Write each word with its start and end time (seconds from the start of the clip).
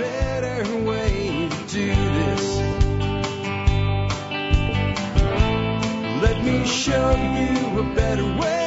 better 0.00 0.84
way 0.84 1.48
to 1.50 1.56
do 1.66 1.94
this. 1.94 2.56
Let 6.22 6.42
me 6.42 6.66
show 6.66 7.10
you 7.10 7.80
a 7.80 7.94
better 7.94 8.24
way. 8.24 8.60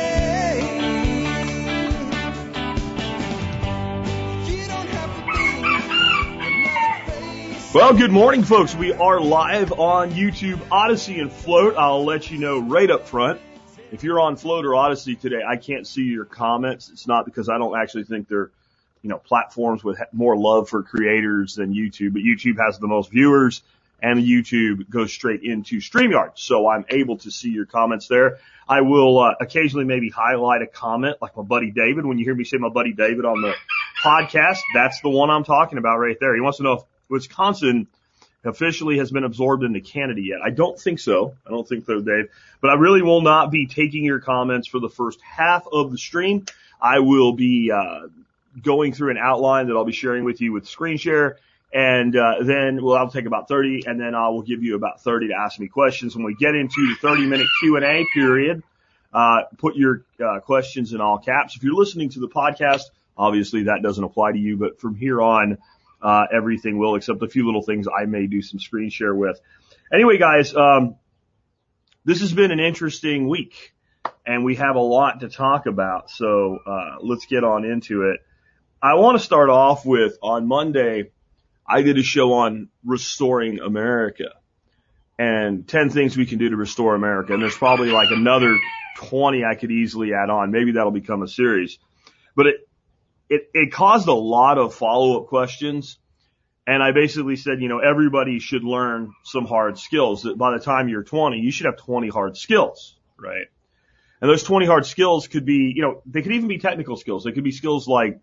Well, 7.74 7.96
good 7.96 8.12
morning, 8.12 8.44
folks. 8.44 8.76
We 8.76 8.94
are 8.94 9.20
live 9.20 9.72
on 9.72 10.12
YouTube, 10.12 10.60
Odysee, 10.72 11.20
and 11.20 11.32
Flote. 11.32 11.76
I'll 11.76 12.06
let 12.06 12.30
you 12.30 12.38
know 12.38 12.60
right 12.60 12.92
up 12.92 13.08
front. 13.08 13.42
If 13.92 14.04
you're 14.04 14.20
on 14.20 14.36
Flote 14.36 14.66
or 14.66 14.76
Odysee 14.76 15.16
today, 15.16 15.42
I 15.48 15.56
can't 15.58 15.88
see 15.88 16.04
your 16.04 16.26
comments. 16.26 16.92
It's 16.92 17.08
not 17.08 17.26
because 17.26 17.50
I 17.50 17.58
don't 17.58 17.76
actually 17.76 18.04
think 18.04 18.28
they're, 18.28 18.52
you 19.04 19.10
know, 19.10 19.20
platforms 19.20 19.84
with 19.84 20.00
more 20.12 20.36
love 20.36 20.70
for 20.70 20.82
creators 20.82 21.56
than 21.56 21.74
YouTube, 21.74 22.14
but 22.14 22.24
YouTube 22.24 22.58
has 22.66 22.80
the 22.80 22.88
most 22.88 23.12
viewers 23.12 23.62
and 24.02 24.20
YouTube 24.20 24.90
goes 24.90 25.14
straight 25.14 25.44
into 25.44 25.78
StreamYard. 25.78 26.32
So 26.36 26.68
I'm 26.68 26.86
able 26.90 27.18
to 27.20 27.32
see 27.32 27.50
your 27.50 27.66
comments 27.66 28.08
there. 28.08 28.40
I 28.68 28.82
will 28.82 29.20
uh, 29.20 29.36
occasionally 29.40 29.86
maybe 29.86 30.10
highlight 30.10 30.62
a 30.62 30.68
comment 30.68 31.18
like 31.22 31.36
my 31.38 31.44
buddy 31.44 31.72
David. 31.72 32.06
When 32.06 32.18
you 32.18 32.26
hear 32.26 32.36
me 32.36 32.44
say 32.44 32.58
my 32.58 32.70
buddy 32.70 32.94
David 32.94 33.26
on 33.26 33.42
the 33.42 33.54
podcast, 34.04 34.60
that's 34.74 35.00
the 35.02 35.10
one 35.10 35.30
I'm 35.30 35.44
talking 35.44 35.78
about 35.78 35.98
right 35.98 36.18
there. 36.20 36.34
He 36.34 36.42
wants 36.42 36.58
to 36.58 36.64
know 36.64 36.74
if 36.74 36.82
Wisconsin 37.10 37.88
officially 38.46 38.98
has 38.98 39.12
been 39.12 39.24
absorbed 39.24 39.64
into 39.64 39.80
Canada 39.80 40.22
yet. 40.22 40.40
I 40.44 40.50
don't 40.50 40.78
think 40.78 41.00
so. 41.00 41.36
I 41.48 41.50
don't 41.50 41.68
think 41.68 41.86
so, 41.86 42.02
Dave. 42.02 42.30
But 42.62 42.72
I 42.72 42.74
really 42.76 43.02
will 43.02 43.22
not 43.22 43.52
be 43.52 43.68
taking 43.68 44.04
your 44.04 44.20
comments 44.20 44.68
for 44.68 44.80
the 44.80 44.90
first 44.90 45.20
half 45.22 45.66
of 45.72 45.92
the 45.92 45.98
stream. 45.98 46.46
I 46.82 47.00
will 47.00 47.34
be 47.34 47.72
uh, 47.72 48.08
going 48.62 48.94
through 48.94 49.12
an 49.12 49.18
outline 49.18 49.68
that 49.68 49.74
I'll 49.74 49.86
be 49.86 49.92
sharing 49.92 50.24
with 50.24 50.42
you 50.42 50.54
with 50.54 50.68
screen 50.68 50.98
share. 50.98 51.38
And 51.74 52.16
uh, 52.16 52.44
then, 52.44 52.84
well, 52.84 52.96
I'll 52.98 53.10
take 53.10 53.26
about 53.26 53.48
30, 53.48 53.84
and 53.88 54.00
then 54.00 54.14
I 54.14 54.30
will 54.30 54.44
give 54.44 54.64
you 54.64 54.76
about 54.76 55.02
30 55.02 55.30
to 55.30 55.34
ask 55.34 55.60
me 55.60 55.68
questions. 55.68 56.16
When 56.16 56.24
we 56.24 56.36
get 56.36 56.54
into 56.54 56.76
the 56.88 56.96
30 57.02 57.26
minute 57.26 57.48
Q&A 57.62 58.06
period, 58.14 58.62
uh, 59.12 59.44
put 59.58 59.76
your 59.76 60.04
uh, 60.24 60.40
questions 60.40 60.94
in 60.94 61.02
all 61.02 61.18
caps. 61.18 61.56
If 61.56 61.64
you're 61.64 61.74
listening 61.74 62.10
to 62.10 62.20
the 62.20 62.28
podcast, 62.28 62.84
obviously 63.18 63.64
that 63.64 63.80
doesn't 63.82 64.04
apply 64.04 64.34
to 64.34 64.38
you, 64.38 64.58
but 64.58 64.80
from 64.80 64.96
here 64.96 65.22
on, 65.22 65.58
uh, 66.02 66.26
everything 66.32 66.78
will, 66.78 66.96
except 66.96 67.24
a 67.24 67.28
few 67.28 67.46
little 67.46 67.62
things 67.62 67.88
I 67.88 68.06
may 68.06 68.28
do 68.28 68.42
some 68.42 68.60
screen 68.60 68.90
share 68.90 69.16
with. 69.16 69.40
Anyway, 69.92 70.18
guys, 70.18 70.56
um, 70.56 70.96
this 72.06 72.20
has 72.20 72.34
been 72.34 72.52
an 72.52 72.60
interesting 72.60 73.30
week, 73.30 73.74
and 74.26 74.44
we 74.44 74.56
have 74.56 74.76
a 74.76 74.82
lot 74.82 75.22
to 75.22 75.30
talk 75.30 75.66
about. 75.66 76.10
So 76.10 76.60
uh, 76.68 76.98
let's 77.02 77.26
get 77.26 77.44
on 77.44 77.64
into 77.64 78.10
it. 78.10 78.20
I 78.84 78.96
want 78.96 79.18
to 79.18 79.24
start 79.24 79.50
off 79.50 79.86
with 79.86 80.18
on 80.22 80.46
Monday. 80.46 81.12
I 81.66 81.84
did 81.84 81.98
a 81.98 82.04
show 82.04 82.34
on 82.34 82.68
restoring 82.84 83.62
America 83.62 84.26
and 85.18 85.66
10 85.66 85.90
things 85.90 86.18
we 86.18 86.26
can 86.26 86.38
do 86.38 86.50
to 86.50 86.58
restore 86.58 86.94
America. 86.94 87.32
And 87.34 87.42
there's 87.42 87.56
probably 87.56 87.92
like 87.92 88.10
another 88.12 88.60
20 88.98 89.46
I 89.46 89.56
could 89.56 89.72
easily 89.72 90.14
add 90.14 90.30
on. 90.30 90.52
Maybe 90.52 90.74
that'll 90.74 90.92
become 90.92 91.24
a 91.24 91.30
series, 91.30 91.80
but 92.36 92.48
it, 92.48 92.56
it, 93.30 93.50
it 93.54 93.72
caused 93.72 94.10
a 94.10 94.14
lot 94.14 94.58
of 94.58 94.76
follow 94.76 95.22
up 95.22 95.28
questions. 95.28 95.98
And 96.68 96.84
I 96.84 96.92
basically 96.92 97.38
said, 97.38 97.62
you 97.62 97.70
know, 97.70 97.80
everybody 97.80 98.40
should 98.40 98.66
learn 98.66 99.14
some 99.24 99.46
hard 99.46 99.80
skills 99.80 100.24
that 100.24 100.38
by 100.38 100.58
the 100.58 100.60
time 100.62 100.90
you're 100.90 101.04
20, 101.04 101.38
you 101.38 101.54
should 101.54 101.68
have 101.68 101.78
20 101.78 102.10
hard 102.10 102.36
skills, 102.36 102.98
right? 103.18 103.48
And 104.20 104.30
those 104.30 104.44
20 104.44 104.66
hard 104.66 104.86
skills 104.86 105.30
could 105.30 105.46
be, 105.46 105.72
you 105.74 105.84
know, 105.84 106.02
they 106.06 106.22
could 106.22 106.34
even 106.34 106.50
be 106.50 106.58
technical 106.58 106.98
skills. 106.98 107.24
They 107.24 107.32
could 107.32 107.46
be 107.46 107.54
skills 107.54 107.88
like 107.88 108.20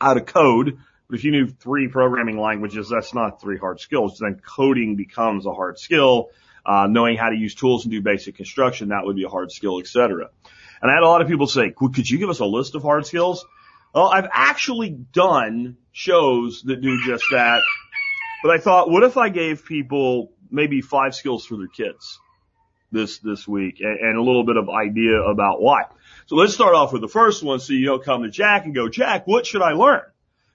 how 0.00 0.14
to 0.14 0.20
code. 0.20 0.78
But 1.08 1.18
if 1.18 1.24
you 1.24 1.32
knew 1.32 1.48
three 1.48 1.88
programming 1.88 2.38
languages, 2.38 2.88
that's 2.88 3.14
not 3.14 3.40
three 3.40 3.58
hard 3.58 3.80
skills. 3.80 4.18
Then 4.18 4.40
coding 4.44 4.96
becomes 4.96 5.46
a 5.46 5.52
hard 5.52 5.78
skill. 5.78 6.30
Uh, 6.64 6.86
knowing 6.86 7.16
how 7.16 7.30
to 7.30 7.36
use 7.36 7.54
tools 7.54 7.84
and 7.84 7.90
do 7.90 8.02
basic 8.02 8.36
construction, 8.36 8.90
that 8.90 9.04
would 9.04 9.16
be 9.16 9.24
a 9.24 9.28
hard 9.28 9.50
skill, 9.50 9.80
etc. 9.80 10.28
And 10.82 10.90
I 10.90 10.94
had 10.94 11.02
a 11.02 11.08
lot 11.08 11.22
of 11.22 11.28
people 11.28 11.46
say, 11.46 11.72
could 11.74 12.08
you 12.08 12.18
give 12.18 12.28
us 12.28 12.40
a 12.40 12.44
list 12.44 12.74
of 12.74 12.82
hard 12.82 13.06
skills? 13.06 13.44
Well, 13.94 14.08
I've 14.08 14.28
actually 14.30 14.90
done 14.90 15.78
shows 15.90 16.62
that 16.64 16.80
do 16.82 17.00
just 17.04 17.24
that. 17.32 17.60
But 18.42 18.52
I 18.52 18.58
thought, 18.58 18.90
what 18.90 19.02
if 19.02 19.16
I 19.16 19.30
gave 19.30 19.64
people 19.64 20.32
maybe 20.50 20.80
five 20.80 21.14
skills 21.14 21.46
for 21.46 21.56
their 21.56 21.68
kids 21.68 22.18
this, 22.92 23.18
this 23.18 23.46
week 23.46 23.80
and, 23.80 23.98
and 23.98 24.18
a 24.18 24.22
little 24.22 24.44
bit 24.44 24.56
of 24.56 24.68
idea 24.68 25.20
about 25.20 25.60
why. 25.60 25.84
So 26.30 26.36
let's 26.36 26.54
start 26.54 26.76
off 26.76 26.92
with 26.92 27.02
the 27.02 27.08
first 27.08 27.42
one. 27.42 27.58
So 27.58 27.72
you 27.72 27.86
don't 27.86 28.04
come 28.04 28.22
to 28.22 28.30
Jack 28.30 28.64
and 28.64 28.72
go, 28.72 28.88
Jack, 28.88 29.26
what 29.26 29.46
should 29.46 29.62
I 29.62 29.72
learn? 29.72 30.04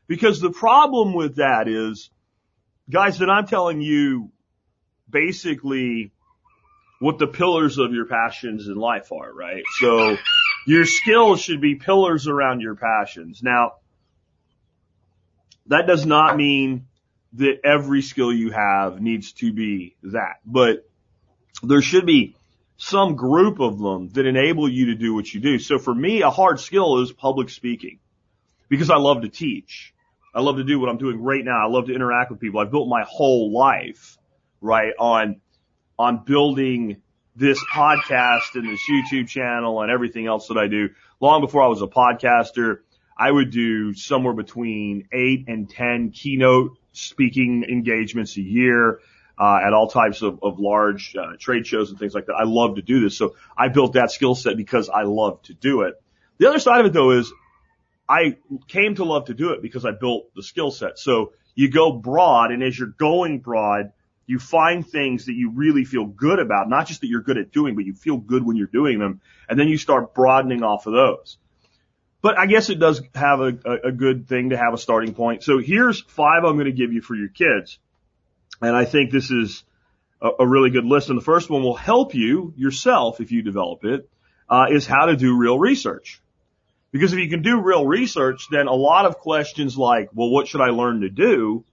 Because 0.07 0.39
the 0.39 0.49
problem 0.49 1.13
with 1.13 1.35
that 1.35 1.67
is, 1.67 2.09
guys, 2.89 3.19
that 3.19 3.29
I'm 3.29 3.45
telling 3.45 3.81
you 3.81 4.31
basically 5.09 6.13
what 6.99 7.19
the 7.19 7.27
pillars 7.27 7.77
of 7.77 7.91
your 7.91 8.05
passions 8.05 8.69
in 8.69 8.75
life 8.75 9.11
are, 9.11 9.33
right? 9.33 9.63
So 9.81 10.15
your 10.65 10.85
skills 10.85 11.41
should 11.41 11.59
be 11.59 11.75
pillars 11.75 12.29
around 12.29 12.61
your 12.61 12.75
passions. 12.75 13.43
Now, 13.43 13.73
that 15.65 15.87
does 15.87 16.05
not 16.05 16.37
mean 16.37 16.87
that 17.33 17.65
every 17.65 18.01
skill 18.01 18.31
you 18.31 18.51
have 18.51 19.01
needs 19.01 19.33
to 19.33 19.51
be 19.51 19.97
that, 20.03 20.37
but 20.45 20.87
there 21.63 21.81
should 21.81 22.05
be 22.05 22.33
some 22.77 23.15
group 23.15 23.59
of 23.59 23.79
them 23.79 24.09
that 24.09 24.25
enable 24.25 24.69
you 24.69 24.87
to 24.87 24.95
do 24.95 25.13
what 25.13 25.33
you 25.33 25.39
do. 25.39 25.59
So 25.59 25.79
for 25.79 25.93
me, 25.93 26.21
a 26.21 26.29
hard 26.29 26.59
skill 26.59 27.01
is 27.01 27.11
public 27.11 27.49
speaking 27.49 27.99
because 28.69 28.89
I 28.89 28.97
love 28.97 29.21
to 29.21 29.29
teach. 29.29 29.93
I 30.33 30.41
love 30.41 30.57
to 30.57 30.65
do 30.65 30.79
what 30.79 30.89
I'm 30.89 30.97
doing 30.97 31.21
right 31.21 31.43
now. 31.43 31.65
I 31.65 31.69
love 31.69 31.85
to 31.85 31.95
interact 31.95 32.31
with 32.31 32.41
people. 32.41 32.59
I've 32.59 32.71
built 32.71 32.89
my 32.89 33.05
whole 33.07 33.53
life, 33.53 34.17
right, 34.59 34.91
on, 34.99 35.39
on 35.97 36.25
building 36.25 37.01
this 37.37 37.63
podcast 37.73 38.55
and 38.55 38.67
this 38.67 38.81
YouTube 38.89 39.29
channel 39.29 39.81
and 39.81 39.91
everything 39.91 40.27
else 40.27 40.47
that 40.47 40.57
I 40.57 40.67
do. 40.67 40.89
Long 41.21 41.41
before 41.41 41.61
I 41.63 41.67
was 41.67 41.81
a 41.81 41.87
podcaster, 41.87 42.79
I 43.17 43.31
would 43.31 43.51
do 43.51 43.93
somewhere 43.93 44.33
between 44.33 45.07
eight 45.13 45.45
and 45.47 45.69
10 45.69 46.11
keynote 46.11 46.77
speaking 46.91 47.63
engagements 47.69 48.35
a 48.35 48.41
year. 48.41 48.99
Uh, 49.37 49.59
at 49.67 49.73
all 49.73 49.89
types 49.89 50.21
of, 50.21 50.39
of 50.43 50.59
large 50.59 51.13
uh, 51.15 51.33
trade 51.37 51.67
shows 51.67 51.89
and 51.89 51.99
things 51.99 52.13
like 52.13 52.27
that. 52.27 52.35
I 52.35 52.45
love 52.45 52.75
to 52.75 52.81
do 52.81 53.01
this. 53.01 53.17
So 53.17 53.35
I 53.57 53.67
built 53.67 53.93
that 53.93 54.09
skill 54.09 54.33
set 54.33 54.55
because 54.55 54.87
I 54.87 55.03
love 55.03 55.41
to 55.43 55.53
do 55.53 55.81
it. 55.81 56.01
The 56.37 56.47
other 56.47 56.59
side 56.59 56.79
of 56.79 56.85
it 56.85 56.93
though 56.93 57.11
is 57.11 57.33
I 58.07 58.37
came 58.67 58.95
to 58.95 59.03
love 59.03 59.25
to 59.25 59.33
do 59.33 59.49
it 59.49 59.61
because 59.61 59.85
I 59.85 59.91
built 59.91 60.33
the 60.35 60.43
skill 60.43 60.71
set. 60.71 60.99
So 60.99 61.33
you 61.53 61.69
go 61.69 61.91
broad 61.91 62.51
and 62.51 62.63
as 62.63 62.77
you're 62.77 62.93
going 62.97 63.39
broad, 63.39 63.91
you 64.27 64.39
find 64.39 64.85
things 64.87 65.25
that 65.25 65.33
you 65.33 65.51
really 65.51 65.85
feel 65.85 66.05
good 66.05 66.39
about, 66.39 66.69
not 66.69 66.87
just 66.87 67.01
that 67.01 67.07
you're 67.07 67.21
good 67.21 67.37
at 67.37 67.51
doing, 67.51 67.75
but 67.75 67.85
you 67.85 67.93
feel 67.93 68.17
good 68.17 68.45
when 68.45 68.55
you're 68.55 68.67
doing 68.67 68.99
them. 68.99 69.21
And 69.47 69.59
then 69.59 69.67
you 69.67 69.77
start 69.77 70.13
broadening 70.13 70.63
off 70.63 70.87
of 70.87 70.93
those. 70.93 71.37
But 72.21 72.39
I 72.39 72.47
guess 72.47 72.69
it 72.69 72.79
does 72.79 73.01
have 73.13 73.39
a, 73.39 73.57
a, 73.65 73.87
a 73.89 73.91
good 73.91 74.27
thing 74.27 74.49
to 74.49 74.57
have 74.57 74.73
a 74.73 74.79
starting 74.79 75.13
point. 75.13 75.43
So 75.43 75.59
here's 75.59 76.01
five 76.01 76.43
I'm 76.43 76.55
going 76.55 76.65
to 76.65 76.71
give 76.71 76.91
you 76.91 77.01
for 77.01 77.15
your 77.15 77.29
kids. 77.29 77.77
And 78.61 78.75
I 78.75 78.85
think 78.85 79.11
this 79.11 79.31
is 79.31 79.63
a, 80.21 80.29
a 80.39 80.47
really 80.47 80.69
good 80.69 80.85
list. 80.85 81.09
And 81.09 81.17
the 81.17 81.23
first 81.23 81.49
one 81.49 81.63
will 81.63 81.75
help 81.75 82.13
you 82.15 82.53
yourself 82.55 83.21
if 83.21 83.31
you 83.31 83.41
develop 83.41 83.83
it, 83.85 84.09
uh, 84.49 84.67
is 84.71 84.85
how 84.85 85.05
to 85.05 85.15
do 85.15 85.37
real 85.37 85.59
research. 85.59 86.21
Because 86.91 87.11
if 87.11 87.19
you 87.19 87.29
can 87.29 87.41
do 87.41 87.59
real 87.61 87.85
research, 87.85 88.47
then 88.49 88.67
a 88.67 88.73
lot 88.73 89.05
of 89.05 89.17
questions 89.17 89.77
like, 89.77 90.09
well, 90.13 90.29
what 90.29 90.47
should 90.47 90.61
I 90.61 90.69
learn 90.69 91.01
to 91.01 91.09
do 91.09 91.65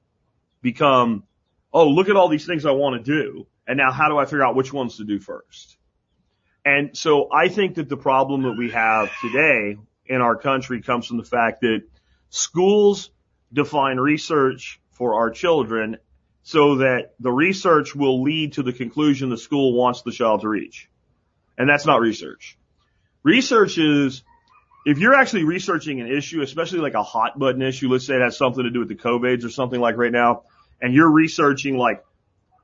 become, 0.63 1.25
oh, 1.73 1.89
look 1.89 2.09
at 2.09 2.17
all 2.17 2.29
these 2.29 2.47
things 2.47 2.67
I 2.67 2.73
want 2.73 3.05
to 3.05 3.21
do. 3.21 3.47
And 3.67 3.79
now 3.79 3.93
how 3.93 4.09
do 4.09 4.19
I 4.19 4.25
figure 4.25 4.45
out 4.45 4.57
which 4.57 4.73
ones 4.73 4.97
to 4.97 5.05
do 5.05 5.21
first? 5.21 5.77
And 6.65 6.97
so 6.97 7.29
I 7.33 7.49
think 7.49 7.77
that 7.77 7.89
the 7.89 7.97
problem 7.97 8.43
that 8.43 8.57
we 8.57 8.71
have 8.71 9.11
today 9.21 9.79
in 10.07 10.21
our 10.21 10.37
country 10.37 10.83
comes 10.83 11.07
from 11.07 11.19
the 11.19 11.25
fact 11.25 11.61
that 11.61 11.83
schools 12.31 13.11
define 13.53 13.99
research 13.99 14.81
for 14.91 15.15
our 15.15 15.31
children 15.31 15.99
so 16.43 16.77
that 16.77 17.15
the 17.21 17.31
research 17.31 17.95
will 17.95 18.23
lead 18.23 18.55
to 18.55 18.63
the 18.63 18.73
conclusion 18.73 19.31
the 19.31 19.39
school 19.39 19.75
wants 19.75 20.03
the 20.03 20.13
child 20.13 20.41
to 20.43 20.49
reach. 20.49 20.89
And 21.57 21.69
that's 21.69 21.87
not 21.87 22.01
research. 22.01 22.59
Research 23.23 23.79
is 23.79 24.23
if 24.85 24.99
you're 24.99 25.15
actually 25.15 25.45
researching 25.45 26.01
an 26.01 26.09
issue, 26.09 26.43
especially 26.43 26.81
like 26.81 26.95
a 26.95 27.03
hot 27.03 27.39
button 27.39 27.63
issue, 27.63 27.89
let's 27.89 28.07
say 28.07 28.17
it 28.17 28.23
has 28.23 28.37
something 28.37 28.65
to 28.65 28.71
do 28.71 28.81
with 28.81 28.89
the 28.89 28.97
COVIDs 28.97 29.45
or 29.45 29.51
something 29.51 29.81
like 29.81 29.97
right 29.97 30.11
now, 30.11 30.43
and 30.81 30.93
you're 30.93 31.11
researching 31.11 31.77
like, 31.77 32.05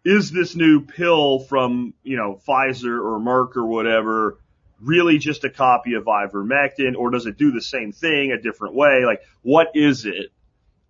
is 0.04 0.32
this 0.32 0.56
new 0.56 0.80
pill 0.80 1.38
from, 1.38 1.94
you 2.02 2.16
know, 2.16 2.40
Pfizer 2.46 2.98
or 2.98 3.20
Merck 3.20 3.56
or 3.56 3.66
whatever 3.66 4.38
really 4.80 5.18
just 5.18 5.44
a 5.44 5.50
copy 5.50 5.94
of 5.94 6.04
ivermectin 6.04 6.96
or 6.96 7.10
does 7.10 7.26
it 7.26 7.36
do 7.36 7.50
the 7.52 7.60
same 7.60 7.92
thing 7.92 8.32
a 8.32 8.40
different 8.40 8.74
way? 8.74 9.04
Like, 9.04 9.22
what 9.42 9.68
is 9.74 10.04
it? 10.04 10.32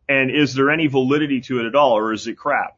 And 0.08 0.30
is 0.30 0.54
there 0.54 0.70
any 0.70 0.86
validity 0.86 1.40
to 1.42 1.60
it 1.60 1.66
at 1.66 1.74
all 1.74 1.98
or 1.98 2.12
is 2.12 2.26
it 2.26 2.36
crap? 2.36 2.77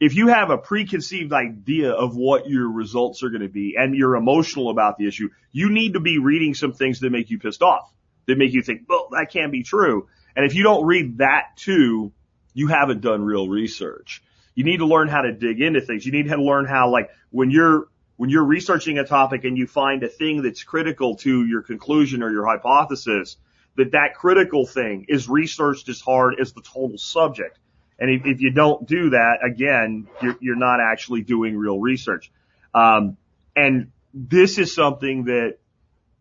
If 0.00 0.14
you 0.14 0.28
have 0.28 0.50
a 0.50 0.58
preconceived 0.58 1.32
idea 1.32 1.90
of 1.90 2.14
what 2.14 2.48
your 2.48 2.70
results 2.70 3.24
are 3.24 3.30
going 3.30 3.42
to 3.42 3.48
be 3.48 3.74
and 3.76 3.96
you're 3.96 4.14
emotional 4.14 4.70
about 4.70 4.96
the 4.96 5.08
issue, 5.08 5.30
you 5.50 5.70
need 5.70 5.94
to 5.94 6.00
be 6.00 6.18
reading 6.18 6.54
some 6.54 6.72
things 6.72 7.00
that 7.00 7.10
make 7.10 7.30
you 7.30 7.40
pissed 7.40 7.62
off, 7.62 7.92
that 8.26 8.38
make 8.38 8.52
you 8.52 8.62
think, 8.62 8.82
well, 8.88 9.08
that 9.10 9.32
can't 9.32 9.50
be 9.50 9.64
true. 9.64 10.06
And 10.36 10.46
if 10.46 10.54
you 10.54 10.62
don't 10.62 10.86
read 10.86 11.18
that 11.18 11.56
too, 11.56 12.12
you 12.54 12.68
haven't 12.68 13.00
done 13.00 13.22
real 13.24 13.48
research. 13.48 14.22
You 14.54 14.62
need 14.62 14.78
to 14.78 14.86
learn 14.86 15.08
how 15.08 15.22
to 15.22 15.32
dig 15.32 15.60
into 15.60 15.80
things. 15.80 16.06
You 16.06 16.12
need 16.12 16.28
to 16.28 16.40
learn 16.40 16.66
how, 16.66 16.90
like, 16.90 17.10
when 17.30 17.50
you're, 17.50 17.88
when 18.16 18.30
you're 18.30 18.44
researching 18.44 18.98
a 18.98 19.04
topic 19.04 19.44
and 19.44 19.58
you 19.58 19.66
find 19.66 20.04
a 20.04 20.08
thing 20.08 20.42
that's 20.42 20.62
critical 20.62 21.16
to 21.16 21.44
your 21.44 21.62
conclusion 21.62 22.22
or 22.22 22.30
your 22.30 22.46
hypothesis, 22.46 23.36
that 23.76 23.92
that 23.92 24.14
critical 24.16 24.64
thing 24.64 25.06
is 25.08 25.28
researched 25.28 25.88
as 25.88 26.00
hard 26.00 26.36
as 26.40 26.52
the 26.52 26.62
total 26.62 26.98
subject. 26.98 27.58
And 27.98 28.10
if, 28.10 28.26
if 28.26 28.40
you 28.40 28.52
don't 28.52 28.86
do 28.86 29.10
that, 29.10 29.38
again, 29.44 30.06
you're, 30.22 30.36
you're 30.40 30.56
not 30.56 30.78
actually 30.80 31.22
doing 31.22 31.56
real 31.56 31.78
research. 31.78 32.30
Um, 32.74 33.16
and 33.56 33.90
this 34.14 34.58
is 34.58 34.74
something 34.74 35.24
that 35.24 35.58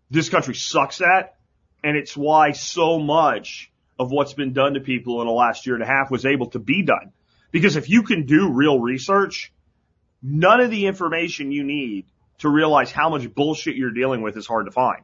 this 0.10 0.30
country 0.30 0.56
sucks 0.56 1.02
at. 1.02 1.36
And 1.84 1.96
it's 1.96 2.18
why 2.18 2.52
so 2.52 2.98
much 2.98 3.72
of 4.00 4.12
what's 4.12 4.34
been 4.34 4.54
done 4.54 4.74
to 4.74 4.80
people 4.80 5.22
in 5.22 5.28
the 5.28 5.34
last 5.34 5.66
year 5.66 5.76
and 5.76 5.84
a 5.84 5.88
half 5.88 6.10
was 6.10 6.26
able 6.26 6.50
to 6.52 6.60
be 6.60 6.84
done. 6.84 7.14
Because 7.52 7.76
if 7.76 7.90
you 7.90 8.04
can 8.04 8.26
do 8.26 8.52
real 8.52 8.80
research, 8.80 9.54
none 10.22 10.60
of 10.60 10.72
the 10.72 10.88
information 10.88 11.52
you 11.52 11.64
need 11.64 12.06
to 12.40 12.50
realize 12.50 12.92
how 12.92 13.10
much 13.10 13.34
bullshit 13.34 13.76
you're 13.76 13.92
dealing 13.92 14.22
with 14.22 14.38
is 14.38 14.46
hard 14.46 14.66
to 14.66 14.72
find. 14.72 15.04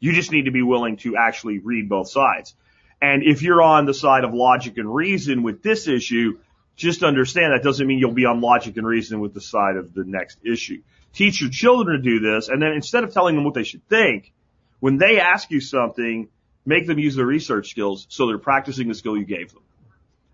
You 0.00 0.12
just 0.12 0.30
need 0.30 0.44
to 0.44 0.50
be 0.50 0.62
willing 0.62 0.96
to 0.98 1.16
actually 1.16 1.58
read 1.58 1.88
both 1.88 2.10
sides. 2.10 2.54
And 3.00 3.22
if 3.22 3.42
you're 3.42 3.62
on 3.62 3.86
the 3.86 3.94
side 3.94 4.24
of 4.24 4.34
logic 4.34 4.76
and 4.76 4.92
reason 4.92 5.42
with 5.42 5.62
this 5.62 5.86
issue, 5.86 6.38
just 6.76 7.02
understand 7.02 7.52
that 7.52 7.62
doesn't 7.62 7.86
mean 7.86 7.98
you'll 7.98 8.12
be 8.12 8.24
on 8.24 8.40
logic 8.40 8.76
and 8.76 8.86
reason 8.86 9.20
with 9.20 9.34
the 9.34 9.40
side 9.40 9.76
of 9.76 9.94
the 9.94 10.04
next 10.04 10.38
issue. 10.44 10.82
Teach 11.12 11.40
your 11.40 11.50
children 11.50 11.96
to 11.96 12.02
do 12.02 12.20
this, 12.20 12.48
and 12.48 12.60
then 12.60 12.72
instead 12.72 13.04
of 13.04 13.12
telling 13.12 13.34
them 13.34 13.44
what 13.44 13.54
they 13.54 13.64
should 13.64 13.86
think, 13.88 14.32
when 14.80 14.98
they 14.98 15.18
ask 15.20 15.50
you 15.50 15.60
something, 15.60 16.28
make 16.64 16.86
them 16.86 16.98
use 16.98 17.16
their 17.16 17.26
research 17.26 17.70
skills 17.70 18.06
so 18.10 18.26
they're 18.26 18.38
practicing 18.38 18.88
the 18.88 18.94
skill 18.94 19.16
you 19.16 19.24
gave 19.24 19.52
them. 19.52 19.62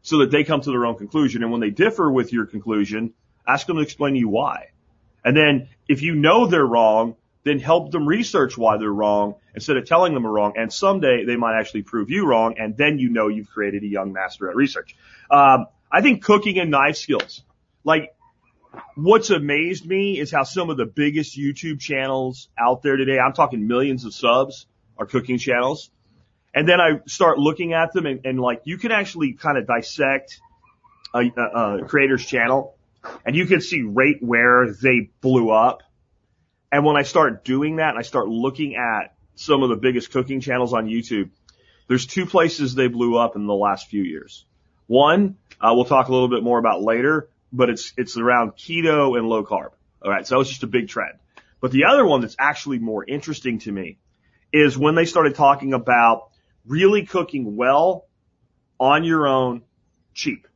So 0.03 0.19
that 0.19 0.31
they 0.31 0.45
come 0.45 0.61
to 0.61 0.71
their 0.71 0.85
own 0.85 0.97
conclusion. 0.97 1.43
And 1.43 1.51
when 1.51 1.63
they 1.63 1.71
differ 1.71 2.11
with 2.11 2.31
your 2.31 2.45
conclusion, 2.45 3.15
ask 3.47 3.67
them 3.67 3.77
to 3.77 3.83
explain 3.83 4.13
to 4.13 4.21
you 4.21 4.29
why. 4.29 4.69
And 5.25 5.35
then 5.35 5.69
if 5.89 6.03
you 6.03 6.15
know 6.15 6.47
they're 6.47 6.67
wrong, 6.67 7.17
then 7.45 7.59
help 7.59 7.91
them 7.91 8.07
research 8.07 8.57
why 8.57 8.79
they're 8.79 8.91
wrong 8.91 9.35
instead 9.55 9.77
of 9.77 9.87
telling 9.87 10.15
them 10.15 10.23
they're 10.23 10.33
wrong. 10.33 10.55
And 10.57 10.73
someday 10.73 11.25
they 11.25 11.37
might 11.37 11.59
actually 11.59 11.83
prove 11.83 12.11
you 12.11 12.27
wrong, 12.27 12.55
and 12.59 12.77
then 12.77 12.99
you 12.99 13.11
know 13.11 13.29
you've 13.29 13.51
created 13.51 13.83
a 13.83 13.87
young 13.87 14.13
master 14.13 14.49
at 14.49 14.57
research. 14.57 14.97
Um, 15.31 15.67
I 15.91 16.01
think 16.01 16.25
cooking 16.25 16.59
and 16.59 16.71
knife 16.71 16.97
skills, 16.97 17.43
like 17.85 18.15
what's 18.97 19.31
amazed 19.31 19.87
me 19.87 20.19
is 20.19 20.31
how 20.31 20.43
some 20.45 20.71
of 20.71 20.77
the 20.77 20.87
biggest 20.87 21.37
YouTube 21.39 21.81
channels 21.81 22.49
out 22.59 22.83
there 22.83 22.97
today, 22.97 23.19
I'm 23.19 23.33
talking 23.33 23.67
millions 23.67 24.05
of 24.05 24.15
subs, 24.15 24.67
are 24.99 25.07
cooking 25.07 25.39
channels. 25.39 25.91
And 26.55 26.69
then 26.69 26.81
I 26.81 27.01
start 27.07 27.39
looking 27.39 27.73
at 27.73 27.93
them 27.93 28.07
and, 28.07 28.25
and 28.25 28.41
like 28.41 28.63
you 28.65 28.79
can 28.79 28.93
actually 28.93 29.33
kind 29.33 29.59
of 29.59 29.67
dissect 29.67 30.41
a, 31.13 31.21
a, 31.37 31.79
a 31.79 31.85
creator's 31.85 32.25
channel 32.25 32.77
and 33.27 33.35
you 33.35 33.47
can 33.47 33.61
see 33.61 33.83
right 33.83 34.17
where 34.21 34.73
they 34.73 35.11
blew 35.21 35.51
up. 35.51 35.83
And 36.75 36.85
when 36.85 36.97
I 36.97 37.03
start 37.03 37.45
doing 37.45 37.77
that 37.77 37.91
and 37.91 37.99
I 38.01 38.03
start 38.03 38.27
looking 38.27 38.75
at 38.75 39.15
some 39.37 39.63
of 39.63 39.69
the 39.69 39.77
biggest 39.77 40.11
cooking 40.11 40.41
channels 40.41 40.73
on 40.73 40.89
YouTube, 40.89 41.31
there's 41.87 42.05
two 42.05 42.27
places 42.27 42.75
they 42.75 42.89
blew 42.89 43.17
up 43.17 43.37
in 43.37 43.47
the 43.47 43.55
last 43.55 43.87
few 43.87 44.03
years. 44.03 44.45
One, 44.89 45.37
uh, 45.61 45.71
we'll 45.73 45.85
talk 45.85 46.09
a 46.09 46.13
little 46.13 46.27
bit 46.27 46.43
more 46.43 46.59
about 46.59 46.83
later, 46.83 47.29
but 47.53 47.71
it's, 47.71 47.93
it's 47.97 48.17
around 48.17 48.57
keto 48.57 49.17
and 49.17 49.29
low 49.29 49.45
carb. 49.45 49.71
All 50.03 50.11
right. 50.11 50.27
So 50.27 50.41
it's 50.41 50.51
just 50.51 50.65
a 50.65 50.67
big 50.67 50.89
trend. 50.89 51.21
But 51.61 51.71
the 51.71 51.85
other 51.85 52.05
one 52.05 52.23
that's 52.23 52.35
actually 52.41 52.81
more 52.81 53.05
interesting 53.05 53.61
to 53.61 53.71
me 53.71 53.99
is 54.53 54.77
when 54.77 54.97
they 54.97 55.05
started 55.05 55.37
talking 55.37 55.75
about 55.75 56.31
really 56.67 57.07
cooking 57.07 57.55
well 57.55 58.07
on 58.81 59.05
your 59.05 59.29
own 59.29 59.63
cheap. 60.13 60.49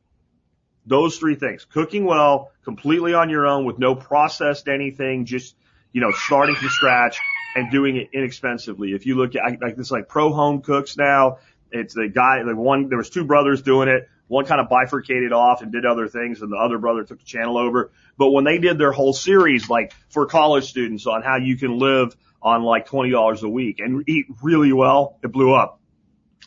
Those 0.85 1.17
three 1.17 1.35
things. 1.35 1.63
Cooking 1.63 2.03
well, 2.03 2.51
completely 2.65 3.13
on 3.13 3.29
your 3.29 3.47
own 3.47 3.63
with 3.63 3.79
no 3.79 3.95
processed 3.95 4.67
anything, 4.67 5.23
just, 5.23 5.55
you 5.91 6.01
know, 6.01 6.11
starting 6.11 6.55
from 6.55 6.69
scratch 6.69 7.19
and 7.55 7.71
doing 7.71 7.97
it 7.97 8.09
inexpensively. 8.13 8.93
If 8.93 9.05
you 9.05 9.15
look 9.15 9.35
at 9.35 9.61
like 9.61 9.75
this 9.75 9.91
like 9.91 10.07
pro 10.07 10.31
home 10.31 10.61
cooks 10.61 10.97
now, 10.97 11.37
it's 11.71 11.93
the 11.93 12.07
guy, 12.07 12.43
the 12.43 12.55
one, 12.55 12.89
there 12.89 12.97
was 12.97 13.09
two 13.09 13.25
brothers 13.25 13.61
doing 13.61 13.89
it. 13.89 14.07
One 14.27 14.45
kind 14.45 14.61
of 14.61 14.69
bifurcated 14.69 15.33
off 15.33 15.63
and 15.63 15.71
did 15.71 15.85
other 15.85 16.07
things 16.07 16.41
and 16.41 16.51
the 16.51 16.57
other 16.57 16.77
brother 16.77 17.03
took 17.03 17.19
the 17.19 17.25
channel 17.25 17.57
over. 17.57 17.91
But 18.17 18.29
when 18.29 18.43
they 18.43 18.59
did 18.59 18.77
their 18.77 18.91
whole 18.91 19.13
series, 19.13 19.69
like 19.69 19.93
for 20.09 20.27
college 20.27 20.69
students 20.69 21.07
on 21.07 21.23
how 21.23 21.37
you 21.37 21.57
can 21.57 21.79
live 21.79 22.15
on 22.41 22.63
like 22.63 22.87
$20 22.87 23.41
a 23.41 23.49
week 23.49 23.79
and 23.79 24.07
eat 24.07 24.27
really 24.43 24.71
well, 24.71 25.17
it 25.23 25.31
blew 25.31 25.53
up. 25.53 25.81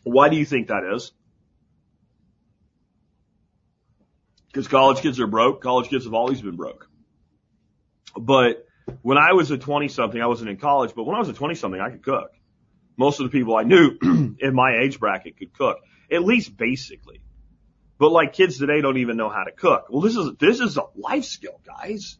Why 0.04 0.28
do 0.28 0.36
you 0.36 0.44
think 0.44 0.68
that 0.68 0.84
is? 0.94 1.12
Because 4.46 4.68
college 4.68 5.00
kids 5.00 5.18
are 5.18 5.26
broke. 5.26 5.62
College 5.62 5.88
kids 5.88 6.04
have 6.04 6.14
always 6.14 6.40
been 6.40 6.56
broke. 6.56 6.88
But 8.16 8.66
when 9.02 9.18
I 9.18 9.32
was 9.32 9.50
a 9.50 9.58
20 9.58 9.88
something, 9.88 10.20
I 10.20 10.26
wasn't 10.26 10.50
in 10.50 10.56
college, 10.56 10.92
but 10.94 11.04
when 11.04 11.16
I 11.16 11.18
was 11.18 11.28
a 11.28 11.32
20 11.32 11.54
something, 11.54 11.80
I 11.80 11.90
could 11.90 12.02
cook. 12.02 12.30
Most 12.96 13.20
of 13.20 13.30
the 13.30 13.36
people 13.36 13.56
I 13.56 13.62
knew 13.62 13.96
in 14.38 14.54
my 14.54 14.80
age 14.82 15.00
bracket 15.00 15.38
could 15.38 15.52
cook, 15.52 15.78
at 16.10 16.22
least 16.22 16.56
basically. 16.56 17.22
But 17.98 18.10
like 18.10 18.32
kids 18.32 18.58
today 18.58 18.80
don't 18.80 18.98
even 18.98 19.16
know 19.16 19.28
how 19.28 19.44
to 19.44 19.52
cook. 19.52 19.86
Well, 19.88 20.00
this 20.00 20.16
is, 20.16 20.30
this 20.38 20.60
is 20.60 20.76
a 20.76 20.84
life 20.96 21.24
skill, 21.24 21.60
guys. 21.64 22.18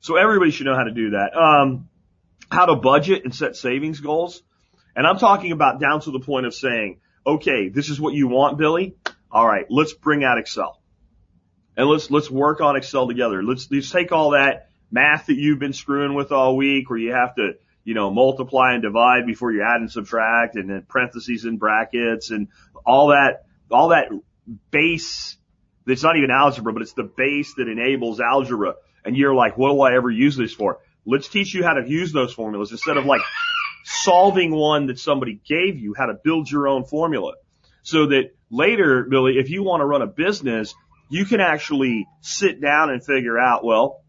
So 0.00 0.16
everybody 0.16 0.50
should 0.50 0.66
know 0.66 0.74
how 0.74 0.84
to 0.84 0.92
do 0.92 1.10
that. 1.10 1.36
Um, 1.36 1.88
how 2.50 2.66
to 2.66 2.76
budget 2.76 3.24
and 3.24 3.34
set 3.34 3.56
savings 3.56 4.00
goals. 4.00 4.42
And 4.96 5.06
I'm 5.06 5.18
talking 5.18 5.52
about 5.52 5.80
down 5.80 6.00
to 6.02 6.10
the 6.10 6.20
point 6.20 6.46
of 6.46 6.54
saying, 6.54 7.00
okay, 7.26 7.68
this 7.68 7.88
is 7.88 8.00
what 8.00 8.14
you 8.14 8.26
want, 8.26 8.58
Billy. 8.58 8.96
All 9.30 9.46
right, 9.46 9.66
let's 9.68 9.92
bring 9.92 10.24
out 10.24 10.38
Excel. 10.38 10.80
And 11.76 11.88
let's, 11.88 12.10
let's 12.10 12.30
work 12.30 12.60
on 12.60 12.76
Excel 12.76 13.06
together. 13.06 13.42
Let's, 13.42 13.70
let's 13.70 13.90
take 13.90 14.10
all 14.10 14.30
that 14.30 14.67
math 14.90 15.26
that 15.26 15.36
you've 15.36 15.58
been 15.58 15.72
screwing 15.72 16.14
with 16.14 16.32
all 16.32 16.56
week 16.56 16.90
where 16.90 16.98
you 16.98 17.12
have 17.12 17.34
to, 17.36 17.52
you 17.84 17.94
know, 17.94 18.10
multiply 18.10 18.72
and 18.72 18.82
divide 18.82 19.26
before 19.26 19.52
you 19.52 19.62
add 19.62 19.80
and 19.80 19.90
subtract 19.90 20.56
and 20.56 20.70
then 20.70 20.84
parentheses 20.88 21.44
and 21.44 21.58
brackets 21.58 22.30
and 22.30 22.48
all 22.84 23.08
that, 23.08 23.44
all 23.70 23.88
that 23.88 24.08
base 24.70 25.36
that's 25.86 26.02
not 26.02 26.16
even 26.16 26.30
algebra, 26.30 26.72
but 26.72 26.82
it's 26.82 26.92
the 26.92 27.10
base 27.16 27.54
that 27.54 27.68
enables 27.68 28.20
algebra. 28.20 28.74
And 29.04 29.16
you're 29.16 29.34
like, 29.34 29.56
what 29.56 29.70
do 29.72 29.80
I 29.80 29.94
ever 29.96 30.10
use 30.10 30.36
this 30.36 30.52
for? 30.52 30.80
Let's 31.06 31.28
teach 31.28 31.54
you 31.54 31.64
how 31.64 31.74
to 31.74 31.88
use 31.88 32.12
those 32.12 32.32
formulas 32.32 32.70
instead 32.72 32.98
of 32.98 33.06
like 33.06 33.22
solving 33.84 34.54
one 34.54 34.86
that 34.88 34.98
somebody 34.98 35.40
gave 35.48 35.78
you, 35.78 35.94
how 35.96 36.06
to 36.06 36.14
build 36.22 36.50
your 36.50 36.68
own 36.68 36.84
formula. 36.84 37.32
So 37.82 38.08
that 38.08 38.34
later, 38.50 39.06
Billy, 39.08 39.38
if 39.38 39.48
you 39.48 39.62
want 39.62 39.80
to 39.80 39.86
run 39.86 40.02
a 40.02 40.06
business, 40.06 40.74
you 41.08 41.24
can 41.24 41.40
actually 41.40 42.06
sit 42.20 42.60
down 42.60 42.90
and 42.90 43.02
figure 43.02 43.38
out, 43.38 43.64
well, 43.64 44.02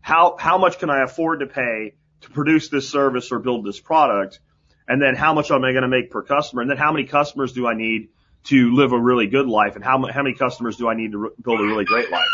how, 0.00 0.36
how 0.38 0.58
much 0.58 0.78
can 0.78 0.90
I 0.90 1.02
afford 1.02 1.40
to 1.40 1.46
pay 1.46 1.94
to 2.22 2.30
produce 2.30 2.68
this 2.68 2.88
service 2.88 3.30
or 3.32 3.38
build 3.38 3.64
this 3.64 3.80
product? 3.80 4.40
And 4.86 5.02
then 5.02 5.14
how 5.14 5.34
much 5.34 5.50
am 5.50 5.64
I 5.64 5.72
going 5.72 5.82
to 5.82 5.88
make 5.88 6.10
per 6.10 6.22
customer? 6.22 6.62
And 6.62 6.70
then 6.70 6.78
how 6.78 6.92
many 6.92 7.06
customers 7.06 7.52
do 7.52 7.66
I 7.66 7.74
need 7.74 8.08
to 8.44 8.74
live 8.74 8.92
a 8.92 8.98
really 8.98 9.26
good 9.26 9.46
life? 9.46 9.76
And 9.76 9.84
how, 9.84 10.04
how 10.06 10.22
many 10.22 10.34
customers 10.34 10.76
do 10.76 10.88
I 10.88 10.94
need 10.94 11.12
to 11.12 11.18
re- 11.18 11.30
build 11.42 11.60
a 11.60 11.64
really 11.64 11.84
great 11.84 12.10
life? 12.10 12.24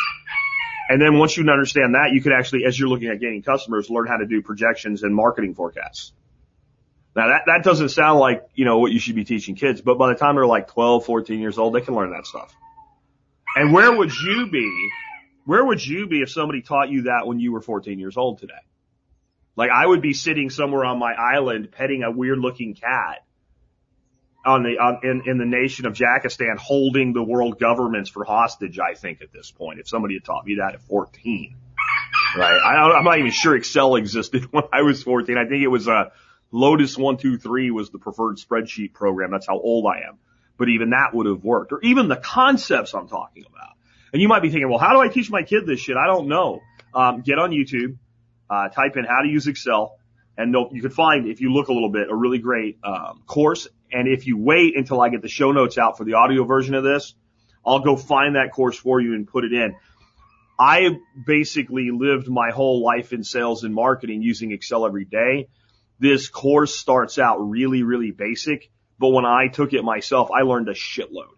And 0.89 1.01
then 1.01 1.19
once 1.19 1.37
you 1.37 1.49
understand 1.51 1.95
that, 1.95 2.11
you 2.13 2.23
can 2.23 2.33
actually, 2.33 2.65
as 2.67 2.79
you're 2.79 2.89
looking 2.89 3.09
at 3.09 3.19
gaining 3.19 3.43
customers, 3.43 3.89
learn 3.89 4.07
how 4.07 4.19
to 4.19 4.27
do 4.27 4.43
projections 4.43 5.03
and 5.03 5.15
marketing 5.15 5.55
forecasts. 5.55 6.13
Now 7.17 7.29
that, 7.29 7.43
that 7.47 7.63
doesn't 7.65 7.91
sound 7.91 8.21
like, 8.21 8.47
you 8.55 8.65
know, 8.65 8.79
what 8.79 8.93
you 8.93 8.99
should 8.99 9.15
be 9.15 9.25
teaching 9.25 9.55
kids, 9.55 9.81
but 9.81 9.99
by 9.99 10.09
the 10.13 10.19
time 10.19 10.35
they're 10.35 10.47
like 10.47 10.69
12, 10.69 11.07
14 11.07 11.41
years 11.41 11.59
old, 11.59 11.75
they 11.75 11.81
can 11.81 11.95
learn 11.95 12.11
that 12.11 12.27
stuff. 12.27 12.55
And 13.57 13.73
where 13.73 13.97
would 13.97 14.13
you 14.15 14.49
be? 14.51 14.91
Where 15.45 15.65
would 15.65 15.85
you 15.85 16.07
be 16.07 16.23
if 16.23 16.31
somebody 16.31 16.63
taught 16.63 16.91
you 16.91 17.03
that 17.03 17.27
when 17.27 17.39
you 17.39 17.53
were 17.53 17.61
14 17.61 17.99
years 17.99 18.17
old 18.17 18.39
today? 18.39 18.55
Like 19.57 19.71
I 19.71 19.87
would 19.87 20.03
be 20.03 20.15
sitting 20.15 20.51
somewhere 20.51 20.85
on 20.85 20.99
my 20.99 21.13
island 21.13 21.71
petting 21.71 22.03
a 22.03 22.11
weird 22.11 22.39
looking 22.39 22.75
cat 22.75 23.25
on 24.45 24.63
the, 24.63 24.79
on, 24.79 25.01
in, 25.03 25.23
in 25.27 25.39
the 25.39 25.45
nation 25.45 25.87
of 25.87 25.95
Jakistan 25.95 26.59
holding 26.59 27.13
the 27.13 27.23
world 27.23 27.59
governments 27.59 28.11
for 28.11 28.25
hostage, 28.25 28.79
I 28.79 28.95
think 28.95 29.23
at 29.23 29.33
this 29.33 29.51
point, 29.51 29.81
if 29.81 29.89
somebody 29.89 30.15
had 30.15 30.25
taught 30.25 30.45
me 30.45 30.57
that 30.57 30.75
at 30.75 30.83
14. 30.83 31.57
Right. 32.37 32.51
I, 32.51 32.99
I'm 32.99 33.05
not 33.05 33.19
even 33.19 33.31
sure 33.31 33.57
Excel 33.57 33.97
existed 33.97 34.45
when 34.51 34.65
I 34.73 34.83
was 34.83 35.03
14. 35.03 35.39
I 35.39 35.49
think 35.49 35.63
it 35.63 35.69
was, 35.69 35.89
uh, 35.89 36.11
Lotus 36.51 36.97
123 36.97 37.71
was 37.71 37.91
the 37.91 37.99
preferred 37.99 38.37
spreadsheet 38.37 38.93
program. 38.93 39.31
That's 39.31 39.47
how 39.47 39.59
old 39.59 39.87
I 39.87 40.09
am. 40.09 40.19
But 40.57 40.69
even 40.69 40.91
that 40.91 41.15
would 41.15 41.27
have 41.27 41.43
worked. 41.43 41.73
Or 41.73 41.81
even 41.83 42.09
the 42.09 42.17
concepts 42.17 42.95
I'm 42.95 43.09
talking 43.09 43.45
about. 43.49 43.75
And 44.15 44.23
you 44.23 44.29
might 44.29 44.41
be 44.41 44.49
thinking, 44.49 44.71
well, 44.71 44.79
how 44.79 44.95
do 44.95 45.01
I 45.01 45.09
teach 45.09 45.31
my 45.31 45.43
kid 45.43 45.67
this 45.67 45.81
shit? 45.81 45.97
I 45.97 46.07
don't 46.07 46.29
know. 46.29 46.63
Um, 46.95 47.21
get 47.21 47.39
on 47.39 47.51
YouTube, 47.51 47.99
uh, 48.49 48.69
type 48.69 48.97
in 48.97 49.05
how 49.05 49.23
to 49.23 49.29
use 49.29 49.47
Excel, 49.47 49.99
and 50.39 50.55
you 50.73 50.81
can 50.81 50.91
find, 50.91 51.29
if 51.29 51.43
you 51.43 51.53
look 51.53 51.69
a 51.69 51.73
little 51.73 51.91
bit, 51.91 52.09
a 52.09 52.15
really 52.15 52.39
great 52.39 52.79
um, 52.83 53.23
course. 53.27 53.69
And 53.93 54.09
if 54.09 54.27
you 54.27 54.39
wait 54.39 54.77
until 54.77 55.03
I 55.03 55.11
get 55.11 55.21
the 55.21 55.29
show 55.29 55.53
notes 55.53 55.77
out 55.77 55.99
for 55.99 56.05
the 56.05 56.15
audio 56.15 56.45
version 56.45 56.75
of 56.75 56.85
this, 56.85 57.15
I'll 57.67 57.81
go 57.81 57.97
find 57.97 58.37
that 58.37 58.53
course 58.53 58.79
for 58.79 59.01
you 59.01 59.15
and 59.15 59.27
put 59.27 59.45
it 59.45 59.53
in. 59.53 59.75
I 60.59 61.01
basically 61.27 61.91
lived 61.93 62.29
my 62.29 62.51
whole 62.53 62.83
life 62.85 63.13
in 63.13 63.25
sales 63.25 63.65
and 63.65 63.75
marketing 63.75 64.23
using 64.23 64.53
Excel 64.53 64.87
every 64.87 65.05
day 65.05 65.49
this 65.99 66.29
course 66.29 66.77
starts 66.77 67.19
out 67.19 67.39
really, 67.39 67.83
really 67.83 68.11
basic, 68.11 68.71
but 68.99 69.09
when 69.09 69.25
I 69.25 69.49
took 69.49 69.73
it 69.73 69.83
myself, 69.83 70.31
I 70.31 70.43
learned 70.43 70.69
a 70.69 70.75
shitload. 70.75 71.34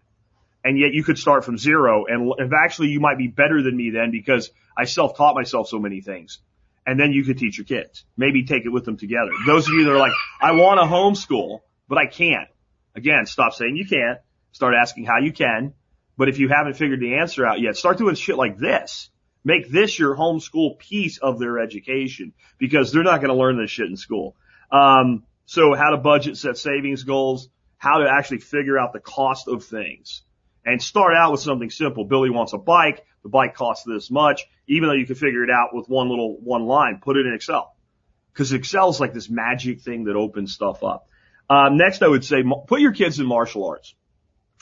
And 0.67 0.77
yet 0.77 0.91
you 0.91 1.01
could 1.01 1.17
start 1.17 1.45
from 1.45 1.57
zero 1.57 2.07
and, 2.09 2.29
actually 2.53 2.89
you 2.89 2.99
might 2.99 3.17
be 3.17 3.29
better 3.29 3.61
than 3.63 3.77
me 3.77 3.89
then 3.89 4.11
because 4.11 4.51
I 4.75 4.83
self-taught 4.83 5.33
myself 5.33 5.69
so 5.69 5.79
many 5.79 6.01
things. 6.01 6.39
And 6.85 6.99
then 6.99 7.13
you 7.13 7.23
could 7.23 7.37
teach 7.37 7.57
your 7.57 7.63
kids. 7.63 8.03
Maybe 8.17 8.43
take 8.43 8.65
it 8.65 8.69
with 8.69 8.83
them 8.83 8.97
together. 8.97 9.31
Those 9.45 9.65
of 9.69 9.73
you 9.73 9.85
that 9.85 9.91
are 9.91 9.97
like, 9.97 10.11
I 10.41 10.51
want 10.51 10.81
to 10.81 10.85
homeschool, 10.85 11.61
but 11.87 11.97
I 11.97 12.05
can't. 12.05 12.49
Again, 12.97 13.27
stop 13.27 13.53
saying 13.53 13.77
you 13.77 13.87
can't. 13.87 14.19
Start 14.51 14.73
asking 14.77 15.05
how 15.05 15.19
you 15.19 15.31
can. 15.31 15.73
But 16.17 16.27
if 16.27 16.37
you 16.37 16.49
haven't 16.49 16.73
figured 16.73 16.99
the 16.99 17.15
answer 17.15 17.47
out 17.47 17.61
yet, 17.61 17.77
start 17.77 17.97
doing 17.97 18.15
shit 18.15 18.35
like 18.35 18.57
this. 18.57 19.09
Make 19.45 19.69
this 19.69 19.97
your 19.97 20.17
homeschool 20.17 20.79
piece 20.79 21.17
of 21.17 21.39
their 21.39 21.59
education 21.59 22.33
because 22.57 22.91
they're 22.91 23.03
not 23.03 23.21
going 23.21 23.33
to 23.33 23.39
learn 23.39 23.57
this 23.57 23.71
shit 23.71 23.87
in 23.87 23.95
school. 23.95 24.35
Um, 24.69 25.23
so 25.45 25.75
how 25.75 25.91
to 25.91 25.97
budget, 25.97 26.35
set 26.35 26.57
savings 26.57 27.03
goals, 27.03 27.47
how 27.77 27.99
to 27.99 28.09
actually 28.09 28.39
figure 28.39 28.77
out 28.77 28.91
the 28.91 28.99
cost 28.99 29.47
of 29.47 29.63
things 29.63 30.23
and 30.67 30.83
start 30.83 31.15
out 31.15 31.31
with 31.31 31.39
something 31.39 31.69
simple. 31.69 32.03
Billy 32.03 32.29
wants 32.29 32.51
a 32.51 32.57
bike. 32.57 33.05
The 33.23 33.29
bike 33.29 33.55
costs 33.55 33.85
this 33.85 34.11
much, 34.11 34.45
even 34.67 34.89
though 34.89 34.95
you 34.95 35.05
can 35.05 35.15
figure 35.15 35.43
it 35.43 35.49
out 35.49 35.69
with 35.73 35.87
one 35.87 36.09
little, 36.09 36.37
one 36.41 36.65
line, 36.65 36.99
put 37.01 37.15
it 37.15 37.25
in 37.25 37.33
Excel. 37.33 37.73
Cause 38.33 38.51
Excel 38.51 38.89
is 38.89 38.99
like 38.99 39.13
this 39.13 39.29
magic 39.29 39.81
thing 39.81 40.03
that 40.03 40.15
opens 40.15 40.53
stuff 40.53 40.83
up. 40.83 41.07
Um, 41.49 41.77
next 41.77 42.03
I 42.03 42.07
would 42.07 42.25
say 42.25 42.43
put 42.67 42.81
your 42.81 42.91
kids 42.91 43.19
in 43.19 43.25
martial 43.25 43.65
arts. 43.65 43.95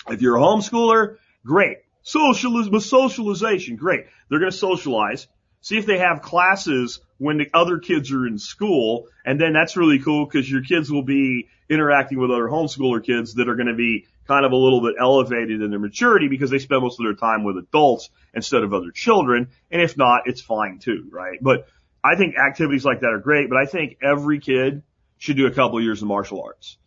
If 0.08 0.22
you're 0.22 0.38
a 0.38 0.40
homeschooler, 0.40 1.18
great. 1.44 1.80
Socialism, 2.04 2.80
socialization, 2.80 3.76
great. 3.76 4.06
They're 4.30 4.40
going 4.40 4.52
to 4.52 4.58
socialize. 4.58 5.28
See 5.62 5.80
if 5.80 5.88
they 5.88 5.98
have 5.98 6.22
classes 6.22 7.00
when 7.18 7.40
the 7.40 7.50
other 7.52 7.80
kids 7.80 8.12
are 8.12 8.28
in 8.28 8.38
school. 8.38 9.08
And 9.26 9.42
then 9.42 9.54
that's 9.54 9.76
really 9.76 9.98
cool 9.98 10.26
because 10.26 10.50
your 10.50 10.62
kids 10.62 10.92
will 10.92 11.04
be 11.04 11.48
interacting 11.68 12.20
with 12.20 12.30
other 12.30 12.48
homeschooler 12.48 13.04
kids 13.04 13.34
that 13.34 13.50
are 13.50 13.56
going 13.56 13.68
to 13.68 13.74
be 13.74 14.06
kind 14.28 14.46
of 14.46 14.52
a 14.52 14.56
little 14.56 14.82
bit 14.82 14.96
elevated 15.00 15.62
in 15.62 15.70
their 15.70 15.80
maturity 15.80 16.28
because 16.28 16.50
they 16.50 16.60
spend 16.60 16.82
most 16.82 17.00
of 17.00 17.06
their 17.06 17.14
time 17.14 17.44
with 17.44 17.58
adults 17.58 18.10
instead 18.34 18.64
of 18.64 18.74
other 18.74 18.92
children. 18.92 19.50
And 19.72 19.82
if 19.82 19.98
not, 19.98 20.24
it's 20.26 20.42
fine 20.42 20.80
too, 20.80 21.08
right? 21.12 21.38
But 21.42 21.68
I 22.04 22.16
think 22.16 22.36
activities 22.38 22.86
like 22.86 23.02
that 23.02 23.14
are 23.14 23.20
great, 23.20 23.50
but 23.50 23.58
I 23.58 23.66
think 23.66 23.98
every 24.04 24.40
kid 24.40 24.84
should 25.18 25.38
do 25.38 25.48
a 25.48 25.52
couple 25.52 25.78
of 25.78 25.84
years 25.84 26.02
of 26.02 26.08
martial 26.08 26.42
arts. 26.44 26.78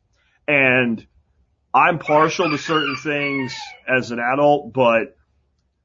And 0.46 1.04
I'm 1.74 1.98
partial 1.98 2.50
to 2.50 2.58
certain 2.58 2.96
things 2.96 3.54
as 3.86 4.10
an 4.10 4.18
adult, 4.18 4.72
but 4.72 5.16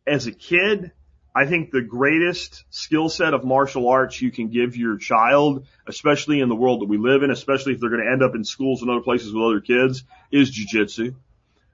as 0.08 0.28
a 0.28 0.32
kid, 0.32 0.92
I 1.36 1.46
think 1.46 1.72
the 1.72 1.82
greatest 1.82 2.64
skill 2.70 3.10
set 3.10 3.34
of 3.34 3.44
martial 3.44 3.90
arts 3.90 4.22
you 4.22 4.32
can 4.32 4.50
give 4.50 4.78
your 4.78 4.98
child, 4.98 5.66
especially 5.88 6.42
in 6.42 6.50
the 6.50 6.56
world 6.56 6.82
that 6.82 6.90
we 6.90 6.98
live 6.98 7.24
in, 7.24 7.32
especially 7.32 7.74
if 7.74 7.80
they're 7.80 7.90
going 7.90 8.04
to 8.04 8.12
end 8.12 8.22
up 8.22 8.36
in 8.36 8.44
schools 8.44 8.82
and 8.82 8.92
other 8.92 9.02
places 9.02 9.34
with 9.34 9.44
other 9.44 9.60
kids, 9.60 10.04
is 10.32 10.52
jujitsu. 10.52 11.16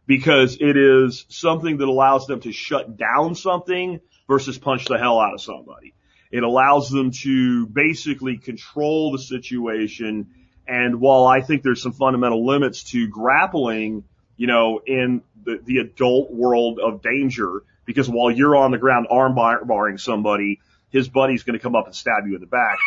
Because 0.09 0.57
it 0.59 0.75
is 0.75 1.23
something 1.29 1.77
that 1.77 1.87
allows 1.87 2.25
them 2.25 2.41
to 2.41 2.51
shut 2.51 2.97
down 2.97 3.35
something 3.35 3.99
versus 4.27 4.57
punch 4.57 4.85
the 4.85 4.97
hell 4.97 5.19
out 5.19 5.35
of 5.35 5.41
somebody. 5.41 5.93
It 6.31 6.41
allows 6.41 6.89
them 6.89 7.11
to 7.21 7.67
basically 7.67 8.37
control 8.39 9.11
the 9.11 9.19
situation. 9.19 10.31
And 10.67 10.99
while 10.99 11.27
I 11.27 11.41
think 11.41 11.61
there's 11.61 11.83
some 11.83 11.91
fundamental 11.91 12.43
limits 12.43 12.85
to 12.85 13.07
grappling, 13.07 14.03
you 14.35 14.47
know, 14.47 14.81
in 14.83 15.21
the, 15.43 15.59
the 15.63 15.77
adult 15.77 16.31
world 16.31 16.79
of 16.79 17.03
danger, 17.03 17.61
because 17.85 18.09
while 18.09 18.31
you're 18.31 18.55
on 18.55 18.71
the 18.71 18.79
ground 18.79 19.05
arm 19.11 19.35
bar- 19.35 19.63
barring 19.63 19.99
somebody, 19.99 20.59
his 20.89 21.07
buddy's 21.07 21.43
going 21.43 21.57
to 21.57 21.61
come 21.61 21.75
up 21.75 21.85
and 21.85 21.95
stab 21.95 22.25
you 22.25 22.33
in 22.33 22.41
the 22.41 22.47
back. 22.47 22.79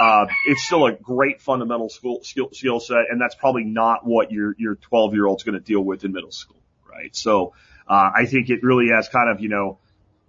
Uh, 0.00 0.26
it's 0.46 0.64
still 0.64 0.86
a 0.86 0.92
great 0.92 1.42
fundamental 1.42 1.90
skill, 1.90 2.20
skill, 2.22 2.48
skill 2.52 2.80
set, 2.80 3.10
and 3.10 3.20
that's 3.20 3.34
probably 3.34 3.64
not 3.64 4.06
what 4.06 4.32
your 4.32 4.54
your 4.58 4.76
12 4.76 5.12
year 5.12 5.26
old's 5.26 5.42
going 5.42 5.58
to 5.58 5.60
deal 5.60 5.82
with 5.82 6.04
in 6.04 6.12
middle 6.12 6.32
school, 6.32 6.62
right? 6.90 7.14
So 7.14 7.52
uh, 7.86 8.10
I 8.16 8.24
think 8.24 8.48
it 8.48 8.62
really 8.62 8.88
has 8.94 9.08
kind 9.08 9.30
of 9.30 9.40
you 9.40 9.50
know 9.50 9.78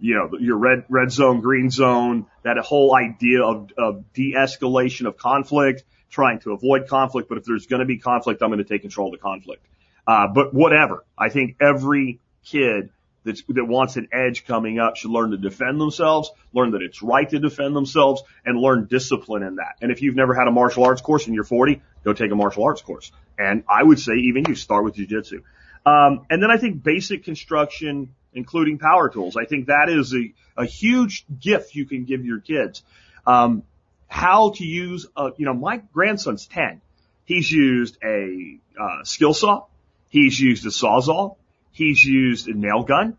you 0.02 0.16
know, 0.16 0.36
your 0.40 0.56
red, 0.56 0.84
red 0.88 1.12
zone, 1.12 1.40
green 1.40 1.70
zone, 1.70 2.26
that 2.42 2.58
whole 2.58 2.92
idea 2.92 3.40
of, 3.44 3.70
of 3.78 4.12
de-escalation 4.12 5.06
of 5.06 5.16
conflict, 5.16 5.84
trying 6.10 6.40
to 6.40 6.50
avoid 6.50 6.88
conflict. 6.88 7.28
But 7.28 7.38
if 7.38 7.44
there's 7.44 7.66
going 7.66 7.80
to 7.80 7.86
be 7.86 7.98
conflict, 7.98 8.42
I'm 8.42 8.48
going 8.48 8.58
to 8.58 8.64
take 8.64 8.82
control 8.82 9.06
of 9.06 9.12
the 9.12 9.18
conflict. 9.18 9.64
Uh, 10.04 10.26
but 10.26 10.52
whatever. 10.52 11.04
I 11.16 11.28
think 11.28 11.56
every 11.60 12.18
kid 12.44 12.90
that's, 13.24 13.42
that 13.48 13.64
wants 13.64 13.96
an 13.96 14.08
edge 14.12 14.46
coming 14.46 14.78
up 14.78 14.96
should 14.96 15.10
learn 15.10 15.30
to 15.30 15.36
defend 15.36 15.80
themselves, 15.80 16.30
learn 16.52 16.72
that 16.72 16.82
it's 16.82 17.02
right 17.02 17.28
to 17.28 17.38
defend 17.38 17.76
themselves, 17.76 18.22
and 18.44 18.58
learn 18.58 18.86
discipline 18.86 19.42
in 19.42 19.56
that. 19.56 19.76
And 19.80 19.90
if 19.90 20.02
you've 20.02 20.16
never 20.16 20.34
had 20.34 20.48
a 20.48 20.50
martial 20.50 20.84
arts 20.84 21.00
course 21.00 21.26
and 21.26 21.34
you're 21.34 21.44
40, 21.44 21.80
go 22.04 22.12
take 22.12 22.30
a 22.30 22.34
martial 22.34 22.64
arts 22.64 22.82
course. 22.82 23.12
And 23.38 23.64
I 23.68 23.82
would 23.82 23.98
say 23.98 24.12
even 24.14 24.44
you 24.48 24.54
start 24.54 24.84
with 24.84 24.96
jujitsu. 24.96 25.42
Um, 25.84 26.26
and 26.30 26.42
then 26.42 26.50
I 26.50 26.58
think 26.58 26.82
basic 26.82 27.24
construction, 27.24 28.14
including 28.34 28.78
power 28.78 29.08
tools. 29.08 29.36
I 29.36 29.44
think 29.44 29.66
that 29.66 29.88
is 29.88 30.14
a, 30.14 30.32
a 30.56 30.64
huge 30.64 31.24
gift 31.40 31.74
you 31.74 31.86
can 31.86 32.04
give 32.04 32.24
your 32.24 32.40
kids. 32.40 32.82
Um, 33.26 33.62
how 34.08 34.50
to 34.50 34.64
use 34.64 35.06
a, 35.16 35.30
you 35.36 35.46
know, 35.46 35.54
my 35.54 35.78
grandson's 35.92 36.46
10. 36.46 36.82
He's 37.24 37.50
used 37.50 37.98
a, 38.04 38.58
uh, 38.78 39.04
skill 39.04 39.32
saw. 39.32 39.64
He's 40.08 40.38
used 40.38 40.66
a 40.66 40.68
sawzall. 40.68 41.36
He's 41.72 42.04
used 42.04 42.48
a 42.48 42.54
nail 42.54 42.82
gun. 42.82 43.16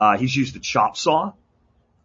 Uh, 0.00 0.16
he's 0.16 0.34
used 0.34 0.56
a 0.56 0.60
chop 0.60 0.96
saw. 0.96 1.32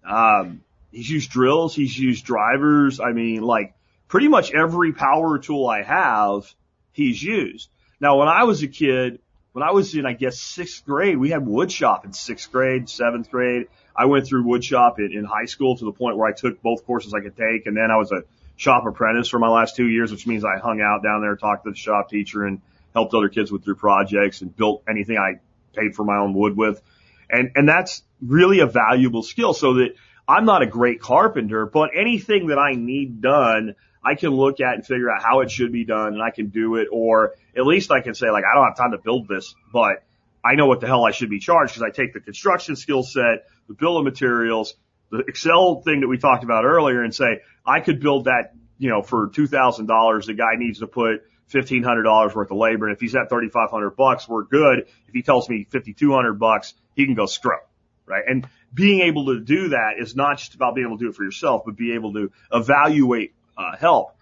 Um, 0.03 0.63
he's 0.91 1.10
used 1.10 1.31
drills. 1.31 1.75
He's 1.75 1.98
used 1.98 2.25
drivers. 2.25 3.00
I 3.00 3.12
mean, 3.12 3.41
like 3.41 3.75
pretty 4.08 4.27
much 4.27 4.51
every 4.53 4.93
power 4.93 5.39
tool 5.39 5.67
I 5.67 5.84
have, 5.84 6.53
he's 6.91 7.22
used. 7.22 7.70
Now, 8.00 8.17
when 8.17 8.27
I 8.27 8.43
was 8.43 8.63
a 8.63 8.67
kid, 8.67 9.20
when 9.53 9.63
I 9.63 9.72
was 9.72 9.93
in, 9.96 10.05
I 10.05 10.13
guess, 10.13 10.39
sixth 10.39 10.86
grade, 10.86 11.17
we 11.17 11.29
had 11.29 11.46
wood 11.46 11.72
shop 11.72 12.05
in 12.05 12.13
sixth 12.13 12.51
grade, 12.51 12.89
seventh 12.89 13.29
grade. 13.29 13.67
I 13.96 14.05
went 14.05 14.25
through 14.25 14.43
wood 14.43 14.63
shop 14.63 15.00
in, 15.00 15.12
in 15.12 15.25
high 15.25 15.46
school 15.46 15.77
to 15.77 15.86
the 15.86 15.91
point 15.91 16.17
where 16.17 16.27
I 16.27 16.34
took 16.34 16.62
both 16.62 16.86
courses 16.86 17.13
I 17.13 17.20
could 17.20 17.38
take. 17.38 17.67
And 17.67 17.75
then 17.75 17.91
I 17.91 17.98
was 17.98 18.12
a 18.12 18.24
shop 18.55 18.86
apprentice 18.86 19.27
for 19.27 19.39
my 19.39 19.50
last 19.50 19.75
two 19.75 19.88
years, 19.88 20.12
which 20.12 20.25
means 20.25 20.46
I 20.46 20.58
hung 20.58 20.81
out 20.81 21.03
down 21.03 21.22
there, 21.22 21.36
talked 21.36 21.65
to 21.65 21.72
the 21.72 21.75
shop 21.75 22.10
teacher 22.10 22.46
and 22.46 22.62
helped 22.93 23.13
other 23.13 23.29
kids 23.29 23.51
with 23.51 23.65
their 23.65 23.75
projects 23.75 24.41
and 24.41 24.55
built 24.55 24.84
anything 24.89 25.17
I 25.17 25.39
paid 25.73 25.95
for 25.95 26.03
my 26.03 26.17
own 26.17 26.33
wood 26.33 26.55
with. 26.55 26.81
And, 27.29 27.51
and 27.55 27.67
that's 27.67 28.03
really 28.21 28.59
a 28.59 28.67
valuable 28.67 29.23
skill 29.23 29.53
so 29.53 29.75
that 29.75 29.95
I'm 30.27 30.45
not 30.45 30.61
a 30.61 30.65
great 30.65 31.01
carpenter, 31.01 31.65
but 31.65 31.91
anything 31.95 32.47
that 32.47 32.57
I 32.57 32.73
need 32.73 33.21
done, 33.21 33.75
I 34.03 34.15
can 34.15 34.31
look 34.31 34.59
at 34.59 34.75
and 34.75 34.85
figure 34.85 35.11
out 35.11 35.21
how 35.23 35.41
it 35.41 35.51
should 35.51 35.71
be 35.71 35.85
done 35.85 36.13
and 36.13 36.21
I 36.21 36.31
can 36.31 36.49
do 36.49 36.75
it. 36.75 36.87
Or 36.91 37.33
at 37.55 37.65
least 37.65 37.91
I 37.91 38.01
can 38.01 38.15
say 38.15 38.29
like, 38.29 38.43
I 38.43 38.55
don't 38.55 38.65
have 38.65 38.77
time 38.77 38.91
to 38.91 38.97
build 38.97 39.27
this, 39.27 39.55
but 39.71 40.03
I 40.43 40.55
know 40.55 40.65
what 40.67 40.81
the 40.81 40.87
hell 40.87 41.05
I 41.05 41.11
should 41.11 41.29
be 41.29 41.39
charged 41.39 41.73
because 41.73 41.83
I 41.83 41.91
take 41.91 42.13
the 42.13 42.19
construction 42.19 42.75
skill 42.75 43.03
set, 43.03 43.45
the 43.67 43.73
bill 43.73 43.97
of 43.97 44.03
materials, 44.03 44.75
the 45.11 45.19
Excel 45.19 45.81
thing 45.81 46.01
that 46.01 46.07
we 46.07 46.17
talked 46.17 46.43
about 46.43 46.65
earlier 46.65 47.03
and 47.03 47.13
say, 47.13 47.41
I 47.65 47.79
could 47.79 47.99
build 47.99 48.25
that, 48.25 48.53
you 48.79 48.89
know, 48.89 49.03
for 49.03 49.29
$2,000. 49.29 50.25
The 50.25 50.33
guy 50.33 50.55
needs 50.55 50.79
to 50.79 50.87
put 50.87 51.23
fifteen 51.51 51.84
hundred 51.84 52.03
dollars 52.03 52.34
worth 52.34 52.51
of 52.51 52.58
labor. 52.58 52.88
And 52.88 52.96
if 52.96 53.01
he's 53.01 53.15
at 53.15 53.29
thirty 53.29 53.50
five 53.50 53.70
hundred 53.70 53.91
bucks, 53.96 54.27
we're 54.27 54.43
good. 54.43 54.88
If 55.08 55.13
he 55.13 55.22
tells 55.22 55.50
me 55.50 55.67
fifty 55.70 55.93
two 55.93 56.13
hundred 56.13 56.39
bucks, 56.39 56.74
he 56.96 57.05
can 57.05 57.15
go 57.15 57.25
screw, 57.25 57.60
right? 58.05 58.24
And 58.27 58.48
being 58.74 59.01
able 59.01 59.25
to 59.27 59.39
do 59.39 59.70
that 59.70 59.96
is 60.00 60.15
not 60.15 60.38
just 60.38 60.55
about 60.55 60.75
being 60.75 60.88
able 60.88 60.98
to 60.98 61.05
do 61.05 61.10
it 61.10 61.15
for 61.15 61.24
yourself, 61.24 61.63
but 61.65 61.75
be 61.75 61.93
able 61.93 62.13
to 62.13 62.31
evaluate 62.51 63.34
uh, 63.58 63.75
help. 63.77 64.15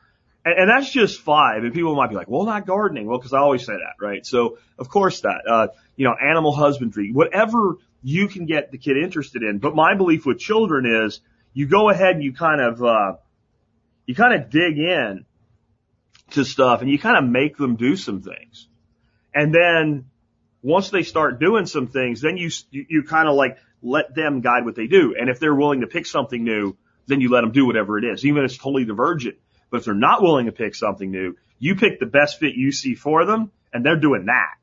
And, 0.43 0.57
and 0.57 0.69
that's 0.69 0.91
just 0.91 1.21
five. 1.21 1.63
And 1.63 1.74
people 1.74 1.95
might 1.95 2.09
be 2.09 2.15
like, 2.15 2.29
well, 2.29 2.45
not 2.45 2.65
gardening. 2.65 3.05
Well, 3.07 3.19
because 3.19 3.33
I 3.33 3.39
always 3.39 3.65
say 3.65 3.74
that, 3.74 4.03
right? 4.03 4.25
So 4.25 4.57
of 4.77 4.89
course 4.89 5.21
that, 5.21 5.41
uh, 5.48 5.67
you 5.95 6.05
know, 6.05 6.15
animal 6.19 6.51
husbandry, 6.51 7.12
whatever 7.12 7.77
you 8.01 8.27
can 8.27 8.45
get 8.45 8.71
the 8.71 8.77
kid 8.77 8.98
interested 8.98 9.43
in. 9.43 9.59
But 9.59 9.75
my 9.75 9.95
belief 9.95 10.25
with 10.25 10.39
children 10.39 11.05
is 11.05 11.21
you 11.53 11.67
go 11.67 11.89
ahead 11.89 12.15
and 12.15 12.24
you 12.24 12.33
kind 12.33 12.62
of, 12.62 12.81
uh, 12.81 13.13
you 14.05 14.15
kind 14.15 14.33
of 14.33 14.50
dig 14.50 14.77
in 14.79 15.25
to 16.31 16.45
stuff 16.45 16.81
and 16.81 16.89
you 16.89 17.00
kind 17.00 17.17
of 17.17 17.29
make 17.29 17.57
them 17.57 17.75
do 17.75 17.95
some 17.95 18.21
things. 18.21 18.67
And 19.33 19.53
then 19.53 20.05
once 20.62 20.89
they 20.89 21.03
start 21.03 21.39
doing 21.39 21.65
some 21.65 21.88
things, 21.88 22.21
then 22.21 22.38
you, 22.38 22.50
you, 22.71 23.03
kind 23.03 23.27
of 23.27 23.36
like 23.36 23.57
let 23.81 24.13
them 24.13 24.41
guide 24.41 24.65
what 24.65 24.75
they 24.75 24.88
do. 24.88 25.15
And 25.17 25.29
if 25.29 25.39
they're 25.39 25.55
willing 25.55 25.81
to 25.81 25.88
pick 25.88 26.05
something 26.05 26.43
new, 26.43 26.75
then 27.07 27.21
you 27.21 27.29
let 27.29 27.41
them 27.41 27.51
do 27.51 27.65
whatever 27.65 27.98
it 27.98 28.05
is, 28.05 28.25
even 28.25 28.43
if 28.43 28.51
it's 28.51 28.57
totally 28.57 28.86
divergent. 28.86 29.36
But 29.69 29.77
if 29.77 29.86
they're 29.86 29.93
not 29.93 30.21
willing 30.21 30.48
to 30.48 30.51
pick 30.51 30.75
something 30.75 31.09
new, 31.09 31.38
you 31.59 31.75
pick 31.75 32.00
the 32.00 32.05
best 32.05 32.39
fit 32.39 32.55
you 32.55 32.71
see 32.71 32.95
for 32.95 33.25
them 33.25 33.51
and 33.74 33.86
they're 33.86 34.00
doing 34.00 34.25
that. 34.25 34.55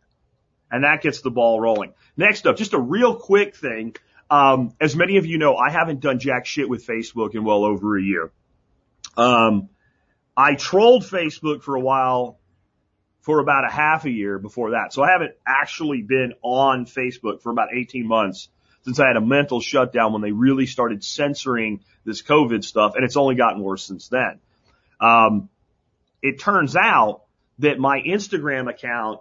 And 0.71 0.85
that 0.85 1.01
gets 1.01 1.21
the 1.21 1.31
ball 1.31 1.61
rolling. 1.61 1.93
Next 2.17 2.47
up, 2.47 2.57
just 2.57 2.73
a 2.73 2.81
real 2.81 3.17
quick 3.17 3.55
thing. 3.55 3.95
Um, 4.29 4.75
as 4.81 4.97
many 4.97 5.19
of 5.19 5.27
you 5.27 5.39
know, 5.39 5.55
I 5.57 5.71
haven't 5.71 6.01
done 6.01 6.19
jack 6.19 6.47
shit 6.47 6.69
with 6.69 6.85
Facebook 6.85 7.35
in 7.35 7.45
well 7.45 7.65
over 7.65 7.97
a 7.97 8.03
year. 8.03 8.33
Um, 9.17 9.69
I 10.37 10.55
trolled 10.55 11.05
Facebook 11.05 11.63
for 11.63 11.77
a 11.77 11.81
while 11.81 12.39
for 13.21 13.41
about 13.41 13.65
a 13.67 13.73
half 13.73 14.05
a 14.05 14.11
year 14.11 14.39
before 14.39 14.71
that. 14.71 14.93
So 14.93 15.03
I 15.03 15.11
haven't 15.11 15.33
actually 15.47 16.03
been 16.03 16.35
on 16.43 16.87
Facebook 16.87 17.43
for 17.43 17.51
about 17.51 17.69
18 17.75 18.07
months 18.07 18.49
since 18.85 19.01
I 19.01 19.09
had 19.09 19.17
a 19.17 19.21
mental 19.21 19.61
shutdown 19.61 20.13
when 20.13 20.23
they 20.23 20.31
really 20.31 20.67
started 20.67 21.03
censoring 21.03 21.81
this 22.05 22.23
COVID 22.23 22.63
stuff. 22.63 22.95
And 22.95 23.05
it's 23.05 23.17
only 23.17 23.35
gotten 23.35 23.63
worse 23.63 23.85
since 23.85 24.09
then. 24.09 24.39
Um, 25.01 25.49
it 26.23 26.39
turns 26.39 26.77
out 26.77 27.23
that 27.59 27.79
my 27.79 28.01
Instagram 28.01 28.71
account 28.71 29.21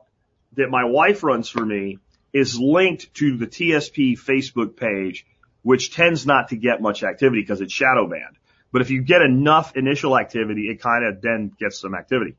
that 0.53 0.69
my 0.69 0.85
wife 0.85 1.23
runs 1.23 1.49
for 1.49 1.65
me 1.65 1.97
is 2.31 2.59
linked 2.59 3.13
to 3.15 3.37
the 3.37 3.47
TSP 3.47 4.19
Facebook 4.19 4.75
page, 4.75 5.25
which 5.63 5.93
tends 5.93 6.25
not 6.25 6.49
to 6.49 6.57
get 6.57 6.81
much 6.81 7.03
activity 7.03 7.41
because 7.41 7.61
it's 7.61 7.73
shadow 7.73 8.07
banned. 8.07 8.37
But 8.75 8.81
if 8.81 8.89
you 8.89 9.03
get 9.03 9.21
enough 9.21 9.77
initial 9.77 10.19
activity, 10.19 10.63
it 10.63 10.81
kind 10.81 11.05
of 11.05 11.21
then 11.21 11.49
gets 11.57 11.79
some 11.79 11.95
activity. 11.95 12.35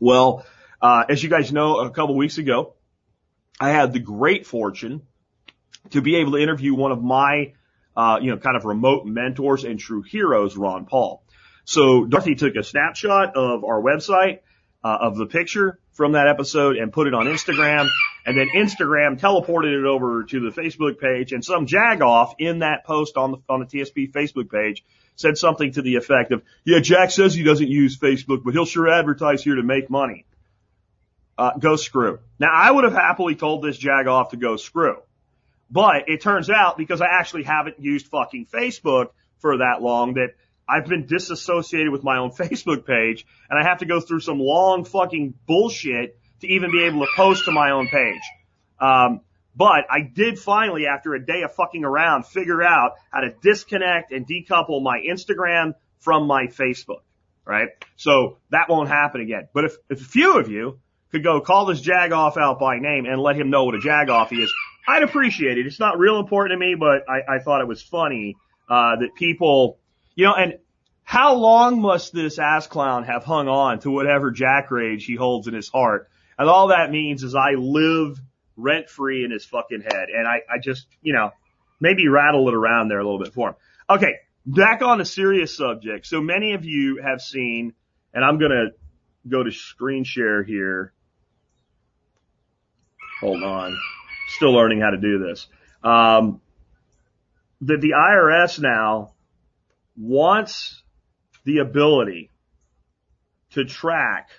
Well, 0.00 0.44
uh, 0.80 1.04
as 1.08 1.22
you 1.22 1.30
guys 1.30 1.52
know, 1.52 1.78
a 1.78 1.90
couple 1.90 2.16
weeks 2.16 2.38
ago, 2.38 2.74
I 3.60 3.70
had 3.70 3.92
the 3.92 4.00
great 4.00 4.44
fortune 4.44 5.02
to 5.90 6.00
be 6.00 6.16
able 6.16 6.32
to 6.32 6.38
interview 6.38 6.74
one 6.74 6.90
of 6.90 7.00
my, 7.00 7.52
uh, 7.96 8.18
you 8.20 8.32
know, 8.32 8.38
kind 8.38 8.56
of 8.56 8.64
remote 8.64 9.06
mentors 9.06 9.62
and 9.62 9.78
true 9.78 10.02
heroes, 10.02 10.56
Ron 10.56 10.84
Paul. 10.84 11.22
So 11.64 12.06
Dorothy 12.06 12.34
took 12.34 12.56
a 12.56 12.64
snapshot 12.64 13.36
of 13.36 13.62
our 13.62 13.80
website, 13.80 14.40
uh, 14.84 14.98
of 15.00 15.16
the 15.16 15.26
picture 15.26 15.78
from 15.92 16.12
that 16.12 16.26
episode 16.26 16.76
and 16.76 16.92
put 16.92 17.06
it 17.06 17.14
on 17.14 17.26
Instagram. 17.26 17.88
And 18.24 18.36
then 18.36 18.48
Instagram 18.54 19.18
teleported 19.18 19.78
it 19.78 19.84
over 19.84 20.24
to 20.24 20.40
the 20.40 20.50
Facebook 20.50 20.98
page 20.98 21.32
and 21.32 21.44
some 21.44 21.66
jagoff 21.66 22.34
in 22.38 22.60
that 22.60 22.84
post 22.84 23.16
on 23.16 23.32
the, 23.32 23.38
on 23.48 23.60
the 23.60 23.66
TSP 23.66 24.10
Facebook 24.12 24.50
page 24.50 24.84
said 25.16 25.36
something 25.36 25.72
to 25.72 25.82
the 25.82 25.96
effect 25.96 26.32
of, 26.32 26.42
yeah, 26.64 26.80
Jack 26.80 27.10
says 27.10 27.34
he 27.34 27.42
doesn't 27.42 27.68
use 27.68 27.98
Facebook, 27.98 28.42
but 28.44 28.54
he'll 28.54 28.64
sure 28.64 28.88
advertise 28.88 29.42
here 29.42 29.56
to 29.56 29.62
make 29.62 29.90
money. 29.90 30.24
Uh, 31.36 31.52
go 31.58 31.76
screw. 31.76 32.18
Now 32.38 32.50
I 32.52 32.70
would 32.70 32.84
have 32.84 32.92
happily 32.92 33.34
told 33.34 33.62
this 33.62 33.78
jagoff 33.78 34.30
to 34.30 34.36
go 34.36 34.56
screw. 34.56 34.96
But 35.70 36.08
it 36.08 36.20
turns 36.20 36.50
out 36.50 36.76
because 36.76 37.00
I 37.00 37.06
actually 37.06 37.44
haven't 37.44 37.80
used 37.80 38.06
fucking 38.08 38.46
Facebook 38.46 39.08
for 39.38 39.58
that 39.58 39.80
long 39.80 40.14
that 40.14 40.34
I've 40.72 40.86
been 40.86 41.06
disassociated 41.06 41.92
with 41.92 42.02
my 42.02 42.18
own 42.18 42.30
Facebook 42.42 42.86
page 42.86 43.26
and 43.50 43.58
I 43.58 43.68
have 43.68 43.78
to 43.78 43.86
go 43.86 44.00
through 44.00 44.20
some 44.20 44.38
long 44.38 44.84
fucking 44.84 45.34
bullshit 45.46 46.18
to 46.40 46.46
even 46.46 46.70
be 46.70 46.84
able 46.84 47.00
to 47.00 47.08
post 47.14 47.44
to 47.44 47.52
my 47.52 47.70
own 47.70 47.88
page. 47.88 48.22
Um, 48.80 49.20
but 49.54 49.84
I 49.90 50.00
did 50.00 50.38
finally, 50.38 50.86
after 50.86 51.14
a 51.14 51.24
day 51.24 51.42
of 51.42 51.54
fucking 51.54 51.84
around, 51.84 52.26
figure 52.26 52.62
out 52.62 52.92
how 53.10 53.20
to 53.20 53.30
disconnect 53.42 54.10
and 54.10 54.26
decouple 54.26 54.82
my 54.82 55.00
Instagram 55.00 55.74
from 55.98 56.26
my 56.26 56.46
Facebook, 56.46 57.02
right? 57.44 57.68
So 57.96 58.38
that 58.50 58.68
won't 58.70 58.88
happen 58.88 59.20
again. 59.20 59.48
But 59.52 59.66
if, 59.66 59.76
if 59.90 60.00
a 60.00 60.04
few 60.04 60.38
of 60.38 60.48
you 60.48 60.80
could 61.10 61.22
go 61.22 61.40
call 61.42 61.66
this 61.66 61.82
jagoff 61.82 62.38
out 62.38 62.58
by 62.58 62.78
name 62.78 63.04
and 63.04 63.20
let 63.20 63.36
him 63.36 63.50
know 63.50 63.64
what 63.64 63.74
a 63.74 63.78
jagoff 63.78 64.28
he 64.28 64.36
is, 64.36 64.52
I'd 64.88 65.02
appreciate 65.02 65.58
it. 65.58 65.66
It's 65.66 65.78
not 65.78 65.98
real 65.98 66.18
important 66.18 66.58
to 66.58 66.66
me, 66.66 66.74
but 66.74 67.04
I, 67.08 67.36
I 67.36 67.38
thought 67.40 67.60
it 67.60 67.68
was 67.68 67.82
funny, 67.82 68.36
uh, 68.68 68.96
that 68.96 69.14
people, 69.16 69.78
you 70.14 70.26
know, 70.26 70.34
and 70.34 70.58
how 71.04 71.34
long 71.34 71.80
must 71.80 72.12
this 72.12 72.38
ass 72.38 72.66
clown 72.66 73.04
have 73.04 73.24
hung 73.24 73.48
on 73.48 73.80
to 73.80 73.90
whatever 73.90 74.30
jack 74.30 74.70
rage 74.70 75.04
he 75.04 75.14
holds 75.14 75.48
in 75.48 75.54
his 75.54 75.68
heart? 75.68 76.08
And 76.38 76.48
all 76.48 76.68
that 76.68 76.90
means 76.90 77.22
is 77.22 77.34
I 77.34 77.52
live 77.52 78.20
rent 78.56 78.88
free 78.88 79.24
in 79.24 79.30
his 79.30 79.44
fucking 79.44 79.82
head. 79.82 80.08
And 80.14 80.26
I, 80.26 80.40
I 80.48 80.58
just, 80.62 80.86
you 81.02 81.12
know, 81.12 81.30
maybe 81.80 82.08
rattle 82.08 82.48
it 82.48 82.54
around 82.54 82.88
there 82.88 82.98
a 82.98 83.04
little 83.04 83.18
bit 83.18 83.34
for 83.34 83.50
him. 83.50 83.54
Okay. 83.90 84.14
Back 84.44 84.82
on 84.82 85.00
a 85.00 85.04
serious 85.04 85.56
subject. 85.56 86.06
So 86.06 86.20
many 86.20 86.54
of 86.54 86.64
you 86.64 87.00
have 87.02 87.20
seen, 87.20 87.74
and 88.12 88.24
I'm 88.24 88.38
going 88.38 88.50
to 88.50 89.28
go 89.28 89.42
to 89.42 89.52
screen 89.52 90.04
share 90.04 90.42
here. 90.42 90.92
Hold 93.20 93.42
on. 93.42 93.78
Still 94.36 94.52
learning 94.52 94.80
how 94.80 94.90
to 94.90 94.96
do 94.96 95.18
this. 95.18 95.46
Um, 95.84 96.40
that 97.60 97.80
the 97.80 97.90
IRS 97.90 98.58
now 98.58 99.11
wants 99.96 100.82
the 101.44 101.58
ability 101.58 102.30
to 103.50 103.64
track 103.64 104.30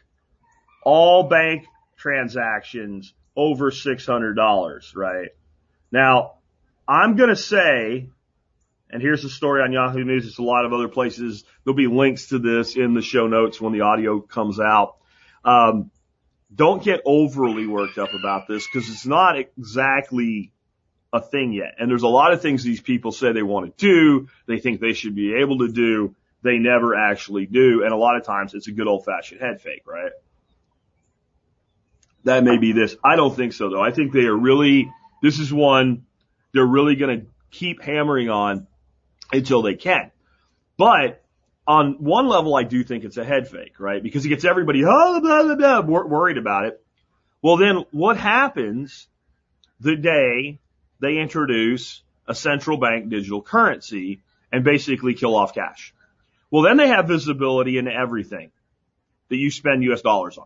all 0.84 1.24
bank 1.24 1.66
transactions 1.98 3.14
over 3.36 3.72
$600, 3.72 4.96
right? 4.96 5.30
Now, 5.92 6.34
I'm 6.88 7.16
going 7.16 7.30
to 7.30 7.36
say, 7.36 8.10
and 8.90 9.02
here's 9.02 9.24
the 9.24 9.30
story 9.30 9.62
on 9.62 9.72
Yahoo 9.72 10.04
News. 10.04 10.28
It's 10.28 10.40
a 10.40 10.44
lot 10.44 10.66
of 10.66 10.74
other 10.74 10.88
places. 10.88 11.44
There'll 11.64 11.76
be 11.76 11.88
links 11.88 12.28
to 12.30 12.40
this 12.40 12.76
in 12.76 12.94
the 12.94 13.02
show 13.02 13.28
notes 13.28 13.60
when 13.60 13.74
the 13.74 13.82
audio 13.82 14.20
comes 14.20 14.60
out. 14.60 14.98
Um, 15.46 15.92
don't 16.54 16.84
get 16.84 17.02
overly 17.06 17.66
worked 17.66 17.98
up 17.98 18.14
about 18.14 18.48
this 18.48 18.68
because 18.68 18.90
it's 18.90 19.06
not 19.06 19.38
exactly 19.38 20.53
a 21.14 21.22
thing 21.22 21.54
yet. 21.54 21.76
And 21.80 21.90
there's 21.90 22.04
a 22.04 22.08
lot 22.08 22.34
of 22.34 22.42
things 22.42 22.64
these 22.64 22.82
people 22.82 23.12
say 23.12 23.32
they 23.32 23.44
want 23.44 23.78
to 23.78 23.86
do. 23.86 24.28
They 24.48 24.60
think 24.60 24.82
they 24.82 24.94
should 24.94 25.16
be 25.16 25.36
able 25.36 25.60
to 25.60 25.72
do. 25.72 26.16
They 26.42 26.58
never 26.58 26.96
actually 26.96 27.46
do. 27.46 27.84
And 27.84 27.94
a 27.94 27.96
lot 27.96 28.18
of 28.18 28.26
times 28.26 28.56
it's 28.56 28.68
a 28.68 28.72
good 28.72 28.88
old 28.88 29.06
fashioned 29.06 29.40
head 29.40 29.62
fake, 29.62 29.84
right? 29.86 30.12
That 32.24 32.44
may 32.44 32.58
be 32.58 32.72
this. 32.72 32.96
I 33.04 33.16
don't 33.16 33.36
think 33.36 33.54
so 33.54 33.70
though. 33.70 33.82
I 33.82 33.92
think 33.92 34.12
they 34.12 34.26
are 34.26 34.36
really, 34.36 34.92
this 35.22 35.40
is 35.40 35.54
one 35.54 36.06
they're 36.54 36.66
really 36.66 36.96
going 36.96 37.22
to 37.22 37.26
keep 37.52 37.82
hammering 37.82 38.30
on 38.30 38.68
until 39.32 39.62
they 39.62 39.76
can. 39.76 40.12
But 40.78 41.24
on 41.68 41.94
one 42.04 42.28
level, 42.28 42.56
I 42.56 42.64
do 42.64 42.84
think 42.84 43.04
it's 43.04 43.18
a 43.18 43.24
head 43.24 43.48
fake, 43.48 43.80
right? 43.80 44.02
Because 44.02 44.26
it 44.26 44.30
gets 44.30 44.46
everybody, 44.46 44.84
oh, 44.86 45.22
blah, 45.22 45.44
blah, 45.44 45.56
blah, 45.56 45.82
wor- 45.82 46.08
worried 46.08 46.38
about 46.38 46.66
it. 46.66 46.84
Well, 47.42 47.58
then 47.58 47.86
what 47.92 48.18
happens 48.18 49.08
the 49.80 49.96
day 49.96 50.60
they 51.04 51.18
introduce 51.18 52.02
a 52.28 52.34
central 52.34 52.78
bank 52.78 53.10
digital 53.10 53.42
currency 53.42 54.22
and 54.52 54.64
basically 54.64 55.14
kill 55.14 55.36
off 55.36 55.54
cash? 55.54 55.94
Well, 56.50 56.64
then 56.64 56.78
they 56.78 56.88
have 56.88 57.08
visibility 57.08 57.78
into 57.78 57.92
everything 57.92 58.52
that 59.30 59.38
you 59.38 59.52
spend 59.52 59.84
US 59.84 60.02
dollars 60.02 60.38
on. 60.38 60.46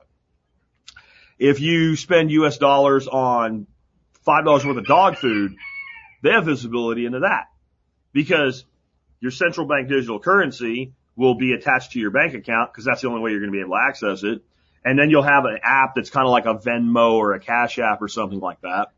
If 1.37 1.59
you 1.59 1.95
spend 1.95 2.31
US 2.31 2.57
dollars 2.57 3.07
on 3.07 3.67
$5 4.25 4.65
worth 4.65 4.77
of 4.77 4.85
dog 4.85 5.17
food, 5.17 5.55
they 6.23 6.31
have 6.31 6.45
visibility 6.45 7.05
into 7.05 7.19
that 7.19 7.45
because 8.11 8.65
your 9.19 9.31
central 9.31 9.67
bank 9.67 9.89
digital 9.89 10.19
currency 10.19 10.93
will 11.15 11.35
be 11.35 11.53
attached 11.53 11.91
to 11.91 11.99
your 11.99 12.11
bank 12.11 12.33
account 12.33 12.71
because 12.71 12.85
that's 12.85 13.01
the 13.01 13.07
only 13.07 13.21
way 13.21 13.31
you're 13.31 13.39
going 13.39 13.51
to 13.51 13.55
be 13.55 13.61
able 13.61 13.75
to 13.75 13.83
access 13.87 14.23
it. 14.23 14.41
And 14.83 14.97
then 14.97 15.09
you'll 15.09 15.23
have 15.23 15.45
an 15.45 15.59
app 15.63 15.95
that's 15.95 16.09
kind 16.09 16.25
of 16.25 16.31
like 16.31 16.45
a 16.45 16.55
Venmo 16.55 17.13
or 17.13 17.33
a 17.33 17.39
Cash 17.39 17.79
App 17.79 18.01
or 18.01 18.07
something 18.07 18.39
like 18.39 18.61
that. 18.61 18.89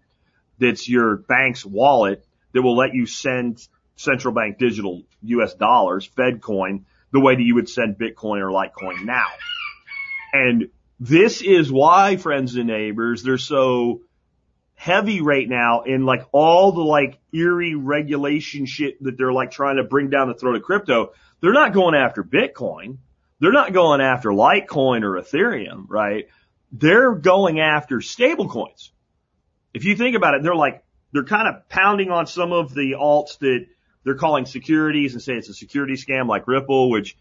That's 0.59 0.87
your 0.87 1.17
bank's 1.17 1.65
wallet 1.65 2.25
that 2.53 2.61
will 2.61 2.75
let 2.75 2.93
you 2.93 3.05
send 3.05 3.65
central 3.95 4.33
bank 4.33 4.57
digital 4.57 5.03
US 5.23 5.53
dollars, 5.53 6.05
Fed 6.05 6.41
coin, 6.41 6.85
the 7.11 7.19
way 7.19 7.35
that 7.35 7.41
you 7.41 7.55
would 7.55 7.69
send 7.69 7.97
Bitcoin 7.97 8.41
or 8.41 8.49
Litecoin 8.49 9.05
now. 9.05 9.27
And 10.33 10.69
this 10.99 11.41
is 11.41 11.71
why, 11.71 12.17
friends 12.17 12.55
and 12.55 12.67
neighbors, 12.67 13.23
they're 13.23 13.37
so 13.37 14.01
heavy 14.75 15.21
right 15.21 15.47
now 15.47 15.81
in 15.81 16.05
like 16.05 16.25
all 16.31 16.71
the 16.71 16.81
like 16.81 17.19
eerie 17.33 17.75
regulation 17.75 18.65
shit 18.65 19.01
that 19.03 19.17
they're 19.17 19.33
like 19.33 19.51
trying 19.51 19.77
to 19.77 19.83
bring 19.83 20.09
down 20.09 20.29
the 20.29 20.33
throat 20.33 20.55
of 20.55 20.61
crypto. 20.61 21.11
They're 21.41 21.53
not 21.53 21.73
going 21.73 21.95
after 21.95 22.23
Bitcoin. 22.23 22.97
They're 23.39 23.51
not 23.51 23.73
going 23.73 24.01
after 24.01 24.29
Litecoin 24.29 25.03
or 25.03 25.21
Ethereum, 25.21 25.85
right? 25.87 26.29
They're 26.71 27.15
going 27.15 27.59
after 27.59 28.01
stable 28.01 28.47
coins. 28.47 28.91
If 29.73 29.85
you 29.85 29.95
think 29.95 30.15
about 30.15 30.35
it, 30.35 30.43
they're 30.43 30.55
like, 30.55 30.83
they're 31.11 31.23
kind 31.23 31.47
of 31.47 31.67
pounding 31.69 32.11
on 32.11 32.27
some 32.27 32.51
of 32.51 32.73
the 32.73 32.95
alts 32.99 33.39
that 33.39 33.65
they're 34.03 34.15
calling 34.15 34.45
securities 34.45 35.13
and 35.13 35.21
say 35.21 35.33
it's 35.33 35.49
a 35.49 35.53
security 35.53 35.93
scam 35.93 36.27
like 36.27 36.47
Ripple, 36.47 36.89
which 36.89 37.17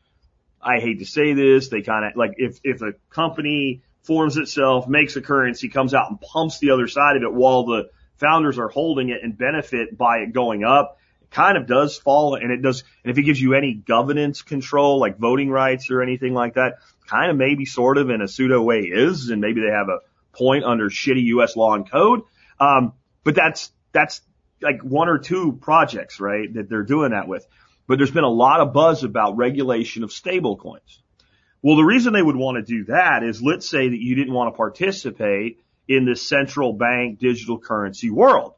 I 0.60 0.80
hate 0.80 0.98
to 1.00 1.06
say 1.06 1.34
this. 1.34 1.68
They 1.68 1.82
kind 1.82 2.04
of 2.04 2.16
like 2.16 2.34
if, 2.36 2.58
if 2.64 2.82
a 2.82 2.92
company 3.10 3.82
forms 4.02 4.36
itself, 4.36 4.88
makes 4.88 5.16
a 5.16 5.20
currency, 5.20 5.68
comes 5.68 5.94
out 5.94 6.10
and 6.10 6.20
pumps 6.20 6.58
the 6.58 6.70
other 6.70 6.88
side 6.88 7.16
of 7.16 7.22
it 7.22 7.32
while 7.32 7.64
the 7.64 7.90
founders 8.16 8.58
are 8.58 8.68
holding 8.68 9.10
it 9.10 9.18
and 9.22 9.36
benefit 9.36 9.96
by 9.96 10.18
it 10.18 10.32
going 10.32 10.64
up, 10.64 10.98
it 11.22 11.30
kind 11.30 11.56
of 11.56 11.66
does 11.66 11.96
fall 11.98 12.34
and 12.34 12.50
it 12.50 12.62
does, 12.62 12.84
and 13.04 13.10
if 13.10 13.18
it 13.18 13.22
gives 13.22 13.40
you 13.40 13.54
any 13.54 13.74
governance 13.74 14.42
control, 14.42 14.98
like 14.98 15.18
voting 15.18 15.50
rights 15.50 15.90
or 15.90 16.02
anything 16.02 16.34
like 16.34 16.54
that, 16.54 16.78
kind 17.06 17.30
of 17.30 17.36
maybe 17.36 17.64
sort 17.64 17.98
of 17.98 18.10
in 18.10 18.22
a 18.22 18.28
pseudo 18.28 18.62
way 18.62 18.80
is, 18.80 19.28
and 19.28 19.40
maybe 19.40 19.60
they 19.60 19.72
have 19.72 19.88
a 19.88 19.98
point 20.32 20.64
under 20.64 20.88
shitty 20.88 21.24
US 21.24 21.56
law 21.56 21.74
and 21.74 21.90
code. 21.90 22.22
Um, 22.60 22.92
but 23.24 23.34
that's, 23.34 23.70
that's 23.92 24.20
like 24.60 24.82
one 24.82 25.08
or 25.08 25.18
two 25.18 25.52
projects, 25.52 26.20
right, 26.20 26.52
that 26.54 26.68
they're 26.68 26.82
doing 26.82 27.12
that 27.12 27.28
with. 27.28 27.46
But 27.86 27.98
there's 27.98 28.10
been 28.10 28.24
a 28.24 28.28
lot 28.28 28.60
of 28.60 28.72
buzz 28.72 29.04
about 29.04 29.36
regulation 29.36 30.04
of 30.04 30.12
stable 30.12 30.56
coins. 30.56 31.02
Well, 31.62 31.76
the 31.76 31.84
reason 31.84 32.12
they 32.12 32.22
would 32.22 32.36
want 32.36 32.56
to 32.56 32.62
do 32.62 32.84
that 32.84 33.24
is 33.24 33.42
let's 33.42 33.68
say 33.68 33.88
that 33.88 33.98
you 33.98 34.14
didn't 34.14 34.32
want 34.32 34.52
to 34.52 34.56
participate 34.56 35.60
in 35.88 36.04
this 36.04 36.26
central 36.28 36.72
bank 36.72 37.18
digital 37.18 37.58
currency 37.58 38.10
world, 38.10 38.54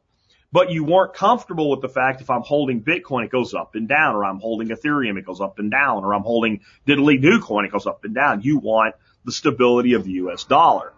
but 0.51 0.69
you 0.69 0.83
weren't 0.83 1.13
comfortable 1.13 1.71
with 1.71 1.81
the 1.81 1.89
fact 1.89 2.21
if 2.21 2.29
I'm 2.29 2.41
holding 2.41 2.83
Bitcoin, 2.83 3.23
it 3.23 3.31
goes 3.31 3.53
up 3.53 3.73
and 3.73 3.87
down, 3.87 4.15
or 4.15 4.25
I'm 4.25 4.39
holding 4.39 4.67
Ethereum, 4.67 5.17
it 5.17 5.25
goes 5.25 5.41
up 5.41 5.57
and 5.57 5.71
down, 5.71 6.03
or 6.03 6.13
I'm 6.13 6.23
holding 6.23 6.61
diddly 6.85 7.19
do 7.19 7.39
coin, 7.39 7.65
it 7.65 7.71
goes 7.71 7.87
up 7.87 8.03
and 8.03 8.13
down. 8.13 8.41
You 8.41 8.57
want 8.57 8.95
the 9.23 9.31
stability 9.31 9.93
of 9.93 10.03
the 10.03 10.11
US 10.11 10.43
dollar. 10.43 10.93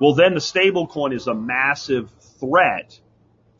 Well, 0.00 0.14
then 0.14 0.34
the 0.34 0.40
stable 0.40 0.86
coin 0.86 1.12
is 1.12 1.26
a 1.26 1.34
massive 1.34 2.10
threat 2.40 2.98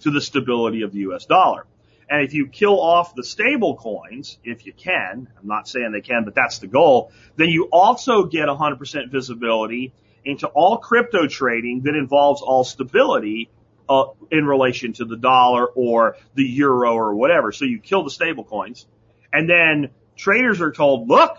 to 0.01 0.11
the 0.11 0.21
stability 0.21 0.83
of 0.83 0.93
the 0.93 1.01
US 1.11 1.27
dollar. 1.27 1.67
And 2.09 2.23
if 2.27 2.35
you 2.35 2.49
kill 2.49 2.81
off 2.81 3.15
the 3.15 3.23
stable 3.23 3.77
coins, 3.77 4.39
if 4.43 4.67
you 4.67 4.73
can, 4.73 5.29
I'm 5.39 5.47
not 5.47 5.69
saying 5.69 5.93
they 5.93 6.01
can, 6.01 6.25
but 6.25 6.35
that's 6.35 6.59
the 6.59 6.67
goal, 6.67 7.13
then 7.37 7.51
you 7.51 7.69
also 7.71 8.25
get 8.25 8.49
100% 8.49 9.13
visibility 9.13 9.93
into 10.25 10.49
all 10.49 10.79
crypto 10.79 11.29
trading 11.29 11.83
that 11.85 11.95
involves 11.95 12.43
all 12.43 12.65
stability 12.65 13.51
uh, 13.89 14.07
in 14.31 14.45
relation 14.47 14.93
to 14.95 15.05
the 15.05 15.17
dollar 15.17 15.67
or 15.67 16.17
the 16.35 16.45
euro 16.45 16.95
or 16.95 17.15
whatever. 17.15 17.53
So 17.53 17.65
you 17.65 17.79
kill 17.79 18.03
the 18.03 18.11
stable 18.11 18.45
coins 18.45 18.87
and 19.33 19.49
then 19.49 19.91
traders 20.17 20.61
are 20.61 20.73
told, 20.73 21.09
look, 21.09 21.39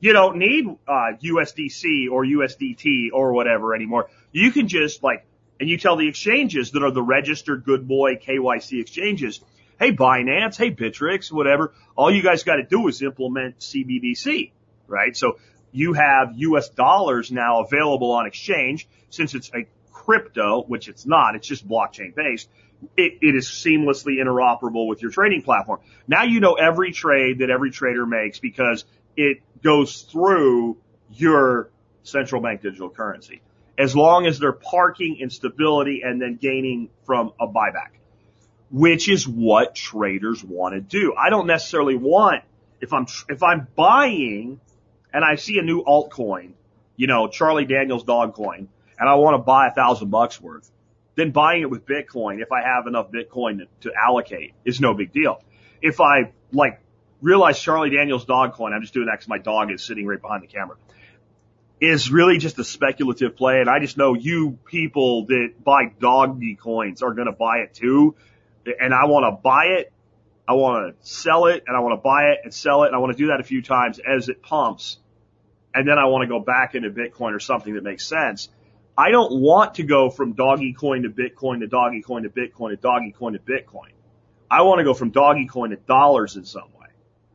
you 0.00 0.14
don't 0.14 0.38
need 0.38 0.66
uh, 0.88 1.12
USDC 1.22 2.10
or 2.10 2.24
USDT 2.24 3.10
or 3.12 3.32
whatever 3.32 3.74
anymore. 3.74 4.08
You 4.32 4.50
can 4.50 4.66
just 4.66 5.02
like, 5.02 5.26
and 5.60 5.68
you 5.68 5.76
tell 5.76 5.96
the 5.96 6.08
exchanges 6.08 6.72
that 6.72 6.82
are 6.82 6.90
the 6.90 7.02
registered 7.02 7.64
good 7.64 7.86
boy 7.86 8.16
KYC 8.16 8.80
exchanges, 8.80 9.40
hey 9.78 9.92
Binance, 9.92 10.56
hey 10.56 10.70
Bittrex, 10.70 11.30
whatever. 11.30 11.74
All 11.96 12.10
you 12.10 12.22
guys 12.22 12.44
got 12.44 12.56
to 12.56 12.64
do 12.64 12.88
is 12.88 13.02
implement 13.02 13.58
CBDC, 13.58 14.52
right? 14.88 15.14
So 15.14 15.38
you 15.70 15.92
have 15.92 16.32
US 16.36 16.70
dollars 16.70 17.30
now 17.30 17.60
available 17.60 18.12
on 18.12 18.26
exchange 18.26 18.88
since 19.10 19.34
it's 19.34 19.50
a 19.54 19.66
crypto, 19.92 20.62
which 20.62 20.88
it's 20.88 21.04
not, 21.04 21.36
it's 21.36 21.46
just 21.46 21.68
blockchain 21.68 22.14
based. 22.14 22.48
It, 22.96 23.18
it 23.20 23.34
is 23.34 23.46
seamlessly 23.46 24.14
interoperable 24.14 24.88
with 24.88 25.02
your 25.02 25.10
trading 25.10 25.42
platform. 25.42 25.80
Now 26.08 26.22
you 26.22 26.40
know 26.40 26.54
every 26.54 26.92
trade 26.92 27.40
that 27.40 27.50
every 27.50 27.70
trader 27.70 28.06
makes 28.06 28.38
because 28.38 28.86
it 29.16 29.38
goes 29.62 30.02
through 30.02 30.76
your 31.12 31.70
central 32.02 32.40
bank 32.40 32.62
digital 32.62 32.90
currency. 32.90 33.42
As 33.78 33.96
long 33.96 34.26
as 34.26 34.38
they're 34.38 34.52
parking 34.52 35.16
in 35.20 35.30
stability 35.30 36.02
and 36.04 36.20
then 36.20 36.36
gaining 36.36 36.90
from 37.04 37.32
a 37.40 37.46
buyback, 37.46 37.92
which 38.70 39.08
is 39.08 39.26
what 39.26 39.74
traders 39.74 40.44
want 40.44 40.74
to 40.74 40.80
do. 40.80 41.14
I 41.18 41.30
don't 41.30 41.46
necessarily 41.46 41.96
want, 41.96 42.44
if 42.80 42.92
I'm, 42.92 43.06
if 43.28 43.42
I'm 43.42 43.66
buying 43.74 44.60
and 45.12 45.24
I 45.24 45.36
see 45.36 45.58
a 45.58 45.62
new 45.62 45.82
altcoin, 45.82 46.52
you 46.96 47.06
know, 47.06 47.28
Charlie 47.28 47.64
Daniels 47.64 48.04
dog 48.04 48.34
coin, 48.34 48.68
and 48.98 49.08
I 49.08 49.14
want 49.14 49.34
to 49.34 49.38
buy 49.38 49.68
a 49.68 49.74
thousand 49.74 50.10
bucks 50.10 50.40
worth, 50.40 50.70
then 51.16 51.30
buying 51.32 51.62
it 51.62 51.70
with 51.70 51.86
Bitcoin, 51.86 52.40
if 52.40 52.52
I 52.52 52.62
have 52.62 52.86
enough 52.86 53.10
Bitcoin 53.10 53.58
to, 53.58 53.88
to 53.88 53.92
allocate, 53.96 54.52
is 54.64 54.80
no 54.80 54.94
big 54.94 55.12
deal. 55.12 55.42
If 55.82 56.00
I 56.00 56.32
like 56.52 56.80
realize 57.20 57.60
Charlie 57.60 57.90
Daniels 57.90 58.24
dog 58.24 58.54
coin, 58.54 58.72
I'm 58.72 58.82
just 58.82 58.94
doing 58.94 59.06
that 59.06 59.14
because 59.14 59.28
my 59.28 59.38
dog 59.38 59.70
is 59.70 59.82
sitting 59.82 60.06
right 60.06 60.20
behind 60.20 60.42
the 60.42 60.46
camera, 60.46 60.76
is 61.80 62.10
really 62.10 62.38
just 62.38 62.58
a 62.58 62.64
speculative 62.64 63.36
play. 63.36 63.60
And 63.60 63.68
I 63.68 63.78
just 63.78 63.96
know 63.96 64.14
you 64.14 64.58
people 64.64 65.26
that 65.26 65.54
buy 65.64 65.92
doggy 65.98 66.56
coins 66.56 67.02
are 67.02 67.14
going 67.14 67.26
to 67.26 67.32
buy 67.32 67.58
it 67.58 67.74
too. 67.74 68.14
And 68.66 68.92
I 68.92 69.06
want 69.06 69.24
to 69.24 69.42
buy 69.42 69.64
it. 69.78 69.92
I 70.46 70.52
want 70.52 70.94
to 71.00 71.08
sell 71.08 71.46
it 71.46 71.64
and 71.66 71.76
I 71.76 71.80
want 71.80 71.98
to 71.98 72.02
buy 72.02 72.32
it 72.32 72.40
and 72.44 72.52
sell 72.52 72.82
it. 72.82 72.88
And 72.88 72.96
I 72.96 72.98
want 72.98 73.16
to 73.16 73.18
do 73.18 73.28
that 73.28 73.40
a 73.40 73.44
few 73.44 73.62
times 73.62 73.98
as 74.00 74.28
it 74.28 74.42
pumps. 74.42 74.98
And 75.72 75.88
then 75.88 75.98
I 75.98 76.06
want 76.06 76.22
to 76.22 76.28
go 76.28 76.40
back 76.40 76.74
into 76.74 76.90
Bitcoin 76.90 77.34
or 77.34 77.40
something 77.40 77.74
that 77.74 77.84
makes 77.84 78.04
sense. 78.04 78.48
I 78.98 79.12
don't 79.12 79.40
want 79.40 79.76
to 79.76 79.84
go 79.84 80.10
from 80.10 80.32
doggy 80.32 80.72
coin 80.72 81.04
to 81.04 81.08
Bitcoin 81.08 81.60
to 81.60 81.68
doggy 81.68 82.02
coin 82.02 82.24
to 82.24 82.28
Bitcoin 82.28 82.70
to 82.70 82.76
doggy 82.76 83.12
coin 83.12 83.32
to 83.32 83.38
Bitcoin. 83.38 83.92
I 84.50 84.62
want 84.62 84.80
to 84.80 84.84
go 84.84 84.94
from 84.94 85.10
doggy 85.10 85.46
coin 85.46 85.70
to 85.70 85.76
dollars 85.76 86.36
in 86.36 86.44
some 86.44 86.68
way. 86.78 86.79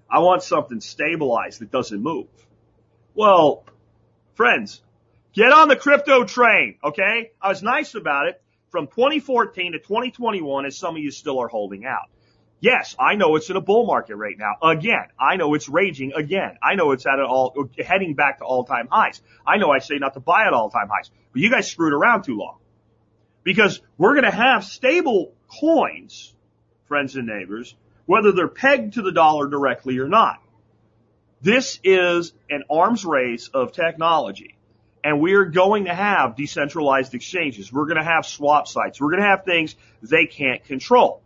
I 0.10 0.20
want 0.20 0.44
something 0.44 0.82
stabilized 0.82 1.62
that 1.62 1.72
doesn't 1.72 2.02
move. 2.02 2.28
Well, 3.15 3.65
friends, 4.36 4.82
get 5.34 5.52
on 5.52 5.68
the 5.68 5.76
crypto 5.76 6.24
train, 6.26 6.78
okay? 6.84 7.32
I 7.41 7.50
was 7.50 7.63
nice 7.63 7.96
about 7.96 8.28
it 8.28 8.41
from 8.70 8.88
2014 8.88 9.74
to 9.74 9.80
2021 9.80 10.65
as 10.65 10.78
some 10.78 10.96
of 10.96 11.02
you 11.02 11.12
still 11.12 11.39
are 11.39 11.48
holding 11.48 11.86
out. 11.86 12.10
Yes, 12.60 12.96
I 13.00 13.15
know 13.15 13.36
it's 13.36 13.50
in 13.50 13.58
a 13.58 13.62
bull 13.62 13.86
market 13.86 14.15
right 14.15 14.38
now. 14.38 14.54
Again, 14.62 15.08
I 15.20 15.36
know 15.36 15.54
it's 15.54 15.70
raging 15.70 16.13
again. 16.13 16.58
I 16.63 16.76
know 16.76 16.91
it's 16.91 17.06
at 17.06 17.20
an 17.20 17.26
all, 17.26 17.70
heading 17.78 18.15
back 18.15 18.39
to 18.39 18.46
all 18.46 18.63
time 18.63 18.88
highs. 18.89 19.22
I 19.46 19.58
know 19.58 19.72
I 19.72 19.80
say 19.80 19.96
not 20.00 20.13
to 20.15 20.20
buy 20.20 20.46
at 20.48 20.54
all 20.54 20.70
time 20.70 20.89
highs, 20.89 21.12
but 21.32 21.41
you 21.41 21.52
guys 21.52 21.70
screwed 21.70 21.94
around 21.94 22.24
too 22.24 22.38
long. 22.38 22.58
Because 23.44 23.82
we're 23.98 24.13
going 24.13 24.26
to 24.26 24.36
have 24.36 24.63
stable 24.63 25.34
coins, 25.60 26.34
friends 26.88 27.15
and 27.15 27.28
neighbors, 27.28 27.76
whether 28.06 28.32
they're 28.32 28.48
pegged 28.48 28.94
to 28.94 29.02
the 29.02 29.12
dollar 29.12 29.48
directly 29.48 29.98
or 30.00 30.08
not. 30.08 30.41
This 31.41 31.80
is 31.84 32.34
an 32.50 32.63
arms 32.70 33.06
race 33.06 33.50
of 33.54 33.72
technology. 33.72 34.56
And 35.04 35.22
we 35.22 35.34
are 35.34 35.46
going 35.46 35.86
to 35.86 35.94
have 35.94 36.36
decentralized 36.36 37.13
exchanges. 37.13 37.72
We're 37.72 37.86
going 37.86 37.98
to 37.98 38.04
have 38.04 38.26
swap 38.26 38.68
sites. 38.68 39.00
We're 39.00 39.12
going 39.12 39.22
to 39.22 39.28
have 39.28 39.46
things 39.46 39.76
they 40.02 40.26
can't 40.26 40.63
control. 40.63 41.22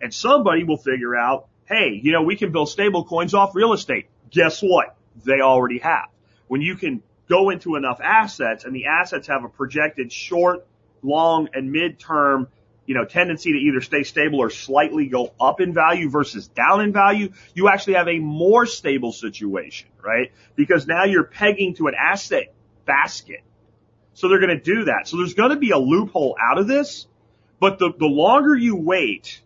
And 0.00 0.14
somebody 0.14 0.62
will 0.62 0.76
figure 0.76 1.16
out, 1.16 1.48
hey, 1.66 1.98
you 2.00 2.12
know, 2.12 2.22
we 2.22 2.36
can 2.36 2.52
build 2.52 2.68
stable 2.68 3.04
coins 3.04 3.34
off 3.34 3.54
real 3.54 3.72
estate. 3.72 4.06
Guess 4.30 4.60
what? 4.60 4.96
They 5.24 5.40
already 5.40 5.78
have. 5.78 6.06
When 6.46 6.60
you 6.60 6.76
can 6.76 7.02
go 7.28 7.50
into 7.50 7.74
enough 7.74 8.00
assets 8.00 8.64
and 8.64 8.74
the 8.74 8.86
assets 8.86 9.26
have 9.26 9.44
a 9.44 9.48
projected 9.48 10.12
short, 10.12 10.66
long, 11.02 11.48
and 11.54 11.72
mid-term, 11.72 12.48
you 12.86 12.94
know, 12.94 13.04
tendency 13.04 13.52
to 13.52 13.58
either 13.58 13.80
stay 13.80 14.02
stable 14.02 14.40
or 14.40 14.50
slightly 14.50 15.06
go 15.06 15.32
up 15.40 15.60
in 15.60 15.72
value 15.72 16.10
versus 16.10 16.48
down 16.48 16.82
in 16.82 16.92
value, 16.92 17.32
you 17.54 17.68
actually 17.68 17.94
have 17.94 18.08
a 18.08 18.18
more 18.18 18.66
stable 18.66 19.12
situation, 19.12 19.88
right? 20.02 20.32
Because 20.54 20.86
now 20.86 21.04
you're 21.04 21.24
pegging 21.24 21.74
to 21.76 21.86
an 21.86 21.94
asset 21.98 22.54
basket. 22.84 23.40
So 24.14 24.28
they're 24.28 24.40
going 24.40 24.56
to 24.56 24.62
do 24.62 24.84
that. 24.84 25.08
So 25.08 25.16
there's 25.16 25.34
going 25.34 25.50
to 25.50 25.56
be 25.56 25.70
a 25.70 25.78
loophole 25.78 26.36
out 26.40 26.58
of 26.58 26.66
this, 26.66 27.06
but 27.58 27.78
the, 27.78 27.92
the 27.98 28.06
longer 28.06 28.54
you 28.54 28.76
wait, 28.76 29.40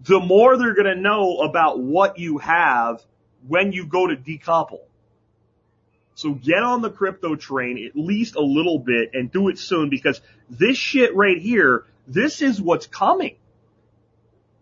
the 0.00 0.20
more 0.20 0.56
they're 0.56 0.74
going 0.74 0.94
to 0.94 1.00
know 1.00 1.38
about 1.38 1.80
what 1.80 2.18
you 2.18 2.38
have 2.38 3.02
when 3.48 3.72
you 3.72 3.86
go 3.86 4.06
to 4.06 4.16
decouple. 4.16 4.80
So 6.14 6.32
get 6.32 6.62
on 6.62 6.80
the 6.80 6.90
crypto 6.90 7.36
train 7.36 7.86
at 7.86 7.94
least 7.94 8.36
a 8.36 8.40
little 8.40 8.78
bit 8.78 9.10
and 9.12 9.30
do 9.30 9.48
it 9.48 9.58
soon 9.58 9.90
because 9.90 10.20
this 10.48 10.76
shit 10.76 11.14
right 11.14 11.38
here, 11.38 11.84
this 12.06 12.42
is 12.42 12.60
what's 12.60 12.86
coming. 12.86 13.36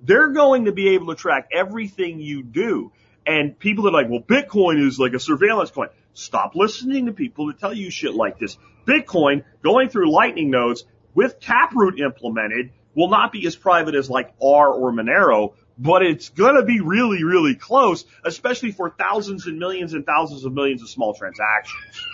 They're 0.00 0.30
going 0.30 0.66
to 0.66 0.72
be 0.72 0.90
able 0.90 1.08
to 1.08 1.14
track 1.14 1.48
everything 1.52 2.20
you 2.20 2.42
do. 2.42 2.92
And 3.26 3.58
people 3.58 3.88
are 3.88 3.92
like, 3.92 4.08
well, 4.10 4.20
Bitcoin 4.20 4.86
is 4.86 4.98
like 4.98 5.14
a 5.14 5.20
surveillance 5.20 5.70
coin. 5.70 5.88
Stop 6.12 6.54
listening 6.54 7.06
to 7.06 7.12
people 7.12 7.46
that 7.46 7.58
tell 7.58 7.72
you 7.72 7.90
shit 7.90 8.14
like 8.14 8.38
this. 8.38 8.58
Bitcoin 8.86 9.44
going 9.62 9.88
through 9.88 10.12
lightning 10.12 10.50
nodes 10.50 10.84
with 11.14 11.40
Taproot 11.40 11.98
implemented 11.98 12.70
will 12.94 13.08
not 13.08 13.32
be 13.32 13.46
as 13.46 13.56
private 13.56 13.94
as 13.94 14.10
like 14.10 14.34
R 14.42 14.68
or 14.68 14.92
Monero, 14.92 15.54
but 15.78 16.02
it's 16.02 16.28
going 16.28 16.56
to 16.56 16.62
be 16.62 16.80
really, 16.80 17.24
really 17.24 17.54
close, 17.54 18.04
especially 18.24 18.72
for 18.72 18.90
thousands 18.90 19.46
and 19.46 19.58
millions 19.58 19.94
and 19.94 20.06
thousands 20.06 20.44
of 20.44 20.52
millions 20.52 20.82
of 20.82 20.88
small 20.88 21.14
transactions, 21.14 22.06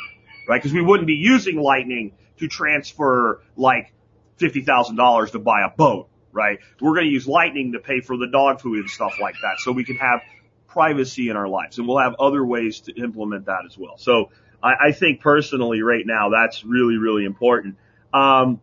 right? 0.48 0.58
Because 0.58 0.72
we 0.72 0.80
wouldn't 0.80 1.06
be 1.06 1.14
using 1.14 1.56
Lightning 1.60 2.12
to 2.38 2.48
transfer 2.48 3.42
like 3.56 3.92
$50,000 4.40 5.30
to 5.32 5.38
buy 5.38 5.62
a 5.62 5.70
boat, 5.70 6.08
right? 6.32 6.58
We're 6.80 6.94
going 6.94 7.06
to 7.06 7.12
use 7.12 7.26
Lightning 7.26 7.72
to 7.72 7.78
pay 7.78 8.00
for 8.00 8.16
the 8.16 8.28
dog 8.28 8.60
food 8.60 8.78
and 8.78 8.90
stuff 8.90 9.14
like 9.20 9.34
that 9.42 9.58
so 9.58 9.72
we 9.72 9.84
can 9.84 9.96
have 9.96 10.20
privacy 10.68 11.28
in 11.28 11.36
our 11.36 11.48
lives 11.48 11.78
and 11.78 11.86
we'll 11.86 11.98
have 11.98 12.14
other 12.18 12.44
ways 12.44 12.80
to 12.80 12.92
implement 12.94 13.46
that 13.46 13.62
as 13.66 13.76
well. 13.76 13.98
So 13.98 14.30
I, 14.62 14.88
I 14.88 14.92
think 14.92 15.20
personally 15.20 15.82
right 15.82 16.04
now 16.06 16.30
that's 16.30 16.64
really, 16.64 16.96
really 16.96 17.24
important. 17.24 17.76
Um, 18.14 18.60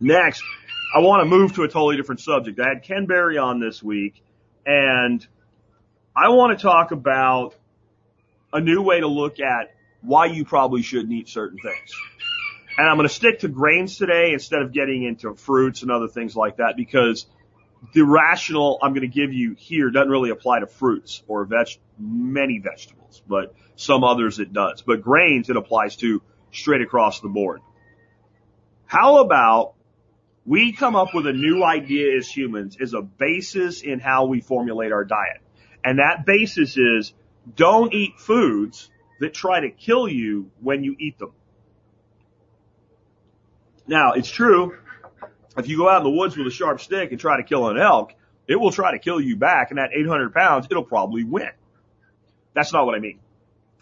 next, 0.00 0.42
I 0.94 1.00
want 1.00 1.22
to 1.22 1.28
move 1.28 1.54
to 1.54 1.64
a 1.64 1.68
totally 1.68 1.96
different 1.96 2.20
subject. 2.20 2.58
I 2.60 2.68
had 2.68 2.82
Ken 2.82 3.06
Berry 3.06 3.36
on 3.38 3.60
this 3.60 3.82
week 3.82 4.22
and 4.64 5.26
I 6.16 6.30
want 6.30 6.58
to 6.58 6.62
talk 6.62 6.92
about 6.92 7.54
a 8.52 8.60
new 8.60 8.82
way 8.82 9.00
to 9.00 9.08
look 9.08 9.40
at 9.40 9.74
why 10.00 10.26
you 10.26 10.44
probably 10.44 10.82
shouldn't 10.82 11.12
eat 11.12 11.28
certain 11.28 11.58
things. 11.58 11.94
And 12.78 12.88
I'm 12.88 12.96
going 12.96 13.08
to 13.08 13.14
stick 13.14 13.40
to 13.40 13.48
grains 13.48 13.98
today 13.98 14.32
instead 14.32 14.62
of 14.62 14.72
getting 14.72 15.02
into 15.02 15.34
fruits 15.34 15.82
and 15.82 15.90
other 15.90 16.06
things 16.08 16.36
like 16.36 16.58
that 16.58 16.74
because 16.76 17.26
the 17.92 18.02
rational 18.02 18.78
I'm 18.80 18.92
going 18.92 19.02
to 19.02 19.08
give 19.08 19.32
you 19.32 19.54
here 19.58 19.90
doesn't 19.90 20.10
really 20.10 20.30
apply 20.30 20.60
to 20.60 20.66
fruits 20.66 21.22
or 21.26 21.44
veg, 21.44 21.66
many 21.98 22.60
vegetables, 22.60 23.20
but 23.28 23.54
some 23.74 24.04
others 24.04 24.38
it 24.38 24.52
does. 24.52 24.82
But 24.82 25.02
grains 25.02 25.50
it 25.50 25.56
applies 25.56 25.96
to 25.96 26.22
straight 26.52 26.80
across 26.80 27.20
the 27.20 27.28
board. 27.28 27.60
How 28.86 29.18
about 29.18 29.74
we 30.48 30.72
come 30.72 30.96
up 30.96 31.12
with 31.12 31.26
a 31.26 31.32
new 31.32 31.62
idea 31.62 32.16
as 32.16 32.26
humans 32.26 32.78
as 32.80 32.94
a 32.94 33.02
basis 33.02 33.82
in 33.82 34.00
how 34.00 34.24
we 34.24 34.40
formulate 34.40 34.92
our 34.92 35.04
diet. 35.04 35.42
And 35.84 35.98
that 35.98 36.24
basis 36.24 36.78
is 36.78 37.12
don't 37.54 37.92
eat 37.92 38.18
foods 38.18 38.88
that 39.20 39.34
try 39.34 39.60
to 39.60 39.70
kill 39.70 40.08
you 40.08 40.50
when 40.60 40.84
you 40.84 40.96
eat 40.98 41.18
them. 41.18 41.32
Now, 43.88 44.12
it's 44.12 44.30
true. 44.30 44.76
If 45.56 45.66
you 45.66 45.78
go 45.78 45.88
out 45.88 45.98
in 45.98 46.04
the 46.04 46.16
woods 46.16 46.36
with 46.36 46.46
a 46.46 46.50
sharp 46.50 46.80
stick 46.80 47.10
and 47.10 47.18
try 47.18 47.38
to 47.38 47.42
kill 47.42 47.68
an 47.68 47.78
elk, 47.78 48.12
it 48.46 48.56
will 48.56 48.70
try 48.70 48.92
to 48.92 48.98
kill 48.98 49.20
you 49.20 49.36
back 49.36 49.70
and 49.70 49.80
at 49.80 49.90
800 49.92 50.32
pounds, 50.32 50.68
it'll 50.70 50.84
probably 50.84 51.24
win. 51.24 51.50
That's 52.54 52.72
not 52.72 52.86
what 52.86 52.94
I 52.94 52.98
mean. 53.00 53.18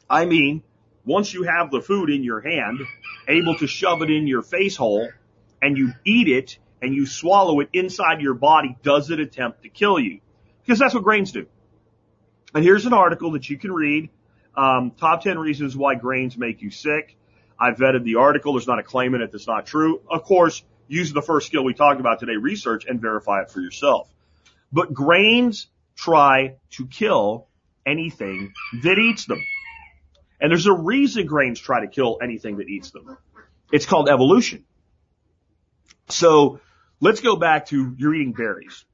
I 0.09 0.25
mean, 0.25 0.63
once 1.05 1.35
you 1.35 1.43
have 1.43 1.71
the 1.71 1.81
food 1.81 2.09
in 2.11 2.23
your 2.23 2.41
hand, 2.41 2.79
able 3.29 3.57
to 3.59 3.67
shove 3.67 4.03
it 4.03 4.11
in 4.11 4.27
your 4.27 4.43
face 4.43 4.77
hole, 4.77 5.09
and 5.61 5.77
you 5.77 5.93
eat 6.05 6.29
it 6.29 6.59
and 6.81 6.95
you 6.95 7.07
swallow 7.07 7.61
it 7.61 7.69
inside 7.73 8.21
your 8.21 8.35
body, 8.35 8.77
does 8.83 9.11
it 9.11 9.19
attempt 9.19 9.63
to 9.63 9.69
kill 9.69 9.99
you? 9.99 10.21
Because 10.65 10.79
that's 10.79 10.95
what 10.95 11.03
grains 11.03 11.33
do. 11.33 11.47
And 12.55 12.65
here's 12.65 12.87
an 12.87 12.93
article 12.93 13.33
that 13.33 13.49
you 13.49 13.59
can 13.59 13.73
read. 13.73 14.11
Um, 14.57 14.93
top 14.93 15.23
10 15.23 15.39
reasons 15.39 15.77
why 15.77 15.95
grains 15.95 16.37
make 16.37 16.63
you 16.63 16.71
sick. 16.71 17.17
I 17.59 17.71
vetted 17.71 18.05
the 18.05 18.17
article. 18.17 18.53
There's 18.55 18.67
not 18.67 18.79
a 18.79 18.83
claim 18.83 19.15
in 19.15 19.23
it 19.23 19.33
that's 19.33 19.47
not 19.47 19.67
true. 19.67 20.03
Of 20.11 20.25
course, 20.25 20.63
use 20.89 21.13
the 21.13 21.23
first 21.23 21.47
skill 21.47 21.65
we 21.65 21.75
talked 21.75 22.01
about 22.01 22.21
today, 22.21 22.37
research 22.37 22.85
and 22.87 23.01
verify 23.01 23.43
it 23.43 23.51
for 23.51 23.61
yourself. 23.61 24.09
But 24.73 24.93
grains 24.93 25.69
try 25.97 26.57
to 26.73 26.87
kill 26.87 27.49
anything 27.85 28.53
that 28.83 28.99
eats 28.99 29.25
them. 29.27 29.43
And 30.41 30.51
there's 30.51 30.67
a 30.67 30.73
reason 30.73 31.27
grains 31.27 31.59
try 31.59 31.81
to 31.81 31.87
kill 31.87 32.19
anything 32.23 32.59
that 32.59 32.69
eats 32.69 32.91
them. 32.91 33.17
It's 33.73 33.87
called 33.87 34.09
evolution. 34.09 34.65
So 36.09 36.61
let's 37.01 37.21
go 37.21 37.37
back 37.37 37.67
to 37.67 37.95
you're 37.97 38.15
eating 38.15 38.33
berries. 38.33 38.85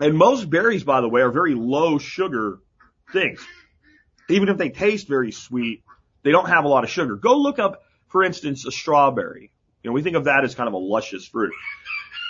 And 0.00 0.16
most 0.16 0.48
berries, 0.48 0.84
by 0.84 1.00
the 1.00 1.08
way, 1.08 1.20
are 1.20 1.30
very 1.30 1.54
low 1.54 1.98
sugar 1.98 2.58
things. 3.12 3.44
Even 4.28 4.48
if 4.48 4.56
they 4.56 4.70
taste 4.70 5.08
very 5.08 5.32
sweet, 5.32 5.82
they 6.22 6.30
don't 6.30 6.48
have 6.48 6.64
a 6.64 6.68
lot 6.68 6.84
of 6.84 6.90
sugar. 6.90 7.16
Go 7.16 7.36
look 7.36 7.58
up, 7.58 7.82
for 8.08 8.22
instance, 8.22 8.66
a 8.66 8.72
strawberry. 8.72 9.50
You 9.82 9.90
know, 9.90 9.94
we 9.94 10.02
think 10.02 10.16
of 10.16 10.24
that 10.24 10.44
as 10.44 10.54
kind 10.54 10.68
of 10.68 10.74
a 10.74 10.78
luscious 10.78 11.26
fruit. 11.26 11.52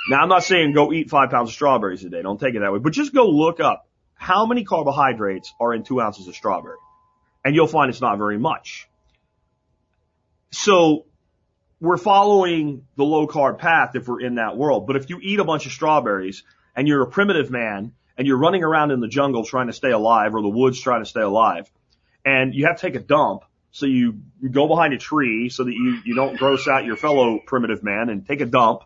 Now, 0.09 0.23
I'm 0.23 0.29
not 0.29 0.45
saying 0.45 0.73
go 0.73 0.93
eat 0.93 1.11
five 1.11 1.31
pounds 1.31 1.51
of 1.51 1.55
strawberries 1.55 2.05
a 2.05 2.09
day. 2.09 2.23
Don't 2.23 2.41
take 2.41 2.55
it 2.55 2.61
that 2.61 2.73
way. 2.73 2.79
But 2.79 2.93
just 2.93 3.15
go 3.15 3.29
look 3.29 3.61
up 3.61 3.87
how 4.15 4.47
many 4.47 4.65
carbohydrates 4.65 5.53
are 5.61 5.75
in 5.75 5.85
two 5.85 6.01
ounces 6.01 6.29
of 6.29 6.35
strawberry. 6.35 6.79
And 7.45 7.55
you'll 7.55 7.67
find 7.67 7.91
it's 7.91 8.01
not 8.01 8.19
very 8.19 8.39
much. 8.39 8.89
So 10.51 11.07
we're 11.81 11.97
following 11.97 12.87
the 12.97 13.05
low 13.05 13.27
carb 13.27 13.59
path 13.59 13.97
if 13.97 14.07
we're 14.07 14.21
in 14.21 14.37
that 14.37 14.57
world. 14.57 14.87
But 14.87 14.97
if 14.97 15.11
you 15.11 15.19
eat 15.21 15.41
a 15.41 15.45
bunch 15.45 15.67
of 15.67 15.73
strawberries 15.73 16.45
and 16.77 16.87
you're 16.87 17.03
a 17.03 17.11
primitive 17.11 17.51
man 17.51 17.93
and 18.17 18.27
you're 18.27 18.39
running 18.39 18.63
around 18.63 18.93
in 18.93 19.01
the 19.01 19.09
jungle 19.09 19.45
trying 19.45 19.67
to 19.67 19.73
stay 19.73 19.91
alive 19.91 20.35
or 20.35 20.43
the 20.43 20.49
woods 20.49 20.81
trying 20.81 21.03
to 21.03 21.09
stay 21.09 21.23
alive 21.23 21.71
and 22.25 22.55
you 22.55 22.67
have 22.67 22.77
to 22.77 22.87
take 22.87 22.95
a 22.95 23.05
dump, 23.05 23.43
so 23.73 23.87
you, 23.87 24.21
go 24.51 24.69
behind 24.69 24.95
a 24.95 24.99
tree 24.99 25.49
so 25.49 25.65
that 25.65 25.73
you, 25.73 25.99
you 26.05 26.15
don't 26.15 26.37
gross 26.37 26.69
out 26.69 26.85
your 26.85 26.97
fellow 26.97 27.41
primitive 27.45 27.83
man 27.83 28.11
and 28.11 28.27
take 28.27 28.41
a 28.41 28.47
dump 28.47 28.83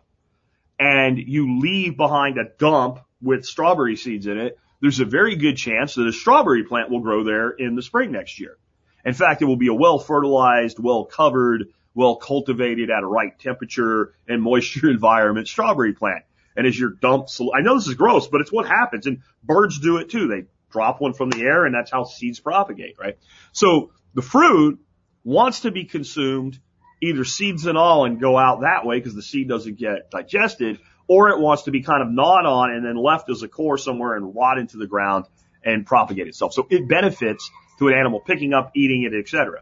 and 0.79 1.17
you 1.17 1.59
leave 1.59 1.97
behind 1.97 2.37
a 2.37 2.45
dump 2.57 2.99
with 3.21 3.45
strawberry 3.45 3.95
seeds 3.95 4.27
in 4.27 4.37
it, 4.37 4.57
there's 4.81 4.99
a 4.99 5.05
very 5.05 5.35
good 5.35 5.57
chance 5.57 5.95
that 5.95 6.07
a 6.07 6.13
strawberry 6.13 6.63
plant 6.63 6.89
will 6.89 6.99
grow 6.99 7.23
there 7.23 7.49
in 7.49 7.75
the 7.75 7.81
spring 7.81 8.11
next 8.11 8.39
year. 8.39 8.57
In 9.03 9.13
fact, 9.13 9.41
it 9.41 9.45
will 9.45 9.57
be 9.57 9.67
a 9.67 9.73
well 9.73 9.99
fertilized, 9.99 10.79
well 10.79 11.05
covered, 11.05 11.65
well 11.95 12.15
cultivated 12.15 12.89
at 12.89 13.03
a 13.03 13.07
right 13.07 13.37
temperature 13.39 14.13
and 14.27 14.41
moisture 14.41 14.89
environment 14.89 15.47
strawberry 15.47 15.93
plant. 15.93 16.23
And 16.55 16.65
as 16.65 16.79
your 16.79 16.91
dump, 16.91 17.27
I 17.55 17.61
know 17.61 17.75
this 17.75 17.87
is 17.87 17.95
gross, 17.95 18.27
but 18.27 18.41
it's 18.41 18.51
what 18.51 18.67
happens 18.67 19.05
and 19.05 19.21
birds 19.43 19.79
do 19.79 19.97
it 19.97 20.09
too. 20.09 20.27
They 20.27 20.45
drop 20.71 21.01
one 21.01 21.13
from 21.13 21.29
the 21.29 21.41
air 21.41 21.65
and 21.65 21.73
that's 21.73 21.91
how 21.91 22.03
seeds 22.03 22.39
propagate, 22.39 22.95
right? 22.99 23.17
So 23.51 23.91
the 24.17 24.23
fruit 24.23 24.79
wants 25.23 25.59
to 25.59 25.69
be 25.69 25.85
consumed 25.85 26.57
either 27.03 27.23
seeds 27.23 27.67
and 27.67 27.77
all 27.77 28.05
and 28.05 28.19
go 28.19 28.35
out 28.35 28.61
that 28.61 28.83
way 28.83 28.97
because 28.97 29.13
the 29.13 29.21
seed 29.21 29.47
doesn't 29.47 29.77
get 29.77 30.09
digested, 30.09 30.79
or 31.07 31.29
it 31.29 31.39
wants 31.39 31.63
to 31.63 31.71
be 31.71 31.83
kind 31.83 32.01
of 32.01 32.09
gnawed 32.09 32.47
on 32.47 32.71
and 32.71 32.83
then 32.83 32.95
left 32.95 33.29
as 33.29 33.43
a 33.43 33.47
core 33.47 33.77
somewhere 33.77 34.15
and 34.15 34.33
rot 34.33 34.57
into 34.57 34.77
the 34.77 34.87
ground 34.87 35.25
and 35.63 35.85
propagate 35.85 36.27
itself. 36.27 36.53
So 36.53 36.65
it 36.71 36.87
benefits 36.87 37.47
to 37.77 37.89
an 37.89 37.93
animal 37.93 38.19
picking 38.19 38.53
up, 38.53 38.71
eating 38.75 39.03
it, 39.03 39.15
etc. 39.15 39.61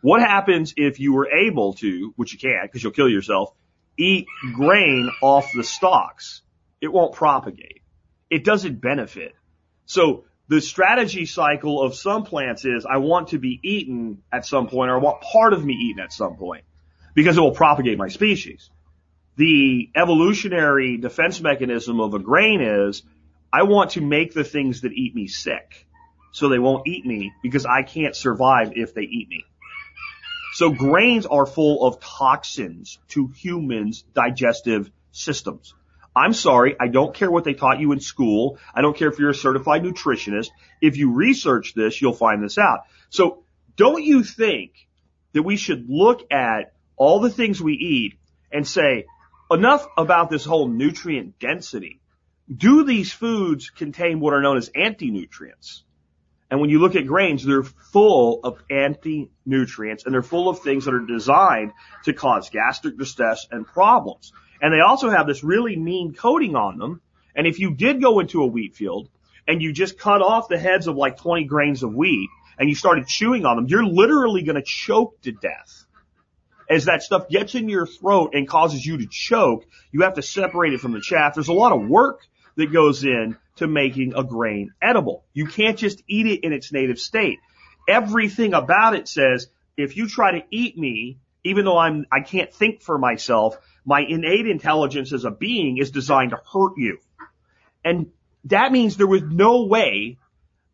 What 0.00 0.20
happens 0.20 0.74
if 0.76 1.00
you 1.00 1.12
were 1.12 1.28
able 1.28 1.72
to, 1.74 2.12
which 2.14 2.32
you 2.34 2.38
can't 2.38 2.70
because 2.70 2.84
you'll 2.84 2.92
kill 2.92 3.08
yourself, 3.08 3.52
eat 3.98 4.26
grain 4.54 5.10
off 5.20 5.50
the 5.56 5.64
stalks? 5.64 6.42
It 6.80 6.92
won't 6.92 7.14
propagate. 7.14 7.82
It 8.30 8.44
doesn't 8.44 8.80
benefit. 8.80 9.34
So 9.86 10.26
the 10.52 10.60
strategy 10.60 11.24
cycle 11.24 11.80
of 11.80 11.94
some 11.94 12.24
plants 12.24 12.66
is 12.66 12.84
I 12.84 12.98
want 12.98 13.28
to 13.28 13.38
be 13.38 13.58
eaten 13.62 14.22
at 14.30 14.44
some 14.44 14.68
point 14.68 14.90
or 14.90 14.96
I 14.96 14.98
want 14.98 15.22
part 15.22 15.54
of 15.54 15.64
me 15.64 15.72
eaten 15.72 16.02
at 16.02 16.12
some 16.12 16.36
point 16.36 16.64
because 17.14 17.38
it 17.38 17.40
will 17.40 17.54
propagate 17.54 17.96
my 17.96 18.08
species. 18.08 18.68
The 19.36 19.88
evolutionary 19.96 20.98
defense 20.98 21.40
mechanism 21.40 22.00
of 22.00 22.12
a 22.12 22.18
grain 22.18 22.60
is 22.60 23.02
I 23.50 23.62
want 23.62 23.92
to 23.92 24.02
make 24.02 24.34
the 24.34 24.44
things 24.44 24.82
that 24.82 24.92
eat 24.92 25.14
me 25.14 25.26
sick 25.26 25.86
so 26.32 26.50
they 26.50 26.58
won't 26.58 26.86
eat 26.86 27.06
me 27.06 27.32
because 27.42 27.64
I 27.64 27.82
can't 27.82 28.14
survive 28.14 28.74
if 28.76 28.92
they 28.92 29.04
eat 29.04 29.30
me. 29.30 29.46
So 30.52 30.68
grains 30.68 31.24
are 31.24 31.46
full 31.46 31.86
of 31.86 31.98
toxins 31.98 32.98
to 33.08 33.28
humans' 33.28 34.04
digestive 34.12 34.90
systems. 35.12 35.72
I'm 36.14 36.34
sorry, 36.34 36.76
I 36.78 36.88
don't 36.88 37.14
care 37.14 37.30
what 37.30 37.44
they 37.44 37.54
taught 37.54 37.80
you 37.80 37.92
in 37.92 38.00
school. 38.00 38.58
I 38.74 38.82
don't 38.82 38.96
care 38.96 39.08
if 39.08 39.18
you're 39.18 39.30
a 39.30 39.34
certified 39.34 39.82
nutritionist. 39.82 40.48
If 40.80 40.96
you 40.96 41.12
research 41.12 41.74
this, 41.74 42.00
you'll 42.02 42.12
find 42.12 42.42
this 42.42 42.58
out. 42.58 42.80
So 43.08 43.44
don't 43.76 44.02
you 44.02 44.22
think 44.22 44.72
that 45.32 45.42
we 45.42 45.56
should 45.56 45.88
look 45.88 46.30
at 46.30 46.74
all 46.96 47.20
the 47.20 47.30
things 47.30 47.62
we 47.62 47.74
eat 47.74 48.18
and 48.50 48.68
say, 48.68 49.06
enough 49.50 49.86
about 49.96 50.30
this 50.30 50.44
whole 50.44 50.68
nutrient 50.68 51.38
density. 51.38 52.00
Do 52.54 52.84
these 52.84 53.12
foods 53.12 53.70
contain 53.70 54.20
what 54.20 54.34
are 54.34 54.42
known 54.42 54.56
as 54.56 54.70
anti-nutrients? 54.74 55.84
And 56.50 56.60
when 56.60 56.68
you 56.68 56.80
look 56.80 56.96
at 56.96 57.06
grains, 57.06 57.44
they're 57.44 57.62
full 57.62 58.40
of 58.44 58.62
anti-nutrients 58.70 60.04
and 60.04 60.12
they're 60.12 60.22
full 60.22 60.50
of 60.50 60.60
things 60.60 60.84
that 60.84 60.92
are 60.92 61.06
designed 61.06 61.72
to 62.04 62.12
cause 62.12 62.50
gastric 62.50 62.98
distress 62.98 63.46
and 63.50 63.66
problems. 63.66 64.32
And 64.62 64.72
they 64.72 64.80
also 64.80 65.10
have 65.10 65.26
this 65.26 65.42
really 65.42 65.76
mean 65.76 66.14
coating 66.14 66.54
on 66.54 66.78
them. 66.78 67.00
And 67.34 67.46
if 67.46 67.58
you 67.58 67.74
did 67.74 68.00
go 68.00 68.20
into 68.20 68.42
a 68.42 68.46
wheat 68.46 68.76
field 68.76 69.08
and 69.48 69.60
you 69.60 69.72
just 69.72 69.98
cut 69.98 70.22
off 70.22 70.48
the 70.48 70.58
heads 70.58 70.86
of 70.86 70.96
like 70.96 71.18
20 71.18 71.44
grains 71.44 71.82
of 71.82 71.92
wheat 71.92 72.30
and 72.58 72.68
you 72.68 72.76
started 72.76 73.08
chewing 73.08 73.44
on 73.44 73.56
them, 73.56 73.66
you're 73.66 73.84
literally 73.84 74.42
going 74.42 74.56
to 74.56 74.62
choke 74.62 75.20
to 75.22 75.32
death. 75.32 75.84
As 76.70 76.84
that 76.84 77.02
stuff 77.02 77.28
gets 77.28 77.56
in 77.56 77.68
your 77.68 77.86
throat 77.86 78.30
and 78.34 78.48
causes 78.48 78.86
you 78.86 78.98
to 78.98 79.06
choke, 79.10 79.66
you 79.90 80.02
have 80.02 80.14
to 80.14 80.22
separate 80.22 80.72
it 80.72 80.80
from 80.80 80.92
the 80.92 81.00
chaff. 81.00 81.34
There's 81.34 81.48
a 81.48 81.52
lot 81.52 81.72
of 81.72 81.86
work 81.86 82.20
that 82.56 82.72
goes 82.72 83.04
in 83.04 83.36
to 83.56 83.66
making 83.66 84.14
a 84.14 84.22
grain 84.22 84.72
edible. 84.80 85.24
You 85.34 85.46
can't 85.46 85.76
just 85.76 86.02
eat 86.06 86.26
it 86.26 86.44
in 86.44 86.52
its 86.52 86.72
native 86.72 87.00
state. 87.00 87.40
Everything 87.88 88.54
about 88.54 88.94
it 88.94 89.08
says, 89.08 89.48
if 89.76 89.96
you 89.96 90.06
try 90.06 90.38
to 90.38 90.44
eat 90.50 90.78
me, 90.78 91.18
even 91.42 91.64
though 91.64 91.78
I'm, 91.78 92.06
I 92.12 92.20
can't 92.20 92.52
think 92.54 92.82
for 92.82 92.96
myself, 92.96 93.58
my 93.84 94.00
innate 94.00 94.46
intelligence 94.46 95.12
as 95.12 95.24
a 95.24 95.30
being 95.30 95.78
is 95.78 95.90
designed 95.90 96.30
to 96.30 96.40
hurt 96.52 96.76
you. 96.76 96.98
And 97.84 98.10
that 98.44 98.72
means 98.72 98.96
there 98.96 99.06
was 99.06 99.22
no 99.22 99.64
way 99.64 100.18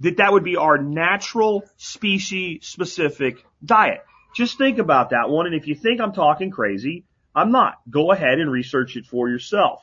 that 0.00 0.18
that 0.18 0.32
would 0.32 0.44
be 0.44 0.56
our 0.56 0.78
natural 0.78 1.64
species 1.76 2.66
specific 2.66 3.44
diet. 3.64 4.04
Just 4.36 4.58
think 4.58 4.78
about 4.78 5.10
that 5.10 5.28
one. 5.28 5.46
And 5.46 5.54
if 5.54 5.66
you 5.66 5.74
think 5.74 6.00
I'm 6.00 6.12
talking 6.12 6.50
crazy, 6.50 7.04
I'm 7.34 7.50
not. 7.50 7.74
Go 7.88 8.12
ahead 8.12 8.38
and 8.38 8.50
research 8.50 8.96
it 8.96 9.06
for 9.06 9.28
yourself. 9.28 9.82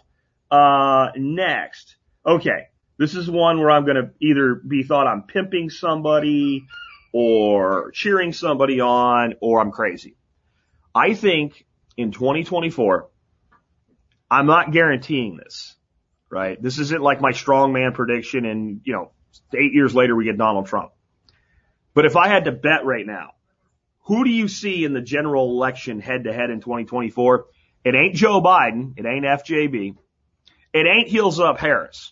Uh, 0.50 1.10
next. 1.16 1.96
Okay. 2.26 2.68
This 2.98 3.16
is 3.16 3.30
one 3.30 3.60
where 3.60 3.72
I'm 3.72 3.84
going 3.84 3.98
to 3.98 4.12
either 4.22 4.56
be 4.56 4.84
thought 4.84 5.08
I'm 5.08 5.24
pimping 5.24 5.70
somebody 5.70 6.66
or 7.12 7.92
cheering 7.92 8.32
somebody 8.32 8.80
on 8.80 9.36
or 9.42 9.60
I'm 9.60 9.72
crazy. 9.72 10.16
I 10.94 11.14
think 11.14 11.66
in 11.98 12.12
2024, 12.12 13.10
I'm 14.30 14.48
not 14.48 14.72
guaranteeing 14.72 15.38
this, 15.38 15.76
right? 16.30 16.62
This 16.62 16.80
isn't 16.80 17.02
like 17.02 17.22
my 17.22 17.32
strongman 17.32 17.94
prediction 17.94 18.46
and, 18.46 18.82
you 18.84 18.94
know, 18.94 19.12
eight 19.54 19.74
years 19.74 19.94
later 19.94 20.16
we 20.16 20.26
get 20.26 20.38
Donald 20.38 20.68
Trump. 20.68 20.92
But 21.94 22.06
if 22.06 22.16
I 22.16 22.28
had 22.28 22.46
to 22.46 22.52
bet 22.52 22.86
right 22.86 23.06
now, 23.06 23.32
who 24.06 24.24
do 24.24 24.30
you 24.30 24.48
see 24.48 24.84
in 24.84 24.94
the 24.94 25.02
general 25.02 25.50
election 25.50 26.00
head 26.00 26.26
to 26.26 26.34
head 26.34 26.50
in 26.50 26.60
2024? 26.62 27.46
It 27.84 27.96
ain't 27.96 28.16
Joe 28.16 28.42
Biden. 28.42 28.94
It 28.98 29.06
ain't 29.06 29.26
FJB. 29.26 29.96
It 30.74 30.86
ain't 30.86 31.08
heels 31.08 31.40
up 31.40 31.60
Harris, 31.60 32.12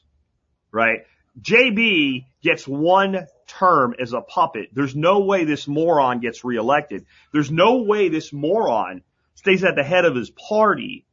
right? 0.72 1.00
JB 1.42 2.26
gets 2.42 2.68
one 2.68 3.28
term 3.48 3.96
as 4.00 4.14
a 4.14 4.22
puppet. 4.22 4.70
There's 4.74 4.96
no 4.96 5.20
way 5.20 5.46
this 5.46 5.68
moron 5.68 6.20
gets 6.20 6.44
reelected. 6.44 7.06
There's 7.32 7.52
no 7.52 7.84
way 7.84 8.10
this 8.10 8.32
moron 8.32 9.02
stays 9.36 9.64
at 9.64 9.76
the 9.76 9.84
head 9.84 10.06
of 10.06 10.16
his 10.16 10.30
party 10.30 11.06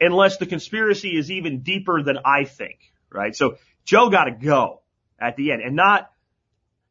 unless 0.00 0.36
the 0.36 0.46
conspiracy 0.46 1.16
is 1.16 1.30
even 1.30 1.60
deeper 1.62 2.02
than 2.02 2.18
I 2.24 2.44
think, 2.44 2.78
right? 3.10 3.34
So 3.34 3.56
Joe 3.84 4.10
got 4.10 4.24
to 4.24 4.32
go 4.32 4.82
at 5.18 5.36
the 5.36 5.52
end 5.52 5.62
and 5.62 5.76
not 5.76 6.10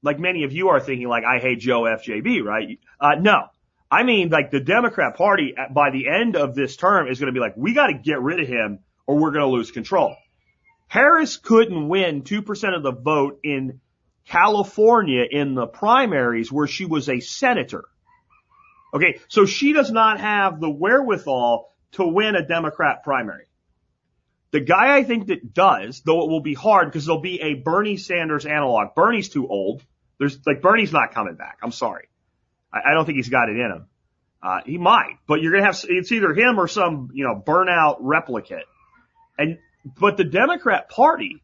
like 0.01 0.19
many 0.19 0.43
of 0.43 0.51
you 0.51 0.69
are 0.69 0.79
thinking 0.79 1.07
like 1.07 1.23
I 1.23 1.39
hate 1.39 1.59
Joe 1.59 1.81
FJB, 1.81 2.43
right? 2.43 2.79
Uh, 2.99 3.15
no. 3.19 3.47
I 3.89 4.03
mean 4.03 4.29
like 4.29 4.51
the 4.51 4.59
Democrat 4.59 5.15
party 5.15 5.55
by 5.71 5.91
the 5.91 6.07
end 6.07 6.35
of 6.35 6.55
this 6.55 6.75
term 6.75 7.07
is 7.07 7.19
going 7.19 7.33
to 7.33 7.37
be 7.37 7.39
like, 7.39 7.55
we 7.55 7.73
got 7.73 7.87
to 7.87 7.93
get 7.93 8.21
rid 8.21 8.39
of 8.39 8.47
him 8.47 8.79
or 9.05 9.17
we're 9.17 9.31
going 9.31 9.45
to 9.45 9.51
lose 9.51 9.71
control. 9.71 10.15
Harris 10.87 11.37
couldn't 11.37 11.87
win 11.87 12.23
2% 12.23 12.75
of 12.75 12.83
the 12.83 12.91
vote 12.91 13.39
in 13.43 13.81
California 14.27 15.23
in 15.29 15.53
the 15.53 15.67
primaries 15.67 16.51
where 16.51 16.67
she 16.67 16.85
was 16.85 17.09
a 17.09 17.19
senator. 17.19 17.85
Okay, 18.93 19.19
so 19.27 19.45
she 19.45 19.73
does 19.73 19.91
not 19.91 20.19
have 20.19 20.59
the 20.59 20.69
wherewithal 20.69 21.74
to 21.95 22.07
win 22.07 22.35
a 22.35 22.45
Democrat 22.45 23.03
primary. 23.03 23.45
The 24.51 24.61
guy 24.61 24.95
I 24.95 25.03
think 25.03 25.27
that 25.27 25.53
does, 25.53 26.01
though 26.01 26.23
it 26.23 26.29
will 26.29 26.41
be 26.41 26.53
hard 26.53 26.87
because 26.87 27.05
there'll 27.05 27.21
be 27.21 27.41
a 27.41 27.55
Bernie 27.55 27.97
Sanders 27.97 28.45
analog. 28.45 28.95
Bernie's 28.95 29.27
too 29.27 29.47
old. 29.47 29.83
There's 30.17 30.39
like 30.45 30.61
Bernie's 30.61 30.93
not 30.93 31.13
coming 31.13 31.35
back. 31.35 31.57
I'm 31.61 31.73
sorry. 31.73 32.07
I, 32.71 32.91
I 32.91 32.93
don't 32.93 33.05
think 33.05 33.17
he's 33.17 33.29
got 33.29 33.49
it 33.49 33.57
in 33.57 33.71
him. 33.71 33.87
Uh, 34.41 34.59
he 34.65 34.77
might, 34.77 35.17
but 35.27 35.41
you're 35.41 35.57
to 35.57 35.63
have, 35.63 35.83
it's 35.89 36.11
either 36.11 36.31
him 36.33 36.59
or 36.59 36.67
some, 36.67 37.09
you 37.13 37.25
know, 37.25 37.35
burnout 37.35 37.97
replicate. 37.99 38.65
And, 39.39 39.57
but 39.99 40.17
the 40.17 40.23
Democrat 40.23 40.87
party 40.87 41.43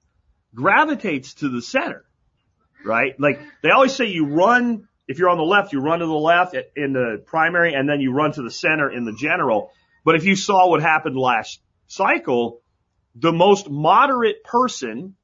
gravitates 0.53 1.33
to 1.35 1.49
the 1.49 1.61
center, 1.61 2.05
right? 2.85 3.19
Like 3.19 3.41
they 3.63 3.71
always 3.71 3.95
say 3.95 4.05
you 4.05 4.27
run, 4.27 4.87
if 5.07 5.17
you're 5.17 5.29
on 5.29 5.37
the 5.37 5.43
left, 5.43 5.73
you 5.73 5.79
run 5.79 5.99
to 5.99 6.05
the 6.05 6.13
left 6.13 6.55
in 6.75 6.93
the 6.93 7.23
primary 7.25 7.73
and 7.73 7.89
then 7.89 8.01
you 8.01 8.13
run 8.13 8.33
to 8.33 8.43
the 8.43 8.51
center 8.51 8.91
in 8.91 9.03
the 9.03 9.13
general. 9.13 9.71
But 10.03 10.15
if 10.15 10.25
you 10.25 10.35
saw 10.35 10.69
what 10.69 10.81
happened 10.81 11.17
last 11.17 11.61
cycle, 11.87 12.61
the 13.15 13.31
most 13.31 13.69
moderate 13.69 14.43
person 14.43 15.15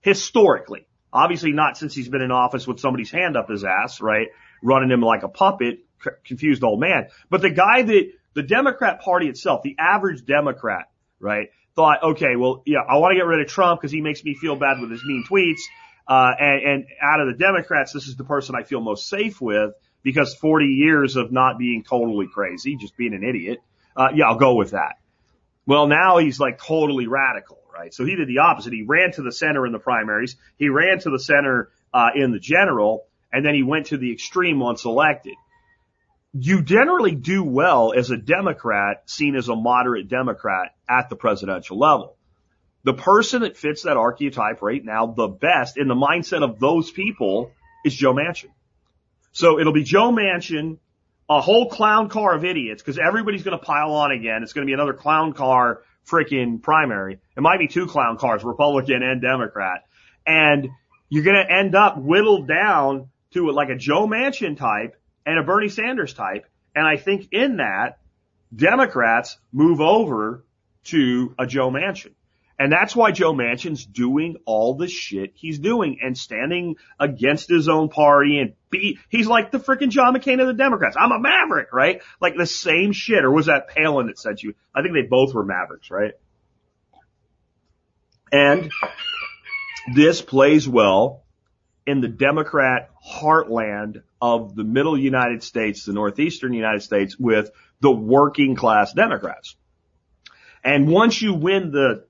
historically, 0.00 0.86
obviously 1.12 1.52
not 1.52 1.76
since 1.76 1.94
he's 1.94 2.08
been 2.08 2.22
in 2.22 2.30
office 2.30 2.66
with 2.66 2.80
somebody's 2.80 3.10
hand 3.10 3.36
up 3.36 3.48
his 3.48 3.64
ass, 3.64 4.00
right? 4.00 4.28
Running 4.62 4.90
him 4.90 5.00
like 5.00 5.22
a 5.22 5.28
puppet, 5.28 5.80
c- 6.02 6.10
confused 6.24 6.62
old 6.64 6.80
man. 6.80 7.08
But 7.30 7.42
the 7.42 7.50
guy 7.50 7.82
that 7.82 8.12
the 8.34 8.42
Democrat 8.42 9.00
party 9.00 9.28
itself, 9.28 9.62
the 9.62 9.76
average 9.78 10.24
Democrat, 10.24 10.90
right, 11.20 11.48
thought, 11.74 12.02
okay, 12.02 12.36
well, 12.36 12.62
yeah, 12.66 12.80
I 12.80 12.98
want 12.98 13.12
to 13.12 13.16
get 13.16 13.26
rid 13.26 13.40
of 13.40 13.46
Trump 13.46 13.80
because 13.80 13.92
he 13.92 14.00
makes 14.00 14.22
me 14.24 14.34
feel 14.34 14.56
bad 14.56 14.80
with 14.80 14.90
his 14.90 15.04
mean 15.04 15.24
tweets. 15.28 15.60
Uh, 16.06 16.32
and, 16.38 16.62
and 16.62 16.86
out 17.02 17.20
of 17.20 17.28
the 17.28 17.34
Democrats, 17.34 17.92
this 17.92 18.08
is 18.08 18.16
the 18.16 18.24
person 18.24 18.54
I 18.54 18.64
feel 18.64 18.80
most 18.80 19.08
safe 19.08 19.40
with 19.40 19.72
because 20.02 20.34
40 20.34 20.66
years 20.66 21.16
of 21.16 21.32
not 21.32 21.58
being 21.58 21.84
totally 21.84 22.26
crazy, 22.32 22.76
just 22.76 22.96
being 22.96 23.14
an 23.14 23.22
idiot. 23.22 23.58
Uh, 23.98 24.10
yeah, 24.14 24.26
I'll 24.26 24.38
go 24.38 24.54
with 24.54 24.70
that. 24.70 25.00
Well, 25.66 25.88
now 25.88 26.18
he's 26.18 26.38
like 26.38 26.62
totally 26.62 27.08
radical, 27.08 27.58
right? 27.74 27.92
So 27.92 28.04
he 28.04 28.14
did 28.14 28.28
the 28.28 28.38
opposite. 28.38 28.72
He 28.72 28.84
ran 28.84 29.10
to 29.12 29.22
the 29.22 29.32
center 29.32 29.66
in 29.66 29.72
the 29.72 29.80
primaries. 29.80 30.36
He 30.56 30.68
ran 30.68 31.00
to 31.00 31.10
the 31.10 31.18
center, 31.18 31.70
uh, 31.92 32.10
in 32.14 32.30
the 32.30 32.38
general, 32.38 33.06
and 33.32 33.44
then 33.44 33.54
he 33.54 33.64
went 33.64 33.86
to 33.86 33.98
the 33.98 34.12
extreme 34.12 34.60
once 34.60 34.84
elected. 34.84 35.34
You 36.32 36.62
generally 36.62 37.14
do 37.14 37.42
well 37.42 37.92
as 37.92 38.10
a 38.10 38.16
Democrat, 38.16 39.02
seen 39.06 39.34
as 39.34 39.48
a 39.48 39.56
moderate 39.56 40.08
Democrat 40.08 40.74
at 40.88 41.10
the 41.10 41.16
presidential 41.16 41.78
level. 41.78 42.16
The 42.84 42.94
person 42.94 43.42
that 43.42 43.56
fits 43.56 43.82
that 43.82 43.96
archetype 43.96 44.62
right 44.62 44.84
now 44.84 45.06
the 45.06 45.26
best 45.26 45.76
in 45.76 45.88
the 45.88 45.94
mindset 45.94 46.44
of 46.44 46.60
those 46.60 46.90
people 46.90 47.50
is 47.84 47.94
Joe 47.94 48.14
Manchin. 48.14 48.50
So 49.32 49.58
it'll 49.58 49.72
be 49.72 49.84
Joe 49.84 50.12
Manchin, 50.12 50.78
a 51.28 51.40
whole 51.40 51.68
clown 51.68 52.08
car 52.08 52.34
of 52.34 52.44
idiots, 52.44 52.82
because 52.82 52.98
everybody's 52.98 53.42
going 53.42 53.58
to 53.58 53.64
pile 53.64 53.92
on 53.92 54.12
again. 54.12 54.42
It's 54.42 54.52
going 54.52 54.66
to 54.66 54.70
be 54.70 54.74
another 54.74 54.94
clown 54.94 55.32
car 55.34 55.82
freaking 56.06 56.62
primary. 56.62 57.18
It 57.36 57.40
might 57.40 57.58
be 57.58 57.68
two 57.68 57.86
clown 57.86 58.16
cars, 58.16 58.42
Republican 58.42 59.02
and 59.02 59.20
Democrat. 59.20 59.84
And 60.26 60.68
you're 61.08 61.24
going 61.24 61.44
to 61.46 61.52
end 61.52 61.74
up 61.74 61.98
whittled 61.98 62.48
down 62.48 63.08
to 63.32 63.50
like 63.50 63.68
a 63.68 63.76
Joe 63.76 64.06
Manchin 64.06 64.56
type 64.56 65.00
and 65.26 65.38
a 65.38 65.42
Bernie 65.42 65.68
Sanders 65.68 66.14
type. 66.14 66.46
And 66.74 66.86
I 66.86 66.96
think 66.96 67.28
in 67.32 67.58
that, 67.58 67.98
Democrats 68.54 69.36
move 69.52 69.80
over 69.80 70.44
to 70.84 71.34
a 71.38 71.46
Joe 71.46 71.70
Manchin. 71.70 72.12
And 72.58 72.72
that's 72.72 72.96
why 72.96 73.12
Joe 73.12 73.32
Manchin's 73.32 73.86
doing 73.86 74.36
all 74.44 74.74
the 74.74 74.88
shit 74.88 75.32
he's 75.34 75.60
doing 75.60 76.00
and 76.02 76.18
standing 76.18 76.74
against 76.98 77.48
his 77.48 77.68
own 77.68 77.88
party 77.88 78.40
and 78.40 78.54
be, 78.68 78.98
he's 79.08 79.28
like 79.28 79.52
the 79.52 79.60
freaking 79.60 79.90
John 79.90 80.12
McCain 80.12 80.40
of 80.40 80.48
the 80.48 80.54
Democrats. 80.54 80.96
I'm 80.98 81.12
a 81.12 81.20
maverick, 81.20 81.72
right? 81.72 82.02
Like 82.20 82.36
the 82.36 82.46
same 82.46 82.90
shit. 82.90 83.24
Or 83.24 83.30
was 83.30 83.46
that 83.46 83.68
Palin 83.68 84.08
that 84.08 84.18
said 84.18 84.42
you? 84.42 84.54
I 84.74 84.82
think 84.82 84.94
they 84.94 85.02
both 85.02 85.34
were 85.34 85.44
mavericks, 85.44 85.88
right? 85.88 86.14
And 88.32 88.72
this 89.94 90.20
plays 90.20 90.68
well 90.68 91.22
in 91.86 92.00
the 92.00 92.08
Democrat 92.08 92.90
heartland 93.08 94.02
of 94.20 94.56
the 94.56 94.64
middle 94.64 94.98
United 94.98 95.44
States, 95.44 95.84
the 95.84 95.92
northeastern 95.92 96.52
United 96.52 96.82
States 96.82 97.16
with 97.16 97.52
the 97.80 97.90
working 97.90 98.56
class 98.56 98.92
Democrats. 98.92 99.54
And 100.64 100.88
once 100.88 101.22
you 101.22 101.34
win 101.34 101.70
the 101.70 102.07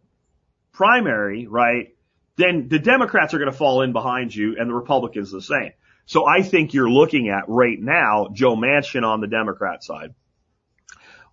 primary, 0.78 1.48
right, 1.48 1.88
then 2.36 2.68
the 2.68 2.78
Democrats 2.78 3.34
are 3.34 3.38
going 3.38 3.50
to 3.50 3.56
fall 3.56 3.82
in 3.82 3.92
behind 3.92 4.32
you 4.32 4.54
and 4.58 4.70
the 4.70 4.74
Republicans 4.74 5.32
the 5.32 5.42
same. 5.42 5.72
So 6.06 6.24
I 6.24 6.42
think 6.42 6.72
you're 6.72 6.88
looking 6.88 7.28
at 7.30 7.48
right 7.48 7.78
now 7.78 8.28
Joe 8.32 8.54
Manchin 8.54 9.02
on 9.02 9.20
the 9.20 9.26
Democrat 9.26 9.82
side. 9.82 10.14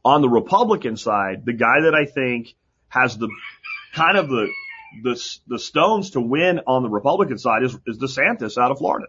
On 0.03 0.21
the 0.21 0.29
Republican 0.29 0.97
side, 0.97 1.45
the 1.45 1.53
guy 1.53 1.81
that 1.84 1.93
I 1.93 2.05
think 2.05 2.55
has 2.89 3.17
the 3.17 3.29
kind 3.93 4.17
of 4.17 4.29
the 4.29 4.47
the 5.03 5.38
the 5.47 5.60
stones 5.60 6.12
to 6.12 6.21
win 6.21 6.62
on 6.65 6.81
the 6.81 6.89
Republican 6.89 7.38
side 7.38 7.63
is 7.63 7.77
is 7.86 7.99
DeSantis 7.99 8.58
out 8.58 8.71
of 8.71 8.79
Florida. 8.79 9.08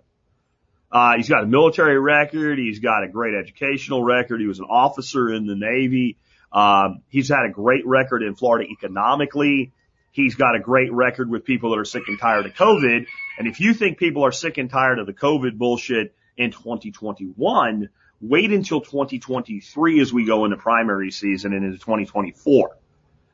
Uh, 0.93 1.15
he's 1.17 1.29
got 1.29 1.45
a 1.45 1.47
military 1.47 1.99
record. 1.99 2.59
He's 2.59 2.79
got 2.79 3.05
a 3.05 3.09
great 3.09 3.35
educational 3.35 4.05
record. 4.05 4.41
He 4.41 4.47
was 4.47 4.59
an 4.59 4.67
officer 4.69 5.33
in 5.33 5.47
the 5.47 5.57
Navy. 5.57 6.19
Um, 6.53 7.03
he's 7.09 7.29
had 7.29 7.45
a 7.49 7.53
great 7.53 7.87
record 7.87 8.23
in 8.23 8.35
Florida 8.35 8.71
economically. 8.71 9.73
He's 10.17 10.35
got 10.35 10.57
a 10.57 10.59
great 10.59 10.91
record 10.91 11.29
with 11.29 11.45
people 11.45 11.73
that 11.73 11.79
are 11.79 11.85
sick 11.85 12.05
and 12.09 12.19
tired 12.19 12.47
of 12.47 12.55
COVID. 12.55 13.05
And 13.39 13.47
if 13.47 13.61
you 13.61 13.75
think 13.75 13.99
people 13.99 14.25
are 14.25 14.33
sick 14.33 14.57
and 14.57 14.71
tired 14.71 14.99
of 14.99 15.05
the 15.05 15.13
COVID 15.13 15.59
bullshit 15.59 16.15
in 16.39 16.53
2021, 16.53 17.91
wait 18.23 18.51
until 18.51 18.81
2023 18.81 20.01
as 20.01 20.15
we 20.15 20.25
go 20.25 20.47
into 20.47 20.57
primary 20.57 21.11
season 21.11 21.53
and 21.53 21.67
into 21.67 21.77
2024. 21.77 22.79